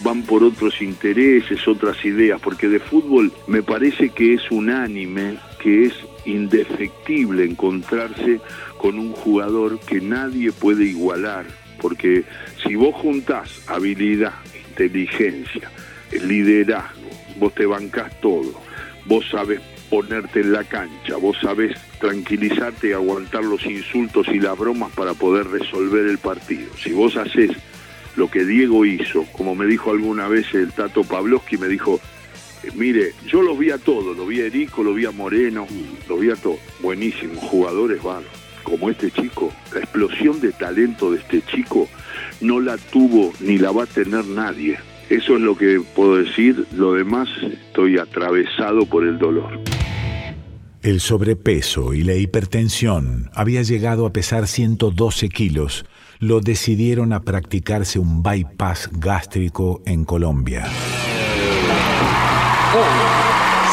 [0.03, 5.85] van por otros intereses, otras ideas, porque de fútbol me parece que es unánime, que
[5.85, 5.93] es
[6.25, 8.39] indefectible encontrarse
[8.77, 11.45] con un jugador que nadie puede igualar,
[11.81, 12.23] porque
[12.65, 14.33] si vos juntás habilidad,
[14.69, 15.69] inteligencia,
[16.11, 18.68] liderazgo, vos te bancás todo,
[19.05, 24.57] vos sabes ponerte en la cancha, vos sabés tranquilizarte y aguantar los insultos y las
[24.57, 26.69] bromas para poder resolver el partido.
[26.77, 27.51] Si vos haces
[28.15, 31.99] lo que Diego hizo, como me dijo alguna vez el Tato Pavlovsky, me dijo,
[32.63, 35.65] eh, mire, yo los vi a todos, lo vi a Erico, lo vi a Moreno,
[36.07, 38.23] lo vi a todos, buenísimos, jugadores van,
[38.63, 41.87] como este chico, la explosión de talento de este chico
[42.41, 44.77] no la tuvo ni la va a tener nadie.
[45.09, 49.59] Eso es lo que puedo decir, lo demás estoy atravesado por el dolor.
[50.83, 55.83] El sobrepeso y la hipertensión había llegado a pesar 112 kilos.
[56.19, 60.65] Lo decidieron a practicarse un bypass gástrico en Colombia.
[62.75, 62.99] Hoy,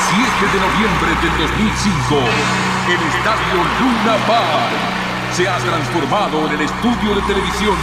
[0.08, 2.16] 7 de noviembre del 2005,
[2.88, 4.72] el estadio Luna Park
[5.32, 7.76] se ha transformado en el estudio de televisión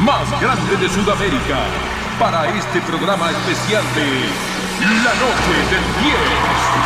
[0.00, 4.06] más grande de Sudamérica para este programa especial de
[5.04, 6.16] La Noche del 10.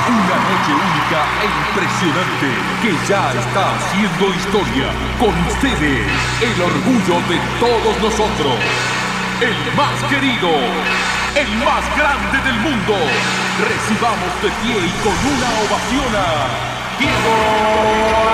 [0.08, 2.48] Una noche única e impresionante
[2.82, 4.90] que ya está haciendo historia.
[5.18, 6.06] Con ustedes,
[6.42, 8.58] el orgullo de todos nosotros.
[9.40, 10.50] El más querido,
[11.36, 12.96] el más grande del mundo.
[13.60, 17.34] Recibamos de pie y con una ovación a Diego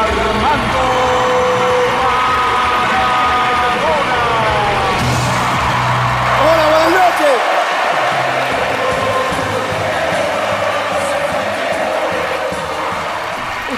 [0.02, 1.25] Armando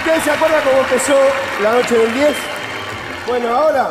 [0.09, 1.14] ¿Usted se acuerda cómo empezó
[1.62, 2.30] la noche del 10?
[3.26, 3.89] Bueno, ahora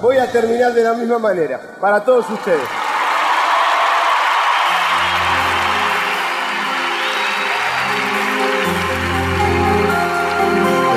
[0.00, 2.60] voy a terminar de la misma manera, para todos ustedes.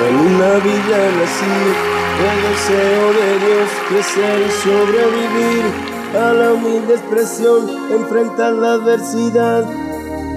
[0.07, 1.55] En una villa nací,
[2.21, 5.65] el deseo de Dios crecer y sobrevivir
[6.15, 9.65] a la humilde expresión, enfrentar la adversidad,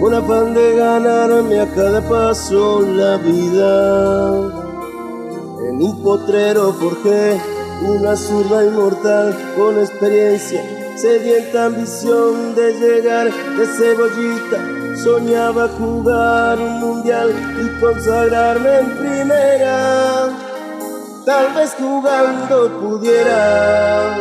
[0.00, 4.52] con afán de ganarme a cada paso la vida.
[5.68, 7.40] En un potrero forjé
[7.82, 10.62] una zurda inmortal con experiencia,
[10.96, 14.58] sedienta ambición de llegar de cebollita.
[15.02, 20.28] Soñaba jugar un mundial y consagrarme en primera.
[21.24, 24.14] Tal vez jugando pudiera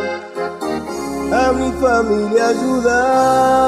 [1.32, 3.58] a mi familia ayudar.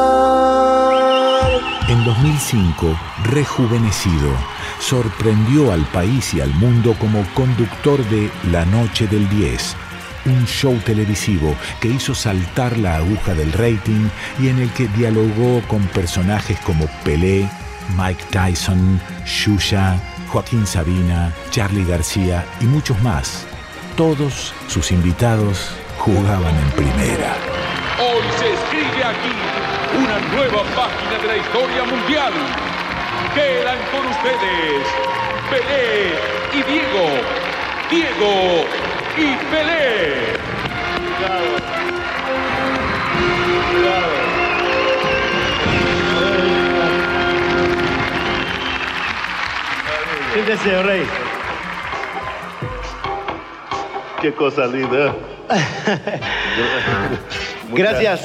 [1.90, 4.30] En 2005, rejuvenecido,
[4.78, 9.74] sorprendió al país y al mundo como conductor de La Noche del 10,
[10.26, 14.08] un show televisivo que hizo saltar la aguja del rating
[14.38, 17.50] y en el que dialogó con personajes como Pelé,
[17.98, 19.98] Mike Tyson, Shusha,
[20.28, 23.44] Joaquín Sabina, Charlie García y muchos más.
[23.96, 27.36] Todos sus invitados jugaban en primera.
[27.98, 29.59] Hoy se escribe aquí
[29.96, 32.32] una nueva página de la historia mundial.
[33.34, 34.86] Quedan con ustedes
[35.50, 36.14] Pelé
[36.52, 37.06] y Diego.
[37.90, 38.64] Diego
[39.16, 40.38] y Pelé.
[50.32, 51.06] Siéntese, rey.
[54.22, 55.14] Qué cosa linda.
[57.72, 58.20] Gracias,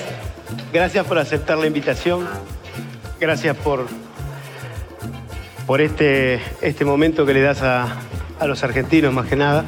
[0.73, 2.27] gracias por aceptar la invitación.
[3.19, 3.87] Gracias por,
[5.65, 7.87] por este, este momento que le das a,
[8.39, 9.63] a los argentinos, más que nada,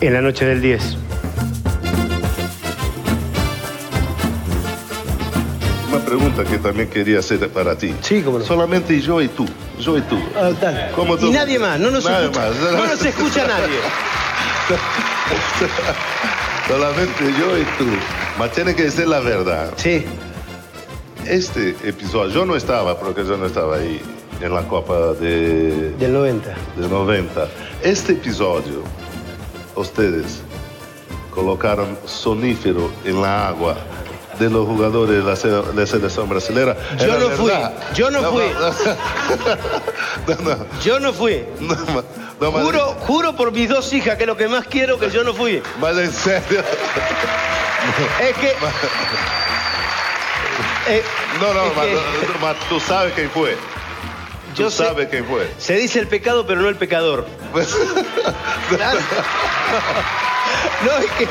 [0.00, 0.96] en la noche del 10.
[5.92, 7.94] Una pregunta que también quería hacer para ti.
[8.00, 9.46] Sí, como Solamente yo y tú.
[9.80, 10.18] Yo y tú.
[10.36, 10.50] Ah.
[10.94, 11.26] ¿Cómo tú?
[11.26, 12.56] Y nadie más, no nos Nadie escucha, más.
[12.72, 13.78] no nos escucha nadie.
[16.68, 17.86] Solamente yo y tú.
[18.38, 19.72] Mas tiene que decir la verdad.
[19.76, 20.04] Sí.
[21.24, 24.00] Este episodio, yo no estaba, porque yo no estaba ahí
[24.40, 26.54] en la Copa de, Del 90.
[26.76, 27.48] de 90.
[27.82, 28.82] Este episodio,
[29.74, 30.40] ustedes
[31.34, 33.76] colocaron sonífero en la agua
[34.38, 36.76] de los jugadores de la, se- de selección brasileña.
[36.98, 37.50] Yo no fui,
[37.94, 38.42] yo no fui.
[40.84, 41.42] Yo no fui.
[42.38, 45.32] Juro, juro por mis dos hijas, que es lo que más quiero, que yo no
[45.34, 45.62] fui.
[45.80, 46.62] Mas en serio.
[48.20, 48.54] Es que.
[50.88, 51.02] eh,
[51.40, 51.98] No, no, que-
[52.68, 53.56] tú sabes quién fue.
[54.54, 55.50] Tú Yo sé- sabes quién fue.
[55.58, 57.26] Se dice el pecado, pero no el pecador.
[58.68, 58.98] Claro.
[60.84, 61.24] No, es que,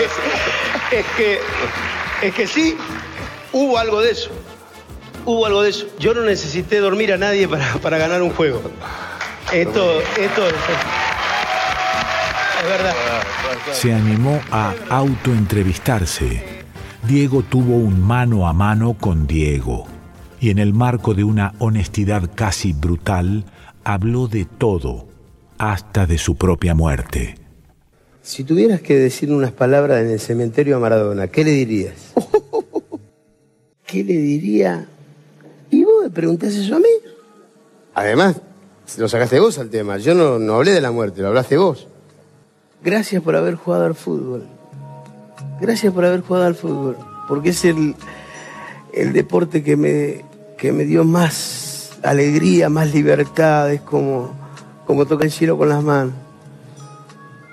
[1.00, 1.40] es que,
[2.22, 2.78] es que sí,
[3.54, 4.30] hubo algo de eso.
[5.24, 5.86] Hubo algo de eso.
[6.00, 8.62] Yo no necesité dormir a nadie para, para ganar un juego.
[9.54, 10.54] Esto, esto es,
[12.62, 12.94] es verdad.
[13.72, 16.44] Se animó a autoentrevistarse.
[17.08, 19.86] Diego tuvo un mano a mano con Diego
[20.40, 23.46] y en el marco de una honestidad casi brutal
[23.84, 25.08] habló de todo,
[25.58, 27.36] hasta de su propia muerte.
[28.24, 32.14] Si tuvieras que decir unas palabras en el cementerio a Maradona, ¿qué le dirías?
[33.86, 34.88] ¿Qué le diría?
[35.70, 36.86] ¿Y vos me preguntás eso a mí?
[37.94, 38.42] Además,
[38.98, 39.98] lo sacaste vos al tema.
[39.98, 41.88] Yo no, no hablé de la muerte, lo hablaste vos.
[42.84, 44.44] Gracias por haber jugado al fútbol.
[45.60, 46.98] Gracias por haber jugado al fútbol.
[47.28, 47.96] Porque es el,
[48.94, 50.24] el deporte que me,
[50.58, 53.72] que me dio más alegría, más libertad.
[53.72, 54.34] Es como,
[54.86, 56.14] como tocar el cielo con las manos.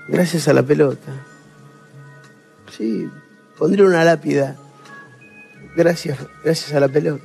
[0.07, 1.11] Gracias a la pelota.
[2.77, 3.09] Sí,
[3.57, 4.55] pondré una lápida.
[5.75, 7.23] Gracias, gracias a la pelota.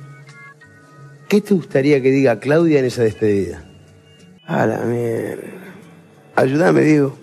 [1.27, 3.68] ¿Qué te gustaría que diga Claudia en esa despedida?
[4.49, 4.63] A.
[6.35, 7.15] Ayúdame, Diego.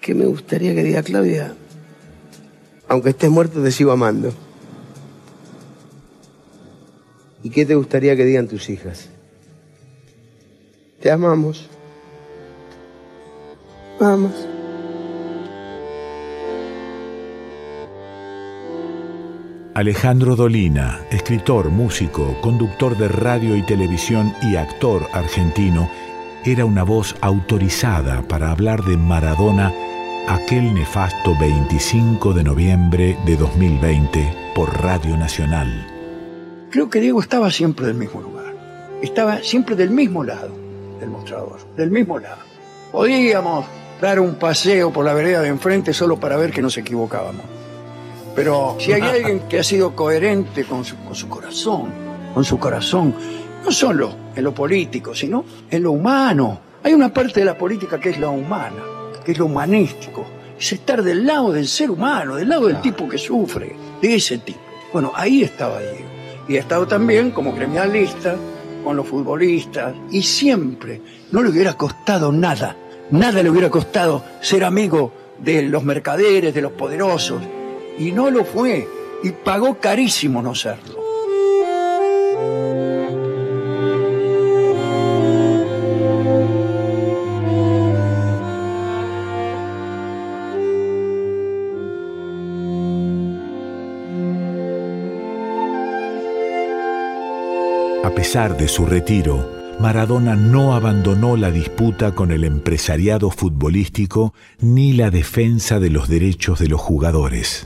[0.00, 1.54] ¿Qué me gustaría que diga Claudia?
[2.86, 4.32] Aunque estés muerto, te sigo amando.
[7.42, 9.08] ¿Y qué te gustaría que digan tus hijas?
[11.00, 11.68] Te amamos.
[13.98, 14.55] Vamos.
[19.76, 25.90] Alejandro Dolina, escritor, músico, conductor de radio y televisión y actor argentino,
[26.46, 29.74] era una voz autorizada para hablar de Maradona
[30.28, 35.68] aquel nefasto 25 de noviembre de 2020 por Radio Nacional.
[36.70, 38.54] Creo que Diego estaba siempre del mismo lugar.
[39.02, 40.52] Estaba siempre del mismo lado.
[40.98, 42.40] del mostrador, del mismo lado.
[42.92, 43.66] Podíamos
[44.00, 47.55] dar un paseo por la vereda de enfrente solo para ver que nos equivocábamos.
[48.36, 51.90] Pero si hay alguien que ha sido coherente con su, con su corazón,
[52.34, 53.14] con su corazón,
[53.64, 56.60] no solo en lo político, sino en lo humano.
[56.84, 58.82] Hay una parte de la política que es la humana,
[59.24, 60.26] que es lo humanístico.
[60.60, 64.38] Es estar del lado del ser humano, del lado del tipo que sufre, de ese
[64.38, 64.60] tipo.
[64.92, 66.08] Bueno, ahí estaba Diego.
[66.46, 68.36] Y ha estado también como gremialista
[68.84, 69.94] con los futbolistas.
[70.10, 71.00] Y siempre
[71.32, 72.76] no le hubiera costado nada,
[73.10, 77.42] nada le hubiera costado ser amigo de los mercaderes, de los poderosos.
[77.98, 78.88] Y no lo fue.
[79.22, 80.96] Y pagó carísimo no serlo.
[98.04, 104.94] A pesar de su retiro, Maradona no abandonó la disputa con el empresariado futbolístico ni
[104.94, 107.62] la defensa de los derechos de los jugadores.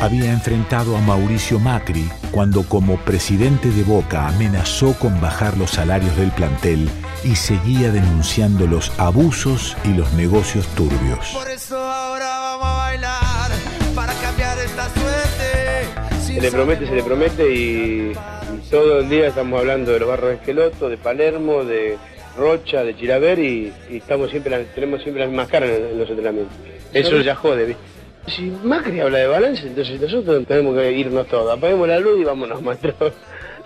[0.00, 6.16] Había enfrentado a Mauricio Macri cuando como presidente de Boca amenazó con bajar los salarios
[6.16, 6.88] del plantel
[7.24, 11.28] y seguía denunciando los abusos y los negocios turbios.
[11.34, 13.50] Por eso ahora vamos a bailar
[13.94, 16.20] para cambiar esta suerte.
[16.20, 18.41] Se le promete, se le promete y, y
[18.72, 21.96] todo el día estamos hablando de los barros de Esqueloto, de Palermo, de
[22.36, 25.98] Rocha, de Chilaver y, y estamos siempre, la- tenemos siempre las mismas caras en, en
[25.98, 26.56] los entrenamientos.
[26.92, 27.82] Eso ya jode, ¿viste?
[28.28, 31.56] Si Macri habla de balance, entonces nosotros tenemos que irnos todos.
[31.56, 32.94] Apaguemos la luz y vámonos, maestro.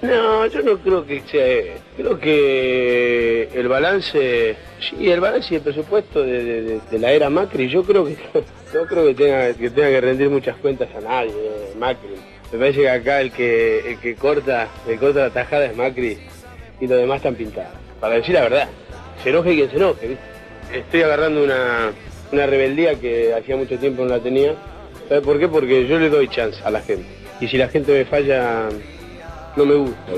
[0.03, 1.75] No, yo no creo que sea.
[1.97, 7.13] Creo que el balance, sí, el balance y el presupuesto de, de- de- de la
[7.13, 8.17] era Macri, yo creo que
[8.75, 11.33] no creo que tenga que tenga que rendir muchas cuentas a nadie,
[11.79, 12.09] Macri.
[12.53, 15.77] Me parece que acá el que el que corta, el que corta la tajada es
[15.77, 16.19] Macri
[16.81, 17.73] y los demás están pintados.
[18.01, 18.69] Para decir la verdad,
[19.23, 20.25] se enoje quien se enoje, ¿viste?
[20.79, 21.93] Estoy agarrando una,
[22.33, 24.55] una rebeldía que hacía mucho tiempo no la tenía.
[25.09, 25.49] ¿Sabes por qué?
[25.49, 27.07] Porque yo le doy chance a la gente.
[27.41, 28.69] Y si la gente me falla,
[29.57, 30.13] no me gusta.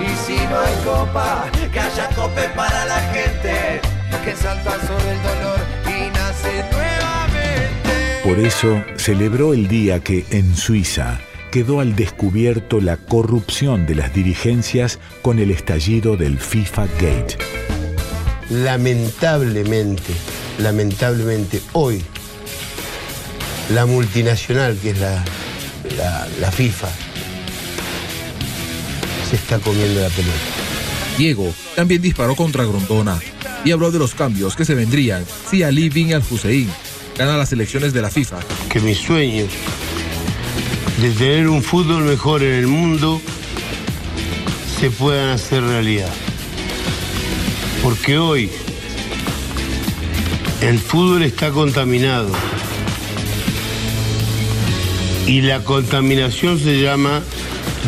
[0.00, 3.80] Y si no hay copa, que haya cope para la gente
[4.24, 8.22] que salta sobre el dolor y nace nuevamente.
[8.22, 11.18] Por eso celebró el día que en Suiza
[11.52, 17.36] quedó al descubierto la corrupción de las dirigencias con el estallido del FIFA Gate.
[18.48, 20.14] Lamentablemente,
[20.58, 22.02] lamentablemente, hoy,
[23.74, 25.22] la multinacional que es la,
[25.98, 26.88] la, la FIFA
[29.28, 30.32] se está comiendo la pelota.
[31.18, 33.20] Diego también disparó contra Grondona
[33.62, 36.70] y habló de los cambios que se vendrían si Ali Bin al-Hussein
[37.18, 38.38] gana las elecciones de la FIFA.
[38.70, 39.50] Que mis sueños
[41.02, 43.20] de tener un fútbol mejor en el mundo
[44.78, 46.12] se puedan hacer realidad.
[47.82, 48.48] Porque hoy
[50.60, 52.30] el fútbol está contaminado.
[55.26, 57.20] Y la contaminación se llama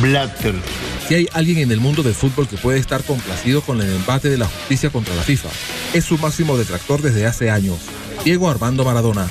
[0.02, 0.56] Blatter.
[1.06, 4.28] Si hay alguien en el mundo del fútbol que puede estar complacido con el embate
[4.28, 5.50] de la justicia contra la FIFA,
[5.92, 7.78] es su máximo detractor desde hace años,
[8.24, 9.28] Diego Armando Maradona.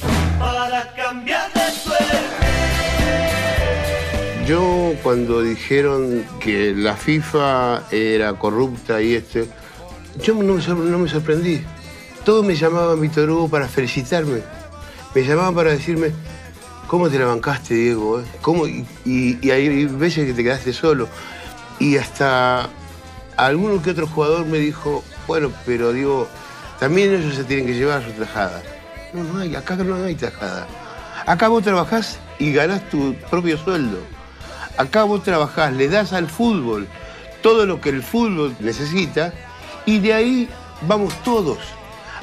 [4.47, 9.47] Yo cuando dijeron que la FIFA era corrupta y este,
[10.21, 10.55] yo no
[10.99, 11.61] me, sorprendí.
[12.25, 14.41] Todos me llamaban Víctor Hugo para felicitarme.
[15.15, 16.11] Me llamaban para decirme,
[16.87, 18.19] ¿cómo te la bancaste, Diego?
[18.19, 18.23] eh?
[18.41, 18.67] ¿Cómo?
[18.67, 21.07] Y, y- y hay veces que te quedaste solo.
[21.79, 22.67] Y hasta
[23.37, 26.27] alguno que otro jugador me dijo, bueno, pero digo,
[26.79, 28.61] también ellos se tienen que llevar su tajada.
[29.13, 30.67] No, no hay, acá no hay tajada.
[31.25, 33.99] Acá vos trabajás y ganás tu propio sueldo.
[34.77, 36.87] Acá vos trabajás, le das al fútbol
[37.41, 39.33] todo lo que el fútbol necesita
[39.85, 40.49] y de ahí
[40.87, 41.59] vamos todos.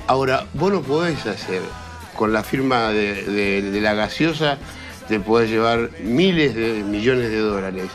[0.06, 1.62] Ahora, vos no podés hacer
[2.16, 4.58] con la firma de, la gaseosa,
[5.08, 7.90] te podés llevar miles de millones de dólares.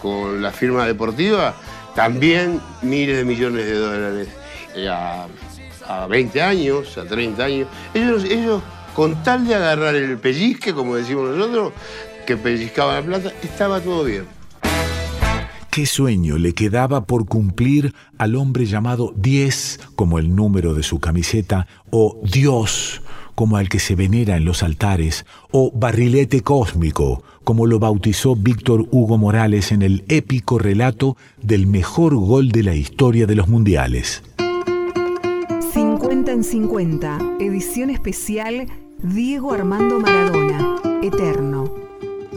[0.00, 1.54] Con la firma deportiva,
[1.94, 4.28] también miles de millones de dólares.
[4.74, 5.26] Eh, A,
[5.88, 7.68] a 20 años, a 30 años.
[7.94, 8.62] Ellos, ellos,
[8.94, 11.72] con tal de agarrar el pellizque, como decimos nosotros,
[12.28, 14.24] que pellizcaban la plata, estaba todo bien.
[15.70, 21.00] ¿Qué sueño le quedaba por cumplir al hombre llamado 10 como el número de su
[21.00, 23.00] camiseta o Dios
[23.34, 28.86] como al que se venera en los altares o barrilete cósmico como lo bautizó Víctor
[28.90, 34.22] Hugo Morales en el épico relato del mejor gol de la historia de los mundiales?
[35.72, 38.66] 50 en 50, edición especial
[39.02, 41.87] Diego Armando Maradona, Eterno.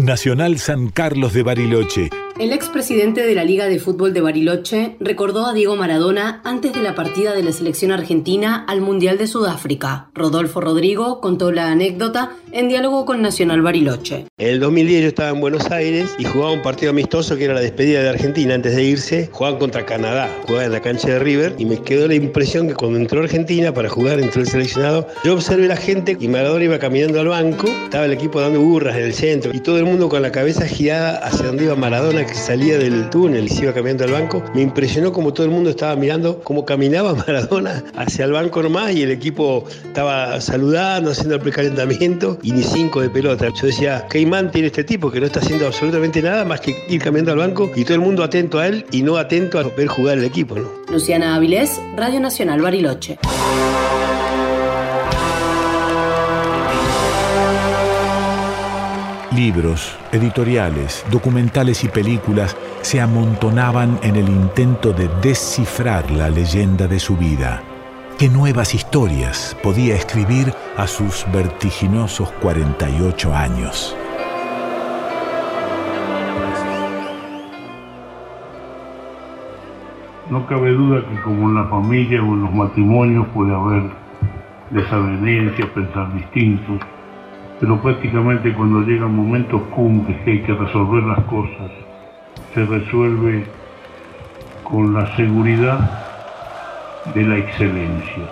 [0.01, 2.09] Nacional San Carlos de Bariloche,
[2.39, 6.81] El expresidente de la Liga de Fútbol de Bariloche recordó a Diego Maradona antes de
[6.81, 10.09] la partida de la selección argentina al Mundial de Sudáfrica.
[10.15, 14.25] Rodolfo Rodrigo contó la anécdota en diálogo con Nacional Bariloche.
[14.37, 17.53] En el 2010 yo estaba en Buenos Aires y jugaba un partido amistoso que era
[17.53, 19.29] la despedida de Argentina antes de irse.
[19.31, 22.73] Jugaban contra Canadá, jugaba en la cancha de River y me quedó la impresión que
[22.73, 26.79] cuando entró Argentina para jugar, entró el seleccionado, yo observé la gente y Maradona iba
[26.79, 30.09] caminando al banco, estaba el equipo dando burras en el centro y todo el mundo
[30.09, 33.73] con la cabeza girada hacia donde iba Maradona que salía del túnel y se iba
[33.73, 34.43] caminando al banco.
[34.55, 38.93] Me impresionó como todo el mundo estaba mirando cómo caminaba Maradona hacia el banco nomás
[38.93, 43.49] y el equipo estaba saludando, haciendo el precalentamiento y ni cinco de pelota.
[43.49, 46.75] Yo decía, ¿qué imán tiene este tipo que no está haciendo absolutamente nada más que
[46.87, 49.63] ir caminando al banco y todo el mundo atento a él y no atento a
[49.63, 50.69] ver jugar el equipo, ¿no?
[50.89, 53.17] Luciana Avilés, Radio Nacional Bariloche.
[59.35, 66.99] Libros, editoriales, documentales y películas se amontonaban en el intento de descifrar la leyenda de
[66.99, 67.63] su vida.
[68.19, 73.95] ¿Qué nuevas historias podía escribir a sus vertiginosos 48 años?
[80.29, 83.91] No cabe duda que como en la familia o en los matrimonios puede haber
[84.71, 86.81] desavenencias, pensar distintos,
[87.61, 91.69] pero prácticamente cuando llegan momentos cumbres que hay que resolver las cosas,
[92.55, 93.45] se resuelve
[94.63, 95.79] con la seguridad
[97.13, 98.23] de la excelencia.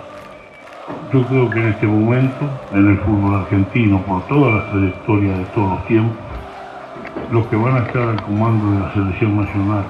[1.12, 5.44] Yo creo que en este momento, en el fútbol argentino, por toda la trayectoria de
[5.54, 6.18] todos los tiempos,
[7.30, 9.84] los que van a estar al comando de la selección nacional,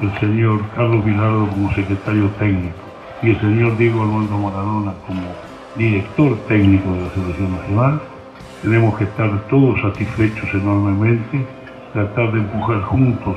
[0.00, 2.76] el señor Carlos Vilardo como secretario técnico
[3.22, 5.22] y el señor Diego Armando Maradona como
[5.74, 8.00] director técnico de la selección nacional,
[8.62, 11.46] tenemos que estar todos satisfechos enormemente,
[11.92, 13.36] tratar de empujar juntos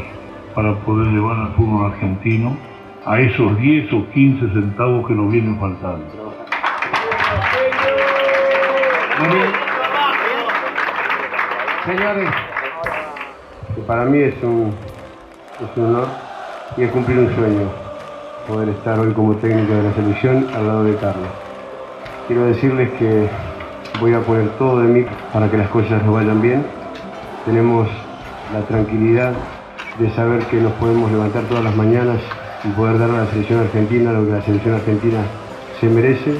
[0.55, 2.57] para poder llevar al fútbol argentino
[3.05, 6.33] a esos 10 o 15 centavos que nos vienen faltando.
[11.85, 12.29] Señores,
[13.87, 14.73] para mí es un,
[15.59, 16.07] es un honor
[16.77, 17.69] y es cumplir un sueño
[18.47, 21.29] poder estar hoy como técnico de la selección al lado de Carlos.
[22.27, 23.29] Quiero decirles que
[24.01, 26.65] voy a poner todo de mí para que las cosas nos vayan bien.
[27.45, 27.87] Tenemos
[28.51, 29.33] la tranquilidad
[29.99, 32.17] de saber que nos podemos levantar todas las mañanas
[32.63, 35.19] y poder dar a la selección argentina lo que la selección argentina
[35.79, 36.35] se merece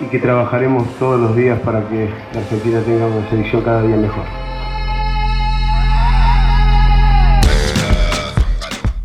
[0.00, 3.96] y que trabajaremos todos los días para que la Argentina tenga una selección cada día
[3.96, 4.24] mejor.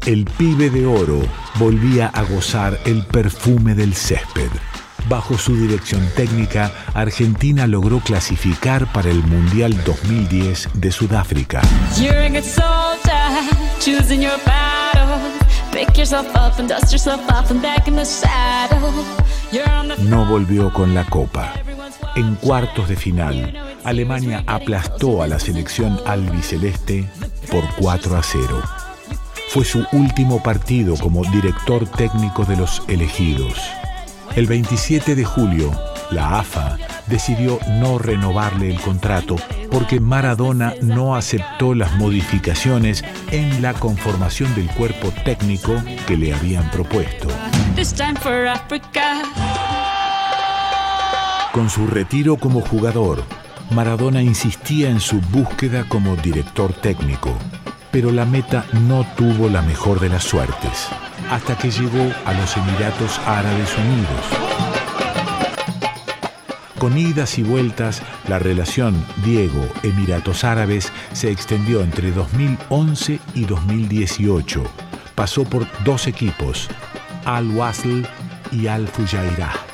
[0.05, 1.19] El pibe de oro
[1.59, 4.51] volvía a gozar el perfume del césped.
[5.07, 11.61] Bajo su dirección técnica, Argentina logró clasificar para el Mundial 2010 de Sudáfrica.
[19.99, 21.53] No volvió con la copa.
[22.15, 27.07] En cuartos de final, Alemania aplastó a la selección albiceleste
[27.51, 28.63] por 4 a 0.
[29.49, 33.59] Fue su último partido como director técnico de los elegidos.
[34.35, 35.71] El 27 de julio,
[36.11, 39.37] la AFA decidió no renovarle el contrato
[39.71, 46.69] porque Maradona no aceptó las modificaciones en la conformación del cuerpo técnico que le habían
[46.69, 47.29] propuesto.
[51.53, 53.23] Con su retiro como jugador,
[53.71, 57.33] Maradona insistía en su búsqueda como director técnico,
[57.89, 60.89] pero la meta no tuvo la mejor de las suertes,
[61.29, 64.45] hasta que llegó a los Emiratos Árabes Unidos.
[66.79, 74.63] Con idas y vueltas, la relación Diego-Emiratos Árabes se extendió entre 2011 y 2018.
[75.15, 76.69] Pasó por dos equipos,
[77.25, 78.05] Al-Wasl
[78.51, 79.64] y Al-Fujairah.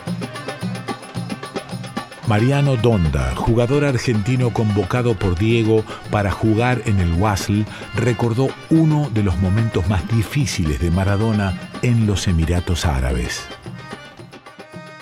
[2.32, 9.22] Mariano Donda, jugador argentino convocado por Diego para jugar en el Wasl, recordó uno de
[9.22, 13.46] los momentos más difíciles de Maradona en los Emiratos Árabes.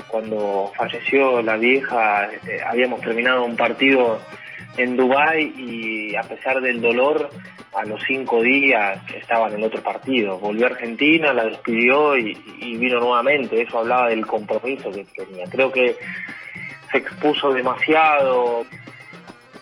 [0.07, 4.19] cuando falleció la vieja, eh, habíamos terminado un partido
[4.77, 7.29] en Dubái y a pesar del dolor,
[7.75, 10.39] a los cinco días estaba en el otro partido.
[10.39, 13.61] Volvió a Argentina, la despidió y, y vino nuevamente.
[13.61, 15.45] Eso hablaba del compromiso que tenía.
[15.45, 15.95] Creo que
[16.91, 18.65] se expuso demasiado,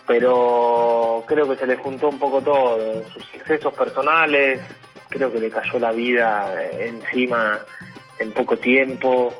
[0.06, 3.02] pero creo que se le juntó un poco todo.
[3.08, 4.60] Sus excesos personales,
[5.08, 7.58] creo que le cayó la vida encima
[8.18, 9.32] en poco tiempo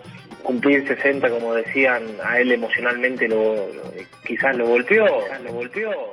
[0.43, 3.93] cumplir 60, como decían, a él emocionalmente lo, lo-
[4.27, 6.13] quizás lo golpeó, quizás lo golpeó.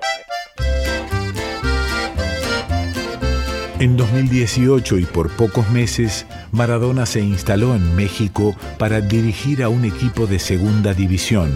[3.78, 9.84] En 2018 y por pocos meses, Maradona se instaló en México para dirigir a un
[9.84, 11.52] equipo de segunda división,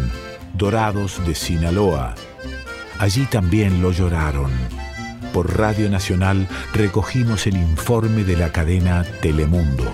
[0.54, 2.16] Dorados de Sinaloa.
[2.98, 4.52] Allí también lo lloraron.
[5.32, 9.90] Por Radio Nacional recogimos el informe de la cadena Telemundo.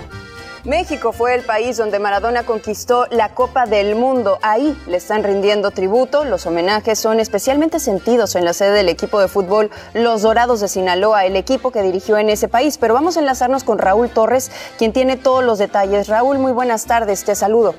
[0.66, 4.40] México fue el país donde Maradona conquistó la Copa del Mundo.
[4.42, 6.24] Ahí le están rindiendo tributo.
[6.24, 10.66] Los homenajes son especialmente sentidos en la sede del equipo de fútbol Los Dorados de
[10.66, 12.78] Sinaloa, el equipo que dirigió en ese país.
[12.78, 16.08] Pero vamos a enlazarnos con Raúl Torres, quien tiene todos los detalles.
[16.08, 17.76] Raúl, muy buenas tardes, te saludo.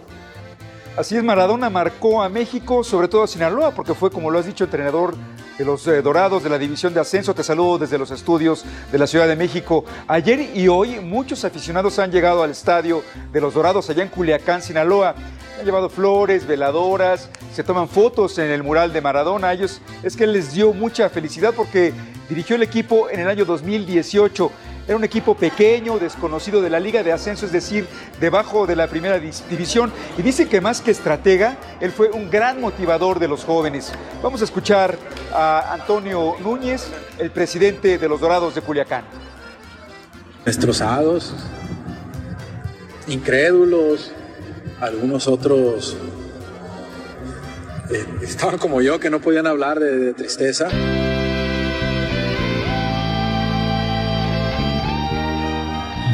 [0.96, 4.46] Así es, Maradona marcó a México, sobre todo a Sinaloa, porque fue, como lo has
[4.46, 5.14] dicho, entrenador
[5.58, 7.34] de los eh, Dorados de la División de Ascenso.
[7.34, 9.84] Te saludo desde los estudios de la Ciudad de México.
[10.08, 14.62] Ayer y hoy muchos aficionados han llegado al estadio de los Dorados allá en Culiacán,
[14.62, 15.16] Sinaloa.
[15.60, 19.52] Han llevado flores, veladoras, se toman fotos en el mural de Maradona.
[19.54, 21.94] Ellos es que les dio mucha felicidad porque
[22.30, 24.52] dirigió el equipo en el año 2018.
[24.88, 27.86] Era un equipo pequeño, desconocido de la Liga de Ascenso, es decir,
[28.22, 29.92] debajo de la primera división.
[30.18, 33.92] Y dice que más que estratega, él fue un gran motivador de los jóvenes.
[34.24, 34.98] Vamos a escuchar
[35.34, 36.88] a Antonio Núñez,
[37.20, 39.04] el presidente de los Dorados de Culiacán.
[40.46, 41.34] Destrozados,
[43.08, 44.14] incrédulos,
[44.80, 45.98] algunos otros
[47.90, 50.70] eh, estaban como yo que no podían hablar de, de tristeza.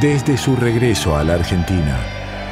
[0.03, 1.97] Desde su regreso a la Argentina,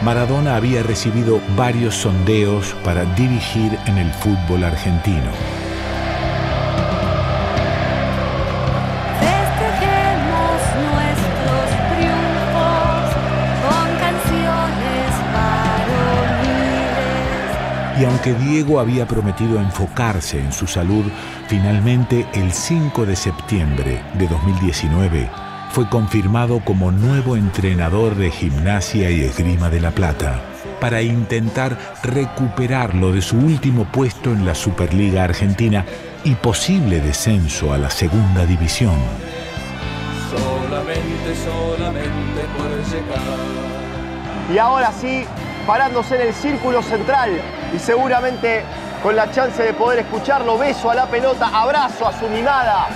[0.06, 5.30] Maradona había recibido varios sondeos para dirigir en el fútbol argentino.
[18.00, 21.04] Y aunque Diego había prometido enfocarse en su salud,
[21.50, 29.22] finalmente el 5 de septiembre de 2019 fue confirmado como nuevo entrenador de gimnasia y
[29.22, 30.42] esgrima de La Plata
[30.82, 35.86] para intentar recuperarlo de su último puesto en la Superliga Argentina
[36.26, 38.96] y posible descenso a la segunda división.
[40.30, 42.42] Solamente, solamente
[42.92, 43.22] llegar.
[44.54, 45.24] Y ahora sí,
[45.66, 47.30] parándose en el círculo central
[47.74, 48.64] y seguramente
[49.02, 52.88] con la chance de poder escucharlo, beso a la pelota, abrazo a su mimada,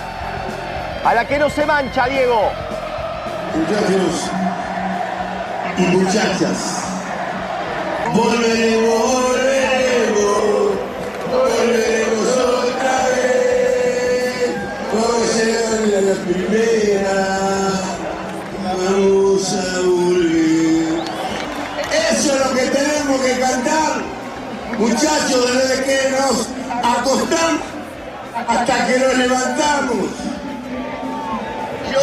[1.05, 2.64] a la que no se mancha, Diego.
[3.55, 4.15] Muchachos
[5.77, 6.57] y muchachas,
[8.13, 10.73] volveremos, volveremos,
[11.31, 14.55] volveremos otra vez,
[14.91, 15.23] por
[15.95, 17.17] a la primera,
[18.63, 21.03] vamos a volver.
[22.11, 23.93] Eso es lo que tenemos que cantar,
[24.77, 26.35] muchachos, desde que nos
[26.83, 27.61] acostamos
[28.47, 30.34] hasta que nos levantamos.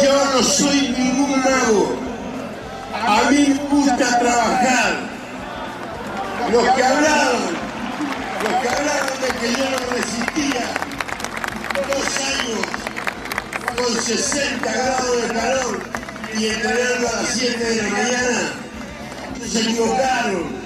[0.01, 1.97] Yo no soy ningún mago.
[2.93, 5.13] A mí me gusta trabajar.
[6.51, 7.41] Los que hablaron,
[8.43, 10.65] los que hablaron de que yo no resistía
[11.87, 12.63] dos años
[13.77, 15.83] con 60 grados de calor
[16.37, 18.53] y entrenando a las 7 de la mañana,
[19.51, 20.63] se equivocaron.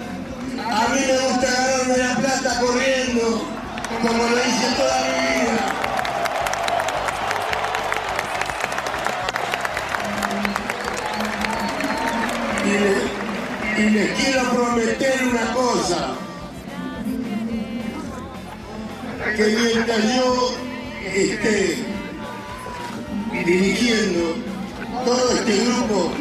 [0.71, 3.47] A mí me gusta ganarme la plata corriendo,
[4.01, 5.96] como lo hice toda mi vida.
[13.77, 16.15] Y les, quiero prometer una cosa.
[19.35, 20.53] Que mientras yo
[21.13, 21.85] esté
[23.31, 24.35] dirigiendo
[25.05, 26.11] todo este grupo,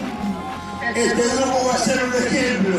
[0.94, 2.77] este grupo va a ser un ejemplo.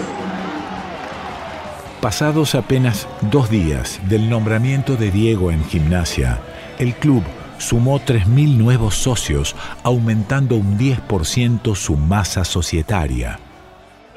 [2.02, 6.40] Pasados apenas dos días del nombramiento de Diego en gimnasia,
[6.78, 7.24] el club
[7.58, 13.40] sumó 3.000 nuevos socios, aumentando un 10% su masa societaria.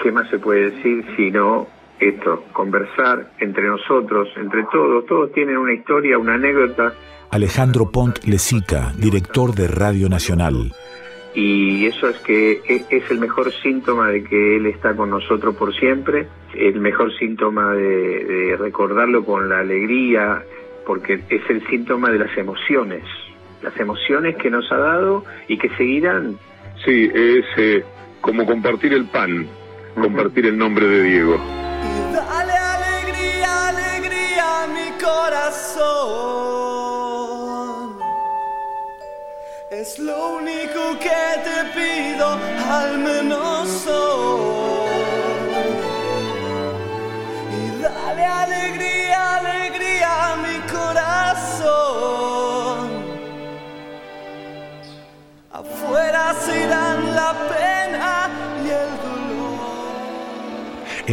[0.02, 1.66] ¿Qué más se puede decir sino
[1.98, 2.44] esto?
[2.52, 5.04] Conversar entre nosotros, entre todos.
[5.06, 6.94] Todos tienen una historia, una anécdota.
[7.30, 10.72] Alejandro Pont Lesica, director de Radio Nacional.
[11.34, 15.54] Y eso es que e- es el mejor síntoma de que él está con nosotros
[15.54, 20.42] por siempre, el mejor síntoma de, de recordarlo con la alegría,
[20.84, 23.04] porque es el síntoma de las emociones,
[23.62, 26.36] las emociones que nos ha dado y que seguirán.
[26.84, 27.84] Sí, es eh,
[28.20, 29.46] como compartir el pan,
[29.94, 31.38] compartir el nombre de Diego.
[32.12, 35.90] Dale alegría, alegría a mi corazón.
[39.70, 42.38] Es lo único que te pido,
[42.70, 44.90] al menos hoy.
[47.56, 52.00] Y dale alegría, alegría a mi corazón.
[55.52, 57.10] Afuera se irán
[58.70, 58.99] el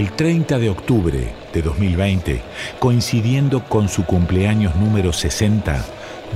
[0.06, 2.41] 30 de octubre de 2020,
[2.78, 5.84] coincidiendo con su cumpleaños número 60,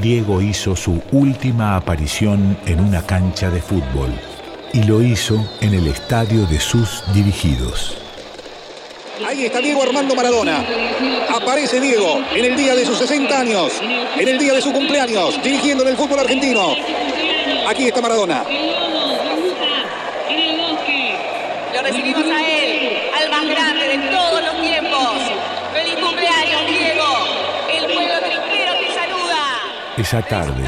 [0.01, 4.11] Diego hizo su última aparición en una cancha de fútbol
[4.73, 7.97] y lo hizo en el estadio de sus dirigidos.
[9.27, 10.65] Ahí está Diego Armando Maradona.
[11.29, 13.73] Aparece Diego en el día de sus 60 años,
[14.17, 16.75] en el día de su cumpleaños, dirigiendo en el fútbol argentino.
[17.67, 18.43] Aquí está Maradona.
[21.73, 22.80] Lo recibimos a él,
[23.41, 25.17] más grande de todos los tiempos.
[25.73, 27.03] ¡Feliz cumpleaños, Diego!
[27.73, 29.43] El pueblo trinquero te saluda.
[29.97, 30.63] Esa tarde,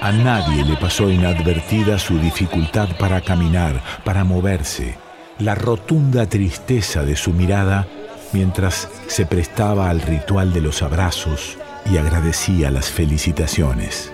[0.00, 4.96] a nadie le pasó inadvertida su dificultad para caminar, para moverse,
[5.38, 7.86] la rotunda tristeza de su mirada
[8.32, 11.58] mientras se prestaba al ritual de los abrazos
[11.90, 14.12] y agradecía las felicitaciones.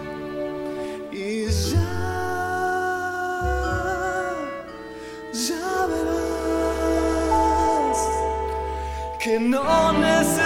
[9.37, 10.46] Que no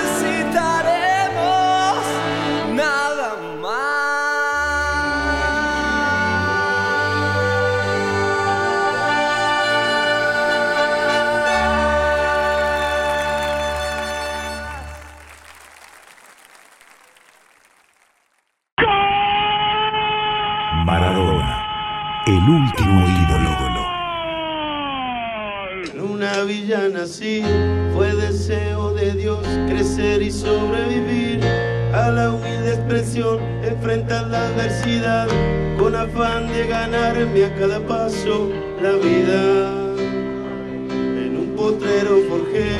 [34.46, 35.28] adversidad
[35.78, 38.50] con afán de ganarme a cada paso
[38.82, 39.70] la vida.
[41.24, 42.76] En un potrero forjé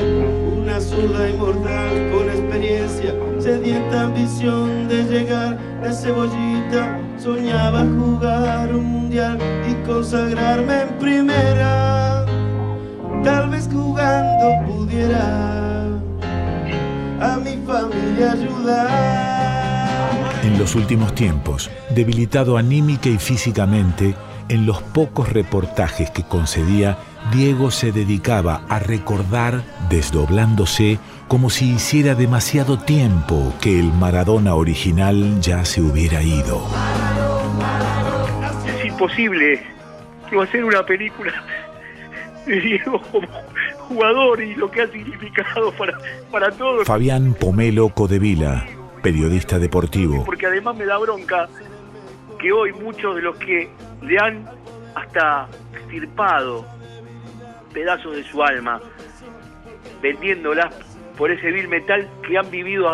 [0.56, 7.00] una zurda inmortal con experiencia, sedienta ambición de llegar de cebollita.
[7.18, 9.38] Soñaba jugar un mundial
[9.68, 12.26] y consagrarme en primera.
[13.22, 15.80] Tal vez jugando pudiera
[17.20, 19.19] a mi familia ayudar.
[20.42, 24.14] En los últimos tiempos, debilitado anímica y físicamente,
[24.48, 26.96] en los pocos reportajes que concedía,
[27.32, 30.98] Diego se dedicaba a recordar desdoblándose
[31.28, 36.66] como si hiciera demasiado tiempo que el Maradona original ya se hubiera ido.
[38.78, 39.62] Es imposible
[40.32, 41.32] no hacer una película
[42.46, 43.28] de Diego como
[43.88, 45.98] jugador y lo que ha significado para,
[46.32, 46.86] para todos.
[46.86, 48.66] Fabián Pomelo Codevila,
[49.02, 50.24] periodista deportivo.
[50.24, 51.48] Porque además me da bronca
[52.38, 53.68] que hoy muchos de los que
[54.02, 54.48] le han
[54.94, 56.66] hasta extirpado
[57.72, 58.80] pedazos de su alma,
[60.02, 60.74] vendiéndolas
[61.16, 62.90] por ese vil metal que han vivido,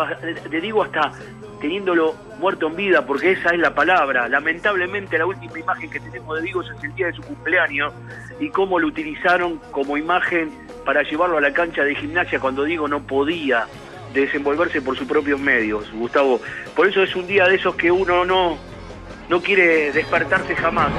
[0.49, 1.13] te digo, hasta
[1.61, 4.27] teniéndolo muerto en vida, porque esa es la palabra.
[4.27, 7.93] Lamentablemente la última imagen que tenemos de Diego es el día de su cumpleaños
[8.39, 10.51] y cómo lo utilizaron como imagen
[10.85, 13.65] para llevarlo a la cancha de gimnasia cuando Diego no podía
[14.13, 16.41] desenvolverse por sus propios medios, Gustavo.
[16.75, 18.57] Por eso es un día de esos que uno no,
[19.29, 20.91] no quiere despertarse jamás.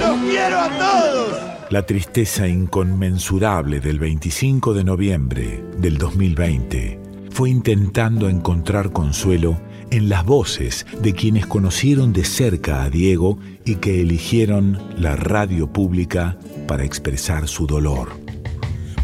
[0.00, 1.54] ¡Los quiero a todos!
[1.70, 7.00] La tristeza inconmensurable del 25 de noviembre del 2020
[7.30, 9.58] fue intentando encontrar consuelo
[9.90, 15.66] en las voces de quienes conocieron de cerca a Diego y que eligieron la radio
[15.66, 16.36] pública
[16.66, 18.23] para expresar su dolor.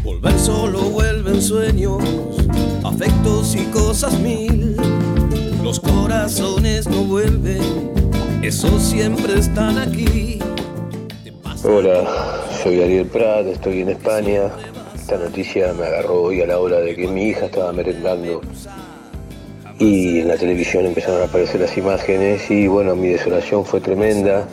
[0.03, 2.03] Volver solo vuelven sueños,
[2.83, 4.75] afectos y cosas mil.
[5.63, 7.91] Los corazones no vuelven,
[8.41, 10.39] esos siempre están aquí.
[11.63, 14.49] Hola, soy Ariel Prat, estoy en España.
[14.95, 18.41] Esta noticia me agarró hoy a la hora de que mi hija estaba merendando
[19.77, 24.47] y en la televisión empezaron a aparecer las imágenes y bueno, mi desolación fue tremenda.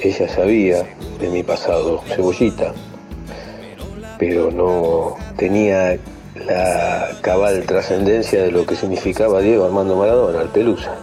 [0.00, 0.84] Ella sabía
[1.20, 2.72] de mi pasado, cebollita,
[4.22, 5.98] pero no tenía
[6.46, 10.94] la cabal trascendencia de lo que significaba Diego Armando Maradona, el Pelusa.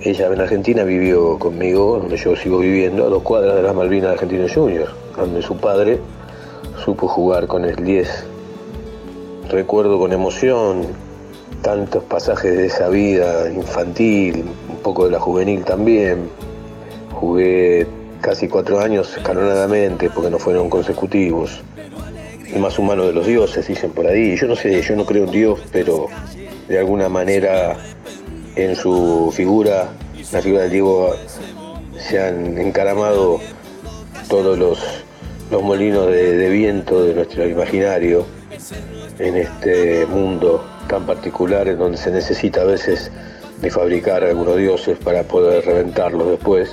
[0.00, 4.14] Ella en Argentina vivió conmigo, donde yo sigo viviendo, a dos cuadras de las Malvinas
[4.14, 6.00] Argentinos Juniors, donde su padre
[6.84, 8.24] supo jugar con el 10.
[9.50, 10.88] Recuerdo con emoción
[11.62, 16.30] tantos pasajes de esa vida infantil, un poco de la juvenil también.
[17.12, 17.86] Jugué
[18.20, 21.60] casi cuatro años escalonadamente porque no fueron consecutivos.
[22.52, 24.36] El más humano de los dioses, dicen por ahí.
[24.36, 26.08] Yo no sé, yo no creo en Dios, pero
[26.68, 27.76] de alguna manera
[28.56, 29.88] en su figura,
[30.32, 31.14] la figura del Diego,
[31.98, 33.40] se han encaramado
[34.28, 34.78] todos los,
[35.50, 38.26] los molinos de viento de nuestro imaginario
[39.18, 43.10] en este mundo tan particular en donde se necesita a veces
[43.60, 46.70] de fabricar algunos dioses para poder reventarlos después.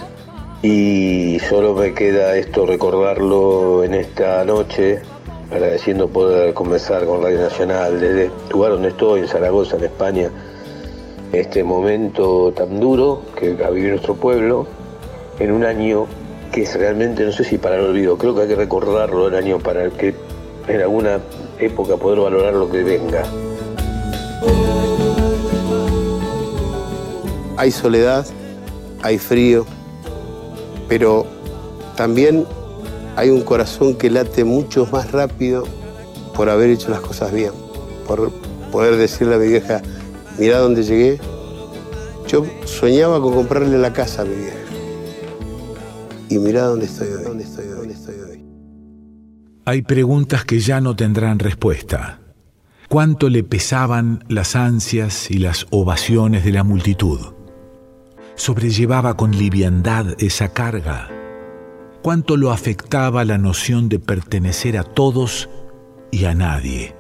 [0.62, 5.02] Y solo me queda esto recordarlo en esta noche
[5.52, 10.30] agradeciendo poder conversar con Radio Nacional desde el lugar donde estoy, en Zaragoza, en España,
[11.32, 14.68] este momento tan duro que ha vivido nuestro pueblo
[15.40, 16.08] en un año
[16.52, 19.36] que es realmente, no sé si para el olvido, creo que hay que recordarlo el
[19.36, 20.16] año para que
[20.68, 21.20] en alguna
[21.60, 23.24] época poder valorar lo que venga.
[27.58, 28.26] Hay soledad,
[29.02, 29.66] hay frío,
[30.88, 31.26] pero
[31.96, 32.46] también
[33.16, 35.66] hay un corazón que late mucho más rápido
[36.36, 37.52] por haber hecho las cosas bien,
[38.06, 38.32] por
[38.72, 39.82] poder decirle a mi vieja,
[40.38, 41.20] mira dónde llegué.
[42.28, 44.58] Yo soñaba con comprarle la casa a mi vieja.
[46.30, 48.46] Y mira dónde estoy hoy, dónde estoy dónde estoy hoy.
[49.66, 52.20] Hay preguntas que ya no tendrán respuesta.
[52.90, 57.37] ¿Cuánto le pesaban las ansias y las ovaciones de la multitud?
[58.38, 61.10] ¿Sobrellevaba con liviandad esa carga?
[62.04, 65.50] ¿Cuánto lo afectaba la noción de pertenecer a todos
[66.12, 66.96] y a nadie?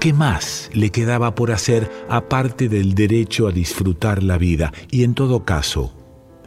[0.00, 4.72] ¿Qué más le quedaba por hacer aparte del derecho a disfrutar la vida?
[4.90, 5.92] Y en todo caso,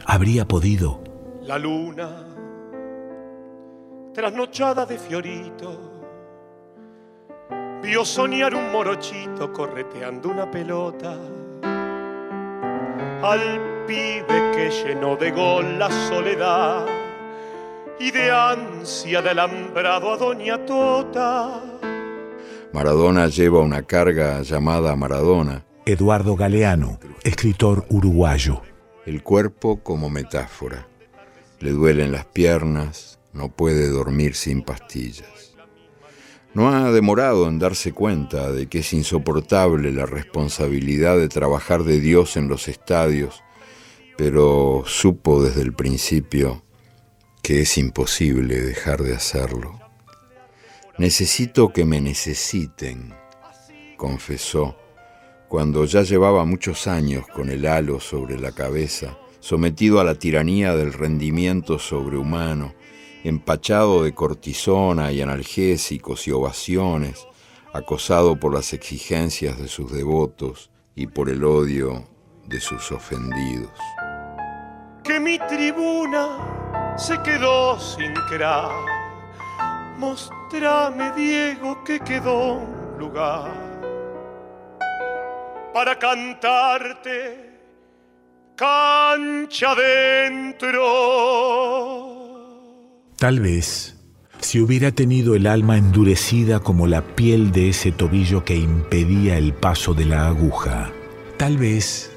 [0.04, 1.00] ¿habría podido?
[1.42, 2.26] La luna,
[4.12, 5.80] trasnochada de fiorito,
[7.80, 11.16] vio soñar un morochito correteando una pelota.
[13.22, 16.86] Al pibe que llenó de gol la soledad
[17.98, 21.62] y de ansia de alambrado a Doña Tota.
[22.72, 25.64] Maradona lleva una carga llamada Maradona.
[25.84, 28.62] Eduardo Galeano, escritor uruguayo.
[29.04, 30.86] El cuerpo como metáfora.
[31.60, 35.54] Le duelen las piernas, no puede dormir sin pastillas.
[36.54, 41.98] No ha demorado en darse cuenta de que es insoportable la responsabilidad de trabajar de
[41.98, 43.42] Dios en los estadios,
[44.24, 46.62] pero supo desde el principio
[47.42, 49.80] que es imposible dejar de hacerlo.
[50.96, 53.12] Necesito que me necesiten,
[53.96, 54.76] confesó,
[55.48, 60.76] cuando ya llevaba muchos años con el halo sobre la cabeza, sometido a la tiranía
[60.76, 62.74] del rendimiento sobrehumano,
[63.24, 67.26] empachado de cortisona y analgésicos y ovaciones,
[67.72, 72.08] acosado por las exigencias de sus devotos y por el odio
[72.46, 73.72] de sus ofendidos.
[75.04, 78.70] Que mi tribuna se quedó sin crack.
[79.98, 83.50] Mostrame, Diego, que quedó un lugar
[85.72, 87.50] para cantarte
[88.56, 90.82] cancha dentro.
[93.16, 93.96] Tal vez,
[94.40, 99.54] si hubiera tenido el alma endurecida como la piel de ese tobillo que impedía el
[99.54, 100.90] paso de la aguja,
[101.38, 102.12] tal vez,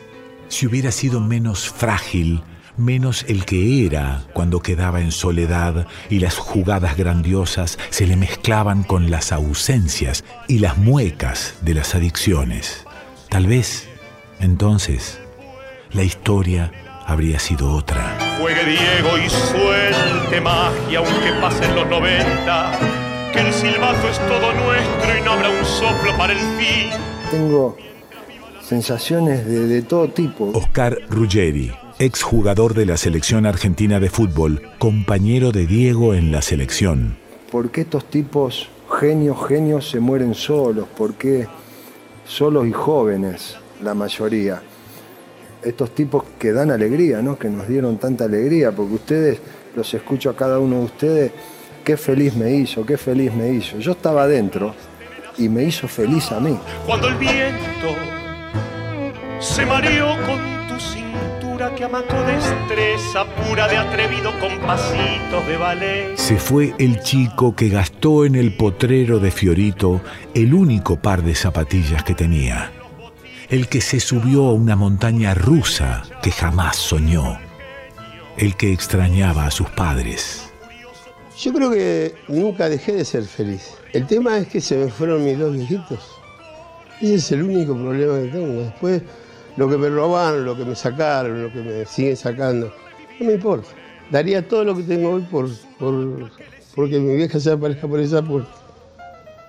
[0.50, 2.44] si hubiera sido menos frágil,
[2.78, 8.84] menos el que era cuando quedaba en soledad y las jugadas grandiosas se le mezclaban
[8.84, 12.86] con las ausencias y las muecas de las adicciones.
[13.30, 13.88] Tal vez,
[14.40, 15.20] entonces,
[15.92, 16.72] la historia
[17.06, 18.18] habría sido otra.
[18.40, 22.80] Juegue Diego y suelte magia aunque pasen los 90.
[23.34, 26.90] Que el silbato es todo nuestro y no habrá un soplo para el fin.
[27.30, 27.78] Tengo
[28.62, 30.52] sensaciones de, de todo tipo.
[30.54, 37.18] Oscar Ruggeri, exjugador de la selección argentina de fútbol, compañero de Diego en la selección.
[37.52, 38.68] ¿Por qué estos tipos,
[39.00, 40.88] genios, genios, se mueren solos?
[40.98, 41.48] ¿Por qué
[42.26, 44.62] solos y jóvenes, la mayoría?
[45.64, 47.40] Estos tipos que dan alegría, ¿no?
[47.40, 49.40] Que nos dieron tanta alegría, porque ustedes,
[49.74, 51.32] los escucho a cada uno de ustedes,
[51.84, 53.80] qué feliz me hizo, qué feliz me hizo.
[53.80, 54.76] Yo estaba adentro
[55.38, 56.58] y me hizo feliz a mí.
[56.86, 57.96] Cuando el viento
[59.40, 60.65] se mareó con
[61.74, 66.16] que amató destreza pura de atrevido con pasitos de ballet.
[66.18, 70.02] Se fue el chico que gastó en el potrero de Fiorito
[70.34, 72.72] el único par de zapatillas que tenía.
[73.50, 77.40] El que se subió a una montaña rusa que jamás soñó.
[78.38, 80.52] El que extrañaba a sus padres.
[81.40, 83.76] Yo creo que nunca dejé de ser feliz.
[83.94, 86.00] El tema es que se me fueron mis dos viejitos.
[87.02, 88.62] Ese es el único problema que tengo.
[88.62, 89.02] Después,
[89.58, 92.74] lo que me robaron, lo que me sacaron, lo que me siguen sacando,
[93.20, 93.70] no me importa.
[94.12, 95.50] Daría todo lo que tengo hoy por,
[95.80, 96.32] por
[96.76, 98.52] porque mi vieja se aparezca por esa puerta.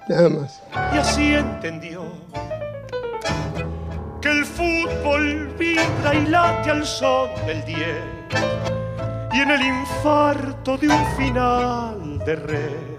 [0.09, 0.63] Nada más.
[0.95, 2.05] Y así entendió
[4.21, 7.79] que el fútbol vibra y late al son del 10
[9.35, 12.97] y en el infarto de un final de red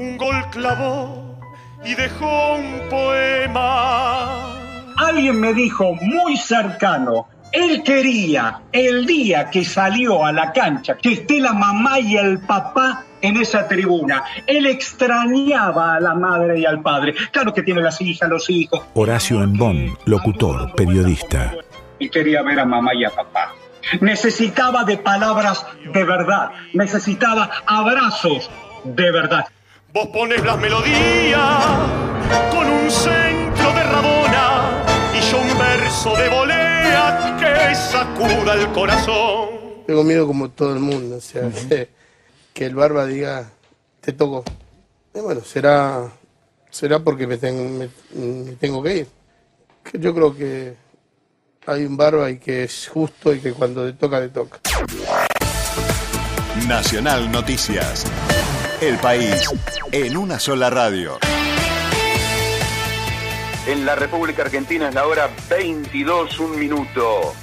[0.00, 1.38] un gol clavó
[1.84, 4.59] y dejó un poema.
[5.00, 11.12] Alguien me dijo muy cercano, él quería el día que salió a la cancha que
[11.12, 14.22] esté la mamá y el papá en esa tribuna.
[14.46, 17.14] Él extrañaba a la madre y al padre.
[17.32, 21.54] Claro que tiene las hijas, los hijos, Horacio Embón, locutor, periodista.
[21.98, 23.54] y quería ver a mamá y a papá.
[24.02, 28.50] Necesitaba de palabras de verdad, necesitaba abrazos
[28.84, 29.46] de verdad.
[29.94, 31.64] Vos pones las melodías
[32.52, 33.29] con un centro
[35.90, 39.48] verso de volea que sacuda el corazón.
[39.86, 41.88] Tengo miedo como todo el mundo, o sea, que,
[42.54, 43.50] que el barba diga,
[44.00, 44.44] te toco.
[45.12, 46.08] Y bueno, será,
[46.70, 49.08] será porque me, ten- me- me tengo que ir.
[49.82, 50.74] Que Yo creo que
[51.66, 54.60] hay un barba y que es justo y que cuando te toca, te toca.
[56.68, 58.04] Nacional Noticias.
[58.80, 59.42] El país
[59.90, 61.18] en una sola radio.
[63.66, 67.34] En la República Argentina es la hora 22, un minuto.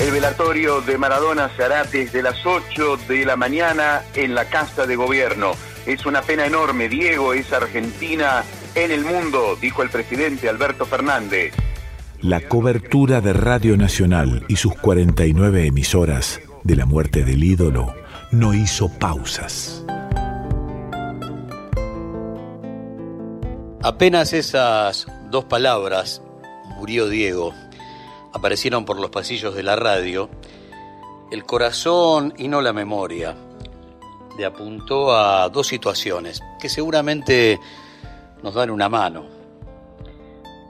[0.00, 4.86] El velatorio de Maradona se hará desde las 8 de la mañana en la Casa
[4.86, 5.52] de Gobierno.
[5.86, 6.88] Es una pena enorme.
[6.88, 8.42] Diego es Argentina
[8.74, 11.52] en el mundo, dijo el presidente Alberto Fernández.
[12.20, 17.94] La cobertura de Radio Nacional y sus 49 emisoras de la muerte del ídolo
[18.32, 19.84] no hizo pausas.
[23.82, 26.22] Apenas esas dos palabras,
[26.76, 27.52] murió Diego,
[28.32, 30.30] aparecieron por los pasillos de la radio,
[31.32, 33.34] el corazón y no la memoria
[34.38, 37.58] le apuntó a dos situaciones que seguramente
[38.44, 39.24] nos dan una mano.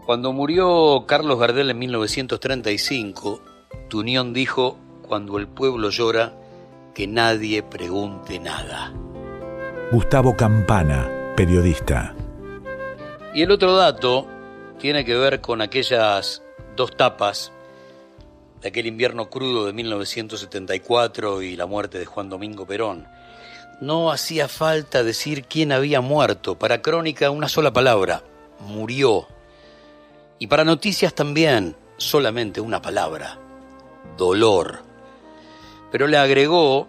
[0.07, 3.41] Cuando murió Carlos Gardel en 1935,
[3.91, 6.33] Tunión dijo, cuando el pueblo llora,
[6.95, 8.95] que nadie pregunte nada.
[9.93, 12.15] Gustavo Campana, periodista.
[13.35, 14.27] Y el otro dato
[14.85, 16.43] tiene que ver con aquellas
[16.77, 17.53] dos tapas
[18.61, 23.09] de aquel invierno crudo de 1974 y la muerte de Juan Domingo Perón.
[23.81, 26.59] No hacía falta decir quién había muerto.
[26.59, 28.25] Para Crónica una sola palabra,
[28.61, 29.27] murió.
[30.39, 33.39] Y para Noticias también, solamente una palabra,
[34.19, 34.83] dolor.
[35.91, 36.89] Pero le agregó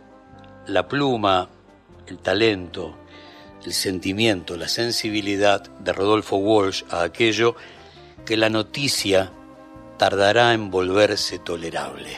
[0.67, 1.47] la pluma,
[2.07, 2.93] el talento,
[3.65, 7.55] el sentimiento, la sensibilidad de Rodolfo Walsh a aquello
[8.25, 9.31] que la noticia
[9.97, 12.09] tardará en volverse tolerable.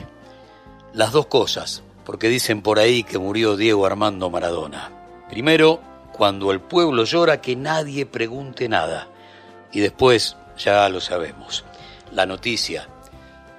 [0.93, 4.91] Las dos cosas, porque dicen por ahí que murió Diego Armando Maradona.
[5.29, 5.81] Primero,
[6.13, 9.07] cuando el pueblo llora que nadie pregunte nada.
[9.71, 11.65] Y después, ya lo sabemos,
[12.11, 12.87] la noticia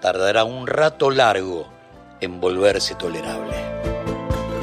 [0.00, 1.68] tardará un rato largo
[2.20, 3.54] en volverse tolerable.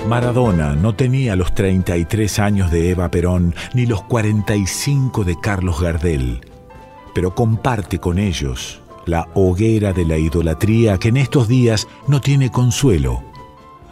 [0.07, 6.41] Maradona no tenía los 33 años de Eva Perón ni los 45 de Carlos Gardel,
[7.16, 12.52] pero comparte con ellos la hoguera de la idolatría que en estos días no tiene
[12.52, 13.24] consuelo.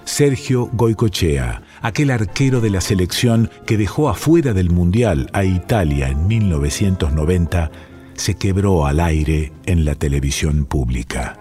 [0.06, 6.28] Sergio Goicochea, aquel arquero de la selección que dejó afuera del Mundial a Italia en
[6.28, 7.72] 1990,
[8.16, 11.40] se quebró al aire en la televisión pública.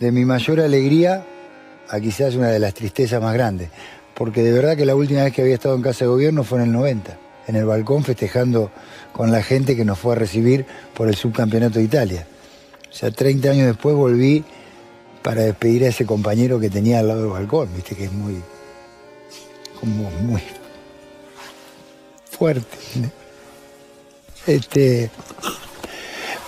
[0.00, 1.24] de mi mayor alegría
[1.90, 3.68] a quizás una de las tristezas más grandes,
[4.14, 6.58] porque de verdad que la última vez que había estado en casa de gobierno fue
[6.58, 8.70] en el 90, en el balcón festejando
[9.12, 12.26] con la gente que nos fue a recibir por el subcampeonato de Italia.
[12.88, 14.44] O sea, 30 años después volví
[15.22, 18.42] para despedir a ese compañero que tenía al lado del balcón, viste que es muy,
[19.78, 20.42] como muy
[22.30, 22.76] fuerte.
[24.46, 25.10] Este,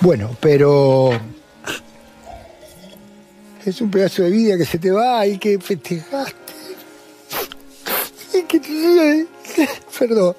[0.00, 1.10] bueno, pero
[3.64, 6.36] es un pedazo de vida que se te va y que festejaste.
[8.34, 9.26] Y que.
[9.98, 10.34] Perdón.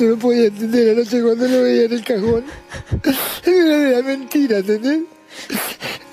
[0.00, 2.44] Eso no podía entender anoche cuando lo veía en el cajón.
[3.44, 5.02] Era mentira, ¿entendés?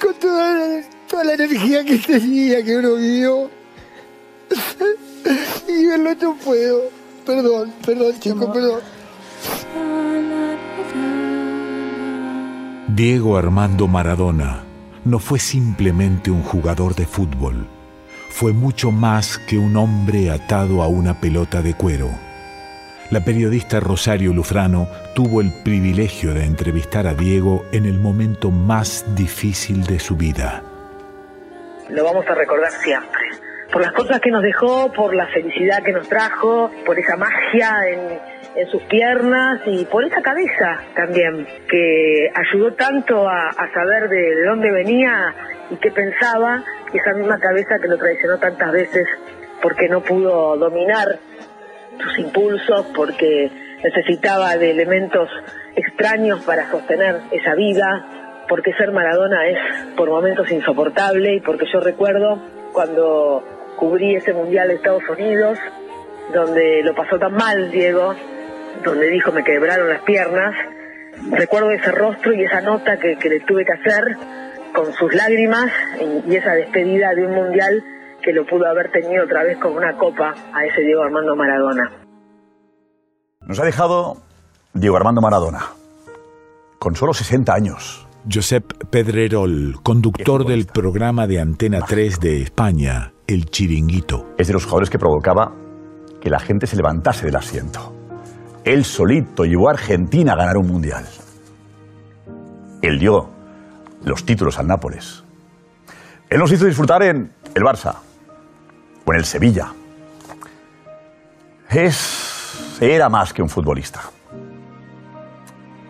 [0.02, 3.50] Con toda la, toda la energía que tenía, que uno vivió.
[5.70, 6.82] Y verlo no puedo.
[7.26, 8.82] Perdón, perdón, chico, perdón.
[12.94, 14.64] Diego Armando Maradona
[15.06, 17.68] no fue simplemente un jugador de fútbol,
[18.30, 22.27] fue mucho más que un hombre atado a una pelota de cuero.
[23.10, 29.16] La periodista Rosario Lufrano tuvo el privilegio de entrevistar a Diego en el momento más
[29.16, 30.62] difícil de su vida.
[31.90, 33.22] Lo vamos a recordar siempre.
[33.72, 37.78] Por las cosas que nos dejó, por la felicidad que nos trajo, por esa magia
[37.88, 38.20] en,
[38.72, 44.70] sus piernas y por esa cabeza también, que ayudó tanto a, saber de, de dónde
[44.70, 45.34] venía
[45.70, 46.62] y qué pensaba,
[46.92, 49.08] esa misma cabeza que lo traicionó tantas veces
[49.62, 51.20] porque no pudo dominar
[52.02, 53.52] sus impulsos, porque
[53.84, 55.30] necesitaba de elementos
[55.76, 58.06] extraños para sostener esa vida,
[58.50, 59.58] porque ser Maradona es
[59.96, 62.40] por momentos insoportable y porque yo recuerdo
[62.74, 63.44] cuando
[63.76, 65.60] cubrí ese Mundial de Estados Unidos,
[66.34, 68.16] donde lo pasó tan mal Diego,
[68.84, 70.56] donde dijo me quebraron las piernas,
[71.32, 74.18] recuerdo ese rostro y esa nota que, que le tuve que hacer
[74.74, 77.84] con sus lágrimas y, y esa despedida de un Mundial
[78.28, 81.90] que lo pudo haber tenido otra vez con una copa a ese Diego Armando Maradona.
[83.48, 84.18] Nos ha dejado
[84.74, 85.62] Diego Armando Maradona,
[86.78, 88.06] con solo 60 años.
[88.30, 94.34] Josep Pedrerol, conductor del programa de Antena 3 de España, El Chiringuito.
[94.38, 95.54] Es de los jugadores que provocaba
[96.20, 97.96] que la gente se levantase del asiento.
[98.66, 101.06] Él solito llevó a Argentina a ganar un mundial.
[102.82, 103.30] Él dio
[104.04, 105.24] los títulos al Nápoles.
[106.30, 108.02] Él nos hizo disfrutar en el Barça
[109.14, 109.74] en el Sevilla.
[111.70, 114.02] Es, era más que un futbolista.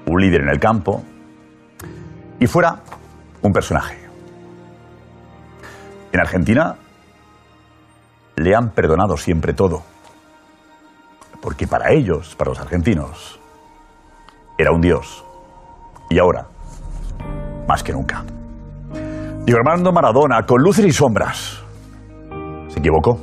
[0.06, 1.04] Un líder en el campo
[2.40, 2.80] y fuera
[3.42, 4.08] un personaje.
[6.12, 6.76] En Argentina
[8.36, 9.84] le han perdonado siempre todo.
[11.42, 13.40] Porque para ellos, para los argentinos,
[14.58, 15.24] era un dios.
[16.10, 16.48] Y ahora,
[17.68, 18.24] más que nunca.
[19.46, 21.67] Diego Armando Maradona, con luces y sombras.
[22.78, 23.20] Se equivocó.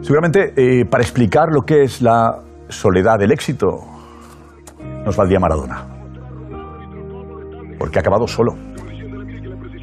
[0.00, 3.78] Seguramente eh, para explicar lo que es la soledad del éxito,
[5.04, 5.86] nos valdría Maradona.
[7.78, 8.56] Porque ha acabado solo.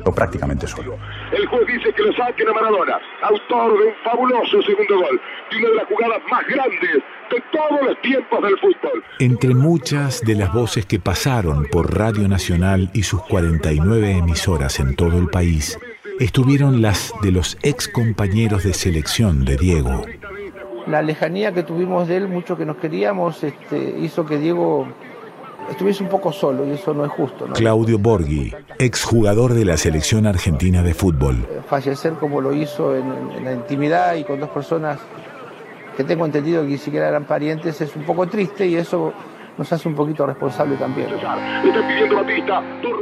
[0.03, 0.97] O prácticamente solo.
[1.31, 5.21] El juez dice que le saquen a Maradona, autor de un fabuloso segundo gol,
[5.51, 9.03] de una de las jugadas más grandes de todos los tiempos del fútbol.
[9.19, 14.97] Entre muchas de las voces que pasaron por Radio Nacional y sus 49 emisoras en
[14.97, 15.79] todo el país,
[16.19, 20.05] estuvieron las de los ex compañeros de selección de Diego.
[20.87, 24.87] La lejanía que tuvimos de él, mucho que nos queríamos, este, hizo que Diego
[25.69, 27.47] estuviese un poco solo y eso no es justo.
[27.47, 27.53] ¿no?
[27.53, 31.47] Claudio Borghi, exjugador de la selección argentina de fútbol.
[31.67, 33.05] Fallecer como lo hizo en,
[33.37, 34.99] en la intimidad y con dos personas
[35.95, 39.13] que tengo entendido que ni siquiera eran parientes es un poco triste y eso
[39.57, 41.09] nos hace un poquito responsable también.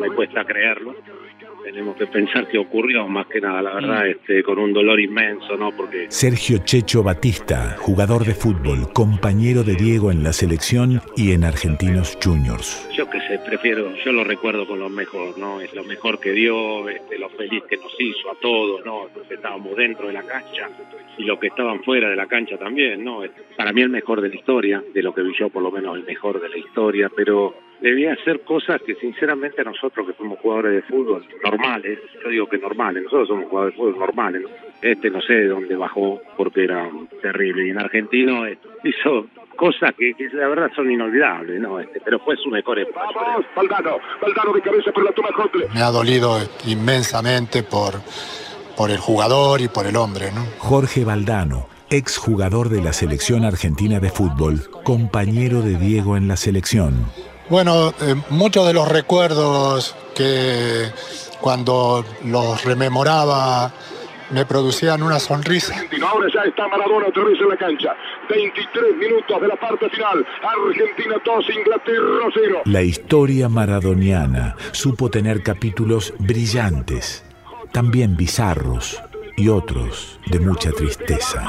[0.01, 0.95] Me cuesta creerlo.
[1.67, 5.57] Tenemos que pensar que ocurrió, más que nada, la verdad, este, con un dolor inmenso,
[5.57, 5.75] ¿no?
[5.75, 11.43] Porque Sergio Checho Batista, jugador de fútbol, compañero de Diego en la selección y en
[11.43, 12.87] Argentinos Juniors.
[12.95, 15.59] yo qué sé, prefiero, yo lo recuerdo con lo mejor, ¿no?
[15.59, 19.09] Es lo mejor que dio, este, lo feliz que nos hizo a todos, ¿no?
[19.29, 20.69] Estábamos dentro de la cancha
[21.17, 23.23] y los que estaban fuera de la cancha también, ¿no?
[23.57, 25.97] Para mí el mejor de la historia, de lo que vi yo por lo menos
[25.97, 30.73] el mejor de la historia, pero debía hacer cosas que sinceramente nosotros que somos jugadores
[30.73, 34.49] de fútbol normales, yo digo que normales, nosotros somos jugadores de fútbol normales, ¿no?
[34.81, 36.89] Este no sé de dónde bajó porque era
[37.21, 38.43] terrible y en argentino
[38.83, 41.79] hizo cosas que, que la verdad son inolvidables, ¿no?
[41.79, 43.01] Este, pero fue su mejor época.
[43.55, 45.29] Valdano, Valdano de cabeza por la toma.
[45.73, 47.95] Me ha dolido inmensamente por,
[48.77, 50.45] por el jugador y por el hombre, ¿no?
[50.59, 57.05] Jorge Valdano, exjugador de la selección argentina de fútbol, compañero de Diego en la selección.
[57.49, 60.91] Bueno, eh, muchos de los recuerdos que
[61.39, 63.71] cuando los rememoraba
[64.31, 65.73] me producían una sonrisa.
[66.05, 67.95] Ahora ya está Maradona otra vez en la cancha.
[68.29, 70.25] 23 minutos de la parte final.
[70.43, 72.61] Argentina 2, Inglaterra 0.
[72.65, 77.25] La historia maradoniana supo tener capítulos brillantes,
[77.71, 79.01] también bizarros
[79.37, 81.47] y otros de mucha tristeza.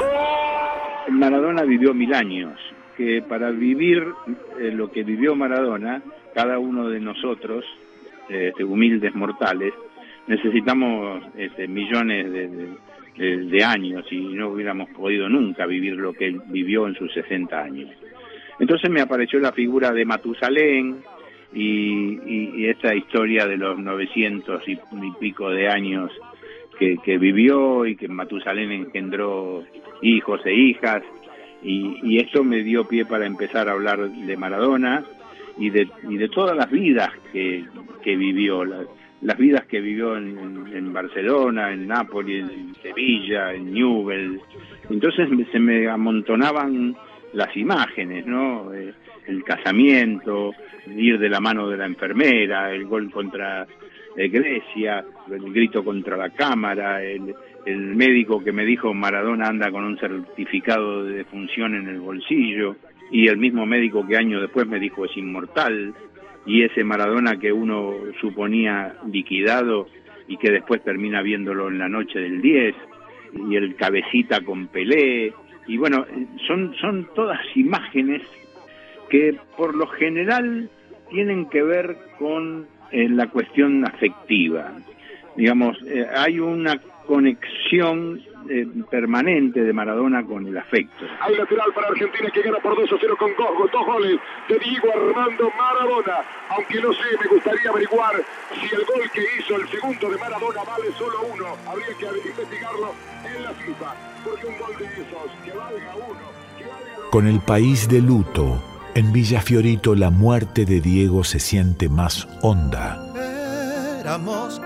[1.09, 2.57] Maradona vivió mil años,
[2.99, 4.03] que para vivir
[4.59, 6.03] eh, lo que vivió Maradona,
[6.35, 7.63] cada uno de nosotros,
[8.27, 9.73] eh, humildes mortales,
[10.27, 12.69] necesitamos este, millones de-
[13.17, 17.61] de años y no hubiéramos podido nunca vivir lo que él vivió en sus 60
[17.61, 17.89] años.
[18.59, 20.97] Entonces me apareció la figura de Matusalén
[21.53, 26.11] y, y- y esta historia de los 900 y, y pico de años
[26.77, 29.63] que, que vivió y que Matusalén engendró
[30.01, 31.01] hijos e hijas
[31.63, 35.03] y, y esto me dio pie para empezar a hablar de Maradona
[35.57, 37.65] y de, y de todas las vidas que,
[38.03, 38.85] que vivió, la-
[39.21, 40.37] las vidas que vivió en,
[40.73, 44.39] en- Barcelona, en Nápoles, en Sevilla, en Newell.
[44.89, 46.95] Entonces se me amontonaban
[47.33, 48.73] las imágenes, ¿no?
[48.73, 48.93] Eh,
[49.27, 50.53] El casamiento,
[50.95, 53.67] ir de la mano de la enfermera, el gol contra
[54.15, 57.33] Grecia, el grito contra la cámara, el,
[57.65, 62.75] el médico que me dijo Maradona anda con un certificado de defunción en el bolsillo,
[63.11, 65.93] y el mismo médico que años después me dijo es inmortal,
[66.45, 69.87] y ese Maradona que uno suponía liquidado
[70.27, 72.75] y que después termina viéndolo en la noche del 10,
[73.49, 75.33] y el cabecita con Pelé,
[75.67, 76.05] y bueno,
[76.47, 78.23] son, son todas imágenes
[79.09, 80.69] que por lo general
[81.09, 84.73] tienen que ver con eh, la cuestión afectiva.
[85.39, 91.05] Digamos, eh, hay una conexión eh, permanente de Maradona con el afecto.
[91.21, 94.59] Hay lateral para Argentina que gana por 2 a 0 con dos, dos goles de
[94.59, 96.17] Diego Armando Maradona.
[96.49, 98.15] Aunque no sé, me gustaría averiguar
[98.51, 101.45] si el gol que hizo el segundo de Maradona vale solo uno.
[101.65, 102.93] Habría que investigarlo
[103.23, 103.95] en la FIFA.
[104.25, 107.09] Porque un gol de esos, que valga uno.
[107.11, 108.61] Con el país de luto,
[108.93, 112.99] en Villa Fiorito la muerte de Diego se siente más honda.
[114.01, 114.61] Éramos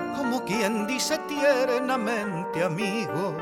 [0.46, 3.36] quien dice tiernamente amigos,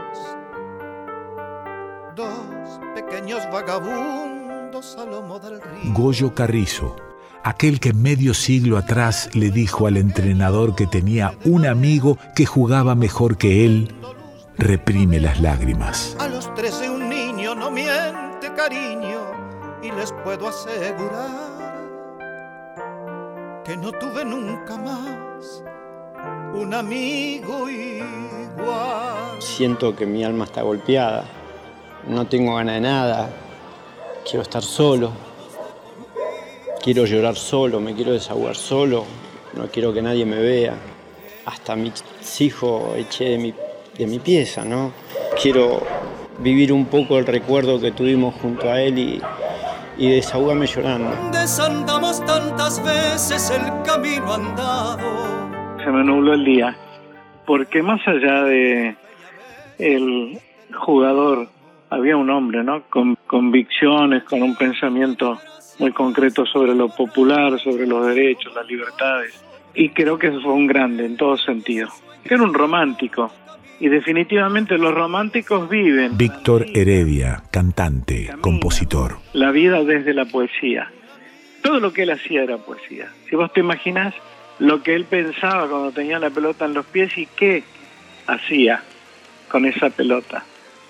[2.15, 5.93] dos pequeños vagabundos a lomo del río.
[5.93, 6.95] Goyo Carrizo,
[7.43, 12.95] aquel que medio siglo atrás le dijo al entrenador que tenía un amigo que jugaba
[12.95, 13.95] mejor que él,
[14.57, 16.15] reprime las lágrimas.
[16.19, 19.21] A los trece un niño no miente cariño
[19.81, 21.61] y les puedo asegurar
[23.63, 25.63] que no tuve nunca más
[26.53, 29.41] un amigo igual.
[29.41, 31.25] Siento que mi alma está golpeada,
[32.07, 33.29] no tengo ganas de nada,
[34.23, 35.11] quiero estar solo,
[36.81, 39.05] quiero llorar solo, me quiero desahogar solo,
[39.53, 40.75] no quiero que nadie me vea.
[41.45, 42.03] Hasta mis
[42.39, 43.53] hijos eché de mi,
[43.97, 44.91] de mi pieza, ¿no?
[45.41, 45.81] Quiero
[46.39, 49.21] vivir un poco el recuerdo que tuvimos junto a él y,
[49.97, 51.11] y desahogarme llorando.
[51.31, 55.40] Desandamos tantas veces el camino andado
[55.83, 56.75] se me nubló el día,
[57.45, 58.95] porque más allá de
[59.79, 60.39] el
[60.73, 61.47] jugador
[61.89, 62.83] había un hombre, ¿no?
[62.89, 65.39] Con convicciones, con un pensamiento
[65.79, 69.43] muy concreto sobre lo popular, sobre los derechos, las libertades.
[69.73, 71.89] Y creo que fue un grande en todo sentido.
[72.23, 73.31] Era un romántico.
[73.79, 76.15] Y definitivamente los románticos viven.
[76.15, 79.17] Víctor Heredia, cantante, compositor.
[79.33, 80.91] La vida desde la poesía.
[81.63, 83.07] Todo lo que él hacía era poesía.
[83.27, 84.13] Si vos te imaginás
[84.61, 87.63] lo que él pensaba cuando tenía la pelota en los pies y qué
[88.27, 88.83] hacía
[89.49, 90.43] con esa pelota.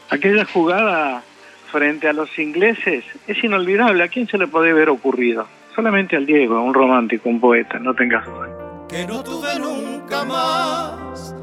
[0.09, 1.23] Aquella jugada
[1.71, 4.03] frente a los ingleses es inolvidable.
[4.03, 5.47] ¿A quién se le puede haber ocurrido?
[5.73, 8.49] Solamente al Diego, un romántico, un poeta, no tengas duda.
[8.89, 11.33] Que no tuve nunca más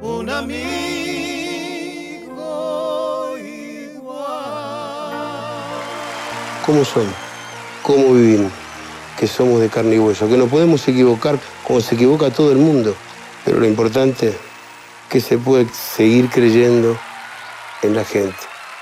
[0.00, 0.54] un amigo
[3.38, 4.22] igual.
[6.64, 7.12] ¿Cómo son?
[7.82, 8.61] ¿Cómo vivimos?
[9.22, 12.58] Que somos de carne y hueso, que no podemos equivocar como se equivoca todo el
[12.58, 12.92] mundo.
[13.44, 14.34] Pero lo importante es
[15.08, 16.98] que se puede seguir creyendo
[17.82, 18.34] en la gente.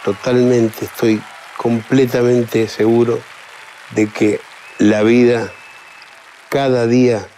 [0.02, 1.20] Totalmente, estoy
[1.58, 3.20] completamente seguro
[3.90, 4.40] de que
[4.78, 5.52] la vida
[6.48, 7.28] cada día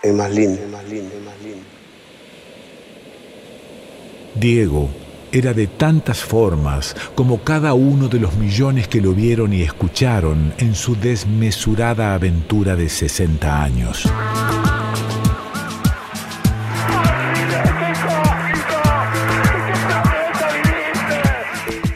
[0.00, 1.66] es más linda, más linda, es más linda.
[4.36, 4.88] Diego
[5.32, 10.52] era de tantas formas como cada uno de los millones que lo vieron y escucharon
[10.58, 14.08] en su desmesurada aventura de 60 años.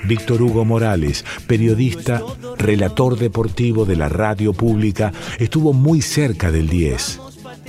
[0.05, 2.23] Víctor Hugo Morales, periodista,
[2.59, 7.21] relator deportivo de la radio pública, estuvo muy cerca del 10.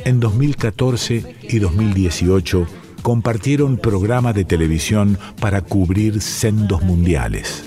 [0.03, 2.67] En 2014 y 2018
[3.03, 7.63] compartieron programa de televisión para cubrir sendos mundiales.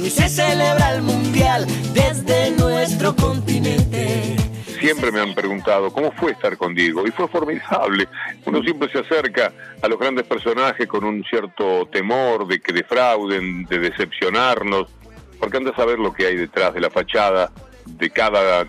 [0.00, 4.36] Y se celebra el mundial desde nuestro continente
[4.84, 8.06] siempre me han preguntado cómo fue estar con Diego y fue formidable.
[8.44, 9.50] Uno siempre se acerca
[9.80, 14.88] a los grandes personajes con un cierto temor de que defrauden, de decepcionarnos,
[15.40, 17.50] porque anda a saber lo que hay detrás de la fachada
[17.86, 18.66] de cada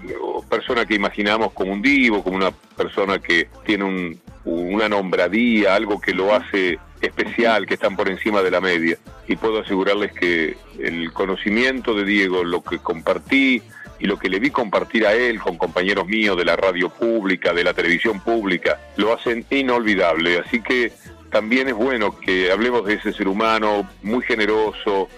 [0.50, 6.00] persona que imaginamos como un divo, como una persona que tiene un, una nombradía, algo
[6.00, 8.98] que lo hace especial, que están por encima de la media.
[9.28, 13.62] Y puedo asegurarles que el conocimiento de Diego, lo que compartí,
[14.00, 17.54] y lo que le vi compartir a él con compañeros míos de la radio pública,
[17.54, 20.40] de la televisión pública, lo hacen inolvidable.
[20.40, 20.92] Así que
[21.32, 25.10] también es bueno que hablemos de ese ser humano muy generoso,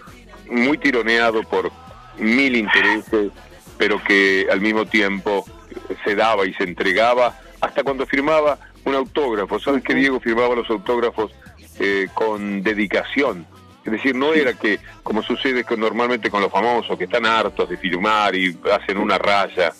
[0.49, 1.71] muy tironeado por
[2.19, 3.31] mil intereses,
[3.77, 5.45] pero que al mismo tiempo
[6.03, 9.59] se daba y se entregaba hasta cuando firmaba un autógrafo.
[9.59, 11.31] ¿Sabes que Diego firmaba los autógrafos
[11.79, 13.45] eh, con dedicación?
[13.83, 17.77] Es decir, no era que, como sucede normalmente con los famosos, que están hartos de
[17.77, 19.73] firmar y hacen una raya.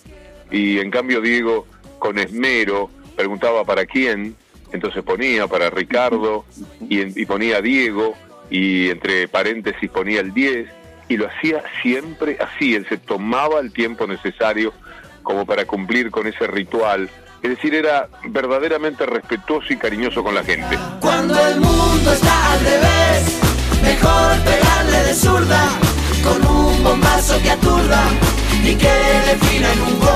[0.52, 1.68] Y en cambio Diego,
[2.00, 4.36] con esmero, preguntaba para quién,
[4.72, 6.46] entonces ponía para Ricardo
[6.82, 8.14] y, ponía Diego
[8.50, 10.70] y entre paréntesis ponía el 10
[11.10, 14.74] y lo hacía siempre así, él se tomaba el tiempo necesario
[15.24, 17.10] como para cumplir con ese ritual.
[17.42, 20.78] Es decir, era verdaderamente respetuoso y cariñoso con la gente.
[21.00, 23.38] Cuando el mundo está al revés
[23.82, 25.70] Mejor pegarle de zurda
[26.24, 28.04] con un bombazo que aturda
[28.62, 30.08] ni que le definan un gol.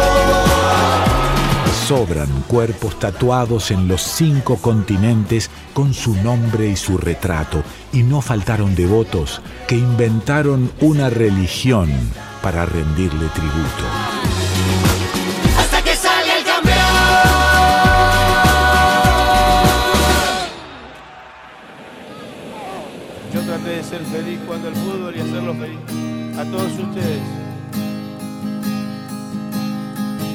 [1.88, 8.22] Sobran cuerpos tatuados en los cinco continentes con su nombre y su retrato, y no
[8.22, 11.90] faltaron devotos que inventaron una religión
[12.42, 14.91] para rendirle tributo.
[25.50, 27.22] A todos ustedes.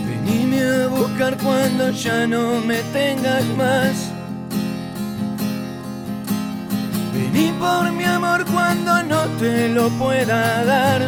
[0.05, 4.11] Venime a buscar cuando ya no me tengas más.
[7.15, 11.03] Vení por mi amor cuando no te lo pueda dar.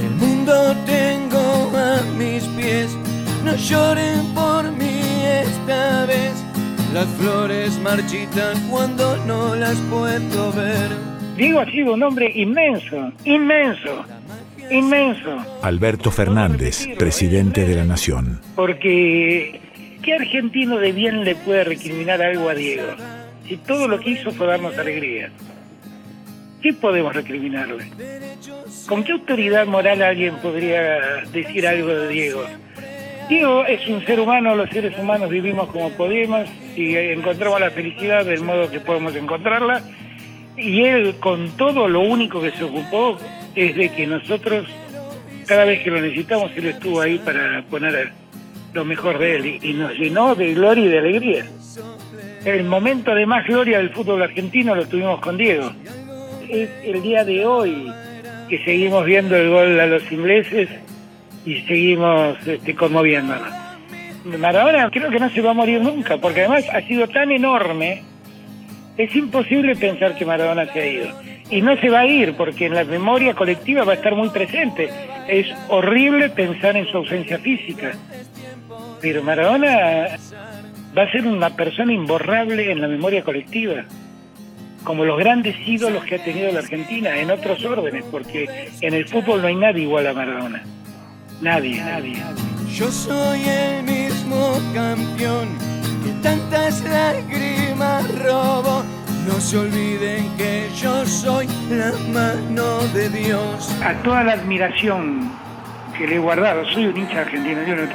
[0.00, 2.96] El mundo tengo a mis pies,
[3.44, 5.00] no lloren por mí
[5.44, 6.47] esta vez.
[6.92, 10.88] Las flores marchitan cuando no las puedo ver.
[11.36, 14.06] Diego ha sido un hombre inmenso, inmenso,
[14.70, 15.36] inmenso.
[15.62, 18.40] Alberto Fernández, presidente de la Nación.
[18.56, 19.60] Porque,
[20.02, 22.88] ¿qué argentino de bien le puede recriminar algo a Diego?
[23.46, 25.30] Si todo lo que hizo fue darnos alegría.
[26.62, 27.90] ¿Qué podemos recriminarle?
[28.88, 32.44] ¿Con qué autoridad moral alguien podría decir algo de Diego?
[33.28, 38.24] Diego es un ser humano, los seres humanos vivimos como podemos y encontramos la felicidad
[38.24, 39.82] del modo que podemos encontrarla.
[40.56, 43.18] Y él con todo lo único que se ocupó
[43.54, 44.66] es de que nosotros,
[45.46, 48.12] cada vez que lo necesitamos, él estuvo ahí para poner
[48.72, 51.46] lo mejor de él y, nos llenó de gloria y de alegría.
[52.46, 55.70] El momento de más gloria del fútbol argentino lo tuvimos con Diego.
[56.48, 57.92] Es el día de hoy
[58.48, 60.70] que seguimos viendo el gol a los ingleses
[61.48, 63.48] y seguimos este, conmoviéndonos.
[64.38, 68.02] Maradona creo que no se va a morir nunca, porque además ha sido tan enorme,
[68.98, 71.08] es imposible pensar que Maradona se ha ido.
[71.50, 74.28] Y no se va a ir, porque en la memoria colectiva va a estar muy
[74.28, 74.90] presente.
[75.26, 77.92] Es horrible pensar en su ausencia física.
[79.00, 80.18] Pero Maradona
[80.96, 83.84] va a ser una persona imborrable en la memoria colectiva,
[84.84, 89.08] como los grandes ídolos que ha tenido la Argentina, en otros órdenes, porque en el
[89.08, 90.62] fútbol no hay nadie igual a Maradona.
[91.40, 92.16] Nadie, nadie.
[92.74, 95.48] Yo soy el mismo campeón
[96.04, 98.82] que tantas lágrimas robó.
[99.26, 103.72] No se olviden que yo soy la mano de Dios.
[103.84, 105.30] A toda la admiración
[105.96, 107.88] que le he guardado, soy un hincha argentino junior,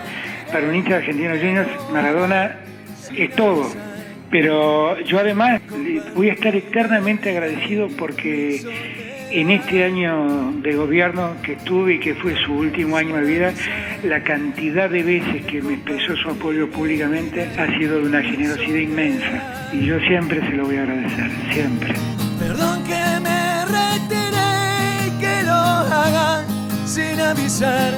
[0.51, 2.55] para un hincha argentino junior, Maradona
[3.13, 3.69] es todo.
[4.31, 5.61] Pero yo además
[6.15, 8.61] voy a estar eternamente agradecido porque
[9.33, 13.53] en este año de gobierno que tuve y que fue su último año de vida,
[14.03, 18.77] la cantidad de veces que me expresó su apoyo públicamente ha sido de una generosidad
[18.77, 19.71] inmensa.
[19.73, 21.95] Y yo siempre se lo voy a agradecer, siempre.
[22.39, 26.45] Perdón que me retiré y que lo hagan
[26.85, 27.91] sin avisar.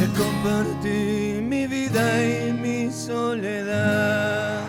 [0.00, 4.64] Le compartí mi vida y mi soledad.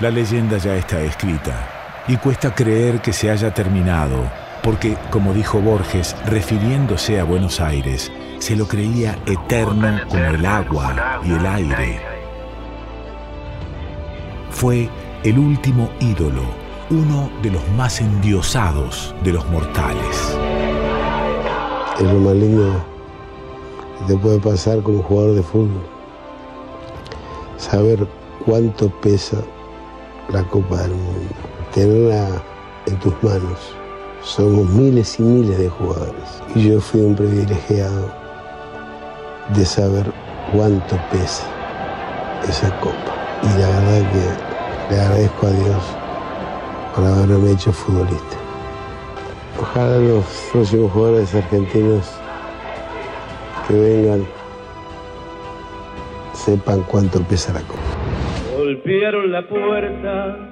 [0.00, 4.30] La leyenda ya está escrita y cuesta creer que se haya terminado,
[4.62, 11.20] porque, como dijo Borges, refiriéndose a Buenos Aires, se lo creía eterno como el agua
[11.24, 12.00] y el aire.
[14.50, 14.88] Fue
[15.22, 16.42] el último ídolo,
[16.90, 20.36] uno de los más endiosados de los mortales.
[21.98, 22.84] Es lo más lindo
[23.98, 25.86] que te puede pasar como jugador de fútbol.
[27.56, 28.08] Saber
[28.44, 29.38] cuánto pesa
[30.30, 31.41] la Copa del Mundo.
[31.74, 32.42] Tenerla
[32.86, 33.74] en tus manos.
[34.22, 36.42] Somos miles y miles de jugadores.
[36.54, 38.12] Y yo fui un privilegiado
[39.56, 40.04] de saber
[40.52, 41.46] cuánto pesa
[42.48, 43.16] esa copa.
[43.42, 45.82] Y la verdad que le agradezco a Dios
[46.94, 48.36] por haberme hecho futbolista.
[49.60, 52.12] Ojalá los próximos jugadores argentinos
[53.66, 54.26] que vengan
[56.34, 57.80] sepan cuánto pesa la copa.
[58.56, 60.51] Golpearon la puerta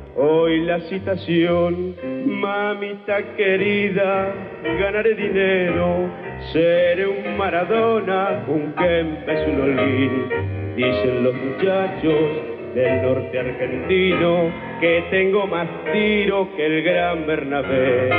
[0.15, 1.95] hoy la citación.
[2.25, 4.33] Mamita querida,
[4.79, 6.09] ganaré dinero,
[6.51, 10.29] seré un Maradona, un Kempes, un Olguín.
[10.75, 18.09] Dicen los muchachos del norte argentino que tengo más tiro que el gran Bernabé.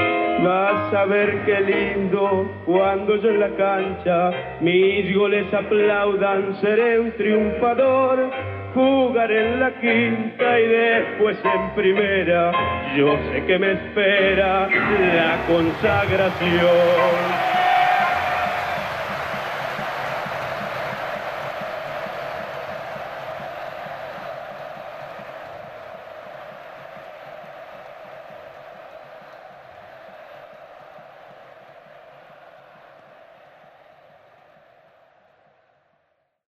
[0.43, 7.13] Vas a ver qué lindo cuando yo en la cancha mis goles aplaudan, seré un
[7.13, 8.31] triunfador.
[8.75, 12.53] Jugaré en la quinta y después en primera.
[12.97, 16.63] Yo sé que me espera la consagración.